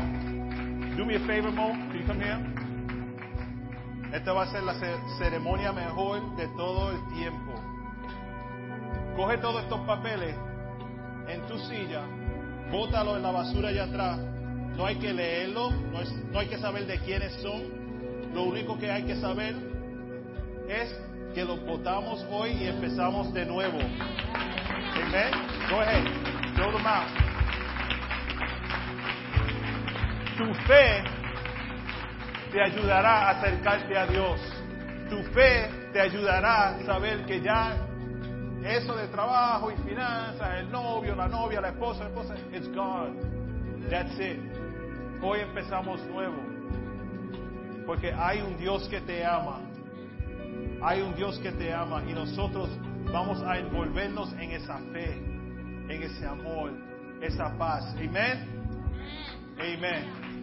do 0.98 1.06
me 1.06 1.18
a 1.18 1.20
favor, 1.20 1.52
Mo. 1.52 1.74
Can 2.08 2.20
you? 2.22 2.58
Esta 4.16 4.34
va 4.34 4.44
a 4.44 4.48
ser 4.48 4.64
la 4.64 4.74
ceremonia 5.20 5.72
mejor 5.74 6.36
de 6.38 6.48
todo 6.56 6.92
el 6.92 7.08
tiempo. 7.14 7.54
Coge 9.16 9.38
todos 9.38 9.62
estos 9.62 9.82
papeles 9.82 10.36
en 11.28 11.42
tu 11.46 11.60
silla, 11.60 12.02
bótalo 12.72 13.18
en 13.18 13.22
la 13.22 13.32
basura 13.32 13.70
allá 13.70 13.84
atrás 13.84 14.37
no 14.78 14.86
hay 14.86 14.96
que 14.98 15.12
leerlo, 15.12 15.72
no, 15.72 16.40
hay 16.40 16.48
que 16.48 16.60
saber 16.60 16.86
de 16.86 17.00
quiénes 17.00 17.34
son. 17.42 17.64
Lo 18.34 18.44
único 18.44 18.78
que 18.78 18.92
hay 18.92 19.04
que 19.04 19.16
saber 19.16 19.56
es 20.70 20.96
que 21.34 21.44
lo 21.44 21.58
votamos 21.58 22.24
hoy 22.30 22.52
y 22.52 22.68
empezamos 22.68 23.34
de 23.34 23.46
nuevo. 23.46 23.80
Amen. 23.80 25.32
Go 25.70 25.82
ahead. 25.82 26.06
Throw 26.56 26.72
them. 26.72 26.84
Tu 30.38 30.54
fe 30.68 31.04
te 32.52 32.62
ayudará 32.62 33.28
a 33.28 33.30
acercarte 33.32 33.98
a 33.98 34.06
Dios. 34.06 34.40
Tu 35.10 35.24
fe 35.34 35.70
te 35.92 36.02
ayudará 36.02 36.70
a 36.70 36.86
saber 36.86 37.26
que 37.26 37.42
ya 37.42 37.76
eso 38.64 38.96
de 38.96 39.08
trabajo 39.08 39.72
y 39.72 39.76
finanzas, 39.78 40.60
el 40.60 40.70
novio, 40.70 41.16
la 41.16 41.28
novia, 41.28 41.62
la 41.62 41.70
esposa, 41.70 42.04
la 42.04 42.10
esposa, 42.10 42.36
it's 42.54 42.68
gone. 42.76 43.16
That's 43.90 44.20
it. 44.20 44.67
Hoy 45.22 45.40
empezamos 45.40 46.06
nuevo. 46.08 46.38
Porque 47.86 48.12
hay 48.14 48.42
un 48.42 48.58
Dios 48.58 48.88
que 48.90 49.02
te 49.02 49.26
ama. 49.26 49.62
Hay 50.82 51.02
un 51.02 51.16
Dios 51.16 51.40
que 51.40 51.52
te 51.52 51.74
ama 51.74 52.04
y 52.08 52.14
nosotros 52.14 52.70
vamos 53.12 53.42
a 53.42 53.58
envolvernos 53.58 54.32
en 54.34 54.52
esa 54.52 54.78
fe, 54.92 55.14
en 55.90 56.04
ese 56.04 56.26
amor, 56.26 56.72
esa 57.22 57.58
paz. 57.58 57.96
Amén. 57.98 58.46
Amén. 59.58 60.37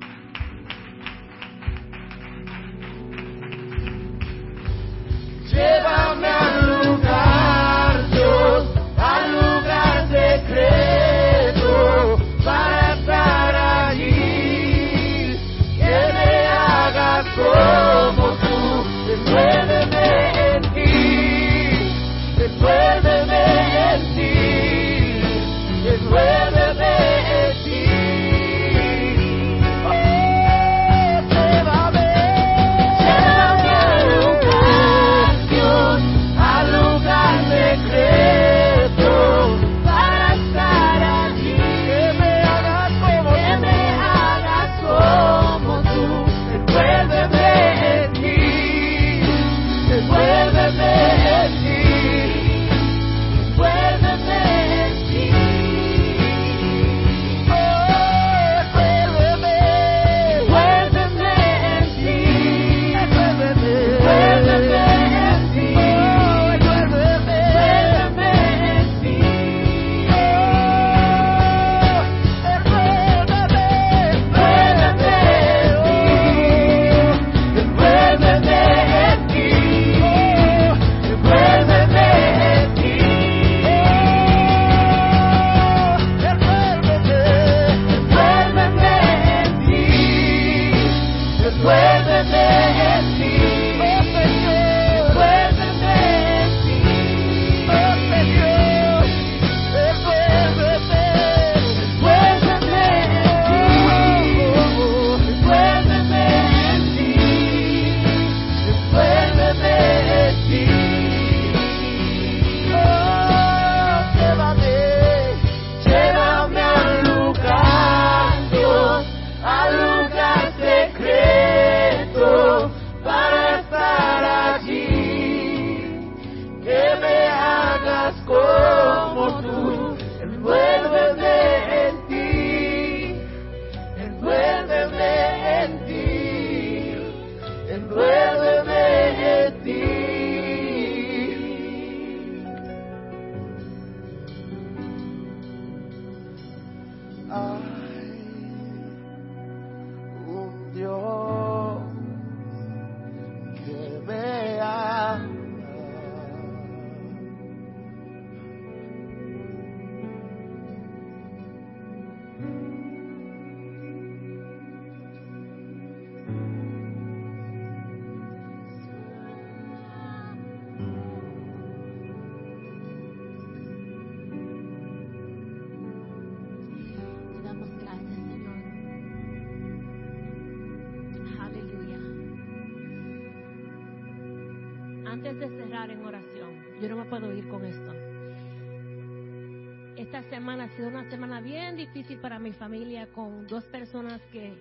Para 192.25 192.39
mi 192.39 192.53
familia 192.53 193.07
con 193.13 193.47
dos 193.47 193.65
personas 193.65 194.19
que 194.33 194.55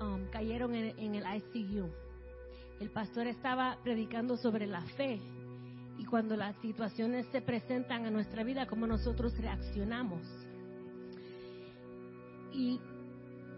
um, 0.00 0.24
cayeron 0.30 0.74
en, 0.74 0.98
en 0.98 1.14
el 1.14 1.24
ICU. 1.36 1.90
El 2.80 2.88
pastor 2.88 3.26
estaba 3.26 3.76
predicando 3.82 4.34
sobre 4.38 4.66
la 4.66 4.80
fe 4.80 5.20
y 5.98 6.06
cuando 6.06 6.36
las 6.36 6.56
situaciones 6.62 7.26
se 7.32 7.42
presentan 7.42 8.06
a 8.06 8.10
nuestra 8.10 8.44
vida, 8.44 8.66
cómo 8.66 8.86
nosotros 8.86 9.36
reaccionamos 9.36 10.22
y 12.50 12.80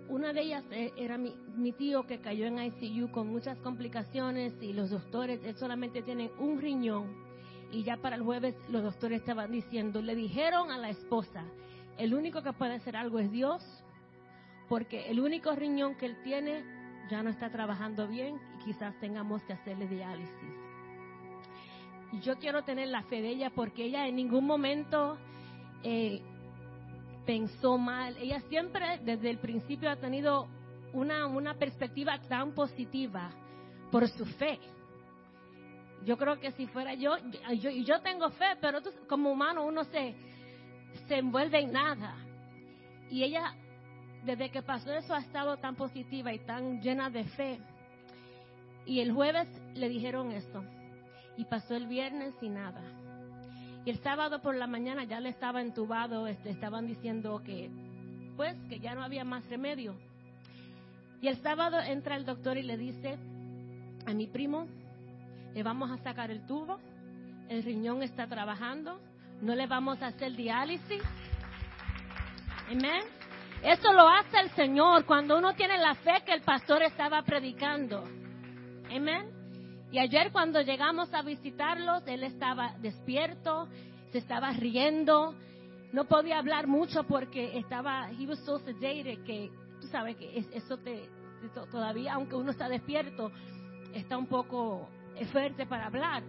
una 0.08 0.32
de 0.32 0.40
ellas 0.40 0.64
eh, 0.72 0.92
era 0.96 1.16
mi, 1.16 1.32
mi 1.54 1.70
tío 1.70 2.08
que 2.08 2.18
cayó 2.18 2.46
en 2.46 2.58
ICU 2.58 3.12
con 3.12 3.28
muchas 3.28 3.56
complicaciones 3.58 4.52
y 4.60 4.72
los 4.72 4.90
doctores, 4.90 5.38
él 5.44 5.54
solamente 5.54 6.02
tiene 6.02 6.32
un 6.40 6.60
riñón 6.60 7.06
y 7.70 7.84
ya 7.84 7.98
para 7.98 8.16
el 8.16 8.22
jueves 8.22 8.56
los 8.68 8.82
doctores 8.82 9.20
estaban 9.20 9.52
diciendo, 9.52 10.02
le 10.02 10.16
dijeron 10.16 10.72
a 10.72 10.78
la 10.78 10.90
esposa, 10.90 11.44
el 12.00 12.14
único 12.14 12.42
que 12.42 12.52
puede 12.54 12.74
hacer 12.74 12.96
algo 12.96 13.18
es 13.18 13.30
Dios, 13.30 13.62
porque 14.68 15.10
el 15.10 15.20
único 15.20 15.54
riñón 15.54 15.96
que 15.96 16.06
él 16.06 16.16
tiene 16.24 16.64
ya 17.10 17.22
no 17.22 17.28
está 17.28 17.50
trabajando 17.50 18.08
bien 18.08 18.40
y 18.54 18.64
quizás 18.64 18.98
tengamos 19.00 19.42
que 19.42 19.52
hacerle 19.52 19.86
diálisis. 19.86 20.54
Y 22.12 22.20
yo 22.20 22.38
quiero 22.38 22.62
tener 22.62 22.88
la 22.88 23.02
fe 23.02 23.20
de 23.20 23.28
ella 23.28 23.50
porque 23.50 23.84
ella 23.84 24.06
en 24.06 24.16
ningún 24.16 24.46
momento 24.46 25.18
eh, 25.82 26.22
pensó 27.26 27.76
mal. 27.76 28.16
Ella 28.16 28.40
siempre, 28.48 28.98
desde 29.04 29.28
el 29.28 29.38
principio, 29.38 29.90
ha 29.90 29.96
tenido 29.96 30.48
una, 30.94 31.26
una 31.26 31.54
perspectiva 31.54 32.18
tan 32.22 32.52
positiva 32.54 33.30
por 33.92 34.08
su 34.08 34.24
fe. 34.24 34.58
Yo 36.06 36.16
creo 36.16 36.40
que 36.40 36.52
si 36.52 36.66
fuera 36.66 36.94
yo, 36.94 37.16
yo, 37.58 37.70
yo 37.70 38.00
tengo 38.00 38.30
fe, 38.30 38.56
pero 38.58 38.78
como 39.06 39.30
humano 39.30 39.66
uno 39.66 39.84
se, 39.84 40.14
se 41.08 41.18
envuelve 41.18 41.60
en 41.60 41.72
nada. 41.72 42.14
Y 43.10 43.22
ella, 43.24 43.54
desde 44.24 44.50
que 44.50 44.62
pasó 44.62 44.92
eso, 44.92 45.14
ha 45.14 45.20
estado 45.20 45.56
tan 45.56 45.74
positiva 45.74 46.32
y 46.32 46.38
tan 46.40 46.80
llena 46.80 47.10
de 47.10 47.24
fe. 47.24 47.58
Y 48.86 49.00
el 49.00 49.12
jueves 49.12 49.48
le 49.74 49.88
dijeron 49.88 50.32
eso. 50.32 50.64
Y 51.36 51.44
pasó 51.44 51.74
el 51.74 51.86
viernes 51.86 52.34
y 52.40 52.48
nada. 52.48 52.82
Y 53.84 53.90
el 53.90 53.98
sábado 54.02 54.42
por 54.42 54.54
la 54.54 54.66
mañana 54.66 55.04
ya 55.04 55.20
le 55.20 55.30
estaba 55.30 55.62
entubado, 55.62 56.26
este, 56.26 56.50
estaban 56.50 56.86
diciendo 56.86 57.42
que, 57.44 57.70
pues, 58.36 58.54
que 58.68 58.78
ya 58.78 58.94
no 58.94 59.02
había 59.02 59.24
más 59.24 59.48
remedio. 59.48 59.94
Y 61.22 61.28
el 61.28 61.36
sábado 61.42 61.80
entra 61.80 62.16
el 62.16 62.24
doctor 62.24 62.58
y 62.58 62.62
le 62.62 62.76
dice 62.76 63.18
a 64.06 64.12
mi 64.12 64.26
primo, 64.26 64.66
le 65.54 65.62
vamos 65.62 65.90
a 65.90 65.98
sacar 65.98 66.30
el 66.30 66.46
tubo, 66.46 66.78
el 67.48 67.62
riñón 67.62 68.02
está 68.02 68.26
trabajando, 68.26 69.00
no 69.40 69.54
le 69.54 69.66
vamos 69.66 70.00
a 70.02 70.08
hacer 70.08 70.32
diálisis. 70.36 71.02
Amén. 72.70 73.02
Eso 73.62 73.92
lo 73.92 74.08
hace 74.08 74.38
el 74.40 74.50
Señor 74.50 75.04
cuando 75.04 75.36
uno 75.36 75.54
tiene 75.54 75.76
la 75.78 75.94
fe 75.96 76.22
que 76.24 76.32
el 76.32 76.42
pastor 76.42 76.82
estaba 76.82 77.22
predicando. 77.22 78.04
Amén. 78.94 79.30
Y 79.92 79.98
ayer 79.98 80.30
cuando 80.32 80.60
llegamos 80.62 81.12
a 81.12 81.22
visitarlos, 81.22 82.02
él 82.06 82.22
estaba 82.22 82.74
despierto, 82.80 83.68
se 84.12 84.18
estaba 84.18 84.50
riendo, 84.52 85.34
no 85.92 86.04
podía 86.04 86.38
hablar 86.38 86.68
mucho 86.68 87.02
porque 87.04 87.58
estaba, 87.58 88.10
he 88.12 88.26
was 88.26 88.38
so 88.44 88.58
sedated 88.60 89.24
que 89.24 89.50
tú 89.80 89.88
sabes 89.88 90.16
que 90.16 90.38
es- 90.38 90.48
eso 90.52 90.78
te- 90.78 91.08
todavía, 91.72 92.14
aunque 92.14 92.36
uno 92.36 92.52
está 92.52 92.68
despierto, 92.68 93.32
está 93.94 94.16
un 94.16 94.26
poco 94.26 94.88
fuerte 95.32 95.66
para 95.66 95.86
hablar. 95.86 96.22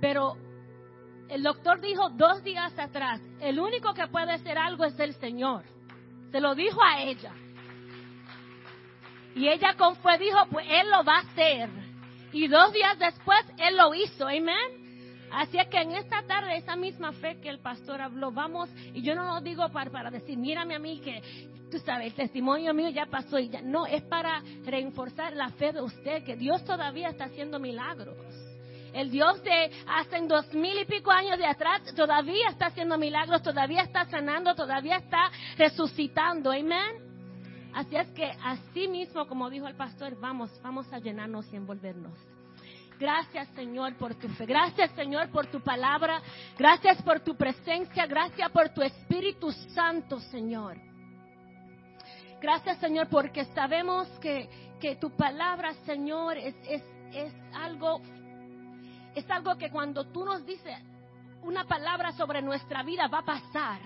Pero 0.00 0.36
el 1.28 1.42
doctor 1.42 1.80
dijo 1.80 2.10
dos 2.10 2.42
días 2.44 2.78
atrás, 2.78 3.20
el 3.40 3.58
único 3.58 3.94
que 3.94 4.06
puede 4.08 4.32
hacer 4.32 4.58
algo 4.58 4.84
es 4.84 4.98
el 4.98 5.14
Señor. 5.14 5.64
Se 6.30 6.40
lo 6.40 6.54
dijo 6.54 6.80
a 6.82 7.02
ella. 7.02 7.32
Y 9.34 9.48
ella 9.48 9.74
con 9.76 9.96
fue 9.96 10.18
dijo, 10.18 10.38
pues 10.50 10.66
Él 10.68 10.90
lo 10.90 11.02
va 11.04 11.16
a 11.16 11.20
hacer. 11.20 11.68
Y 12.32 12.48
dos 12.48 12.72
días 12.72 12.98
después 12.98 13.44
Él 13.58 13.76
lo 13.76 13.94
hizo, 13.94 14.26
amén. 14.26 14.84
Así 15.32 15.58
es 15.58 15.66
que 15.68 15.80
en 15.80 15.92
esta 15.92 16.22
tarde, 16.22 16.56
esa 16.56 16.76
misma 16.76 17.12
fe 17.12 17.40
que 17.40 17.48
el 17.48 17.58
pastor 17.58 18.00
habló, 18.00 18.30
vamos, 18.30 18.70
y 18.92 19.02
yo 19.02 19.16
no 19.16 19.24
lo 19.24 19.40
digo 19.40 19.68
para, 19.70 19.90
para 19.90 20.10
decir, 20.10 20.38
mírame 20.38 20.76
a 20.76 20.78
mí 20.78 21.00
que, 21.00 21.20
tú 21.72 21.78
sabes, 21.80 22.06
el 22.06 22.14
testimonio 22.14 22.72
mío 22.72 22.90
ya 22.90 23.06
pasó 23.06 23.40
y 23.40 23.48
ya. 23.48 23.60
No, 23.60 23.86
es 23.86 24.02
para 24.02 24.42
reforzar 24.64 25.32
la 25.32 25.48
fe 25.50 25.72
de 25.72 25.82
usted, 25.82 26.22
que 26.22 26.36
Dios 26.36 26.64
todavía 26.64 27.08
está 27.08 27.24
haciendo 27.24 27.58
milagros. 27.58 28.16
El 28.94 29.10
Dios 29.10 29.42
de 29.42 29.72
hace 29.88 30.20
dos 30.28 30.54
mil 30.54 30.78
y 30.78 30.84
pico 30.84 31.10
años 31.10 31.36
de 31.36 31.46
atrás 31.46 31.82
todavía 31.96 32.48
está 32.48 32.66
haciendo 32.66 32.96
milagros, 32.96 33.42
todavía 33.42 33.82
está 33.82 34.04
sanando, 34.06 34.54
todavía 34.54 34.98
está 34.98 35.32
resucitando. 35.58 36.52
Amén. 36.52 37.02
Así 37.74 37.96
es 37.96 38.06
que 38.10 38.32
así 38.44 38.86
mismo, 38.86 39.26
como 39.26 39.50
dijo 39.50 39.66
el 39.66 39.74
pastor, 39.74 40.16
vamos, 40.20 40.48
vamos 40.62 40.90
a 40.92 41.00
llenarnos 41.00 41.52
y 41.52 41.56
envolvernos. 41.56 42.16
Gracias 43.00 43.48
Señor 43.56 43.96
por 43.96 44.14
tu 44.14 44.28
fe. 44.28 44.46
Gracias 44.46 44.92
Señor 44.92 45.28
por 45.30 45.46
tu 45.48 45.60
palabra. 45.60 46.22
Gracias 46.56 47.02
por 47.02 47.18
tu 47.18 47.36
presencia. 47.36 48.06
Gracias 48.06 48.48
por 48.52 48.68
tu 48.68 48.80
Espíritu 48.80 49.50
Santo 49.74 50.20
Señor. 50.20 50.76
Gracias 52.40 52.78
Señor 52.78 53.08
porque 53.08 53.44
sabemos 53.46 54.06
que, 54.20 54.48
que 54.80 54.94
tu 54.94 55.10
palabra 55.16 55.74
Señor 55.84 56.38
es, 56.38 56.54
es, 56.68 56.82
es 57.12 57.34
algo 57.54 58.00
es 59.14 59.30
algo 59.30 59.56
que 59.56 59.70
cuando 59.70 60.04
tú 60.06 60.24
nos 60.24 60.44
dices 60.44 60.78
una 61.44 61.64
palabra 61.64 62.12
sobre 62.12 62.42
nuestra 62.42 62.82
vida 62.82 63.06
va 63.06 63.18
a 63.18 63.24
pasar. 63.24 63.80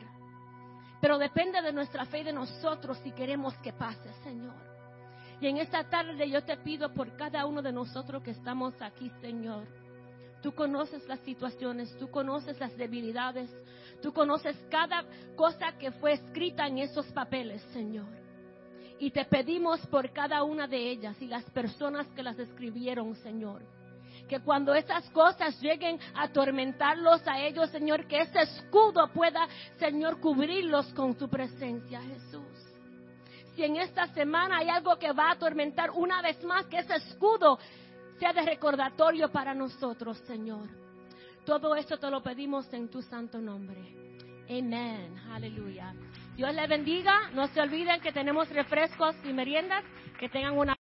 Pero 1.01 1.19
depende 1.19 1.61
de 1.61 1.73
nuestra 1.73 2.07
fe 2.07 2.21
y 2.21 2.25
de 2.25 2.33
nosotros 2.33 2.99
si 3.03 3.13
queremos 3.13 3.55
que 3.59 3.73
pase, 3.73 4.13
Señor. 4.25 4.55
Y 5.41 5.47
en 5.47 5.59
esta 5.59 5.85
tarde 5.85 6.29
yo 6.29 6.43
te 6.43 6.57
pido 6.57 6.93
por 6.93 7.17
cada 7.17 7.47
uno 7.47 7.63
de 7.63 7.73
nosotros 7.73 8.23
que 8.23 8.33
estamos 8.33 8.75
aquí, 8.81 9.11
Señor. 9.21 9.65
Tú 10.43 10.53
conoces 10.53 11.07
las 11.09 11.21
situaciones, 11.21 11.97
tú 11.99 12.11
conoces 12.11 12.59
las 12.59 12.77
debilidades, 12.77 13.51
tú 14.03 14.13
conoces 14.13 14.57
cada 14.71 15.05
cosa 15.37 15.77
que 15.79 15.91
fue 15.93 16.13
escrita 16.13 16.67
en 16.67 16.79
esos 16.79 17.07
papeles, 17.07 17.61
Señor. 17.73 18.07
Y 19.01 19.11
te 19.11 19.25
pedimos 19.25 19.85
por 19.87 20.13
cada 20.13 20.43
una 20.43 20.67
de 20.67 20.91
ellas 20.91 21.21
y 21.21 21.27
las 21.27 21.45
personas 21.51 22.07
que 22.09 22.23
las 22.23 22.39
escribieron, 22.39 23.15
Señor 23.17 23.78
que 24.29 24.41
cuando 24.41 24.75
esas 24.75 25.09
cosas 25.11 25.61
lleguen 25.61 25.99
a 26.15 26.25
atormentarlos 26.25 27.27
a 27.27 27.41
ellos, 27.41 27.71
Señor, 27.71 28.07
que 28.07 28.21
ese 28.21 28.41
escudo 28.41 29.09
pueda, 29.13 29.49
Señor, 29.79 30.21
cubrirlos 30.21 30.87
con 30.95 31.17
tu 31.17 31.29
presencia, 31.29 32.01
Jesús. 32.03 32.69
Si 33.57 33.65
en 33.65 33.77
esta 33.77 34.07
semana 34.09 34.59
hay 34.59 34.69
algo 34.69 34.97
que 34.97 35.11
va 35.13 35.31
a 35.31 35.33
atormentar 35.33 35.91
una 35.91 36.23
vez 36.23 36.43
más, 36.45 36.67
que 36.67 36.79
ese 36.79 36.95
escudo 36.95 37.59
sea 38.21 38.33
de 38.33 38.43
recordatorio 38.43 39.31
para 39.33 39.55
nosotros, 39.55 40.19
Señor. 40.27 40.69
Todo 41.45 41.75
esto 41.75 41.99
te 41.99 42.11
lo 42.11 42.23
pedimos 42.23 42.73
en 42.73 42.89
tu 42.89 43.01
santo 43.03 43.39
nombre. 43.39 44.09
Amén. 44.51 45.15
Aleluya. 45.31 45.95
Dios 46.37 46.55
les 46.55 46.69
bendiga. 46.69 47.31
No 47.33 47.49
se 47.49 47.61
olviden 47.61 48.01
que 48.01 48.13
tenemos 48.13 48.49
refrescos 48.49 49.17
y 49.25 49.33
meriendas. 49.33 49.85
Que 50.19 50.29
tengan 50.29 50.57
una 50.57 50.77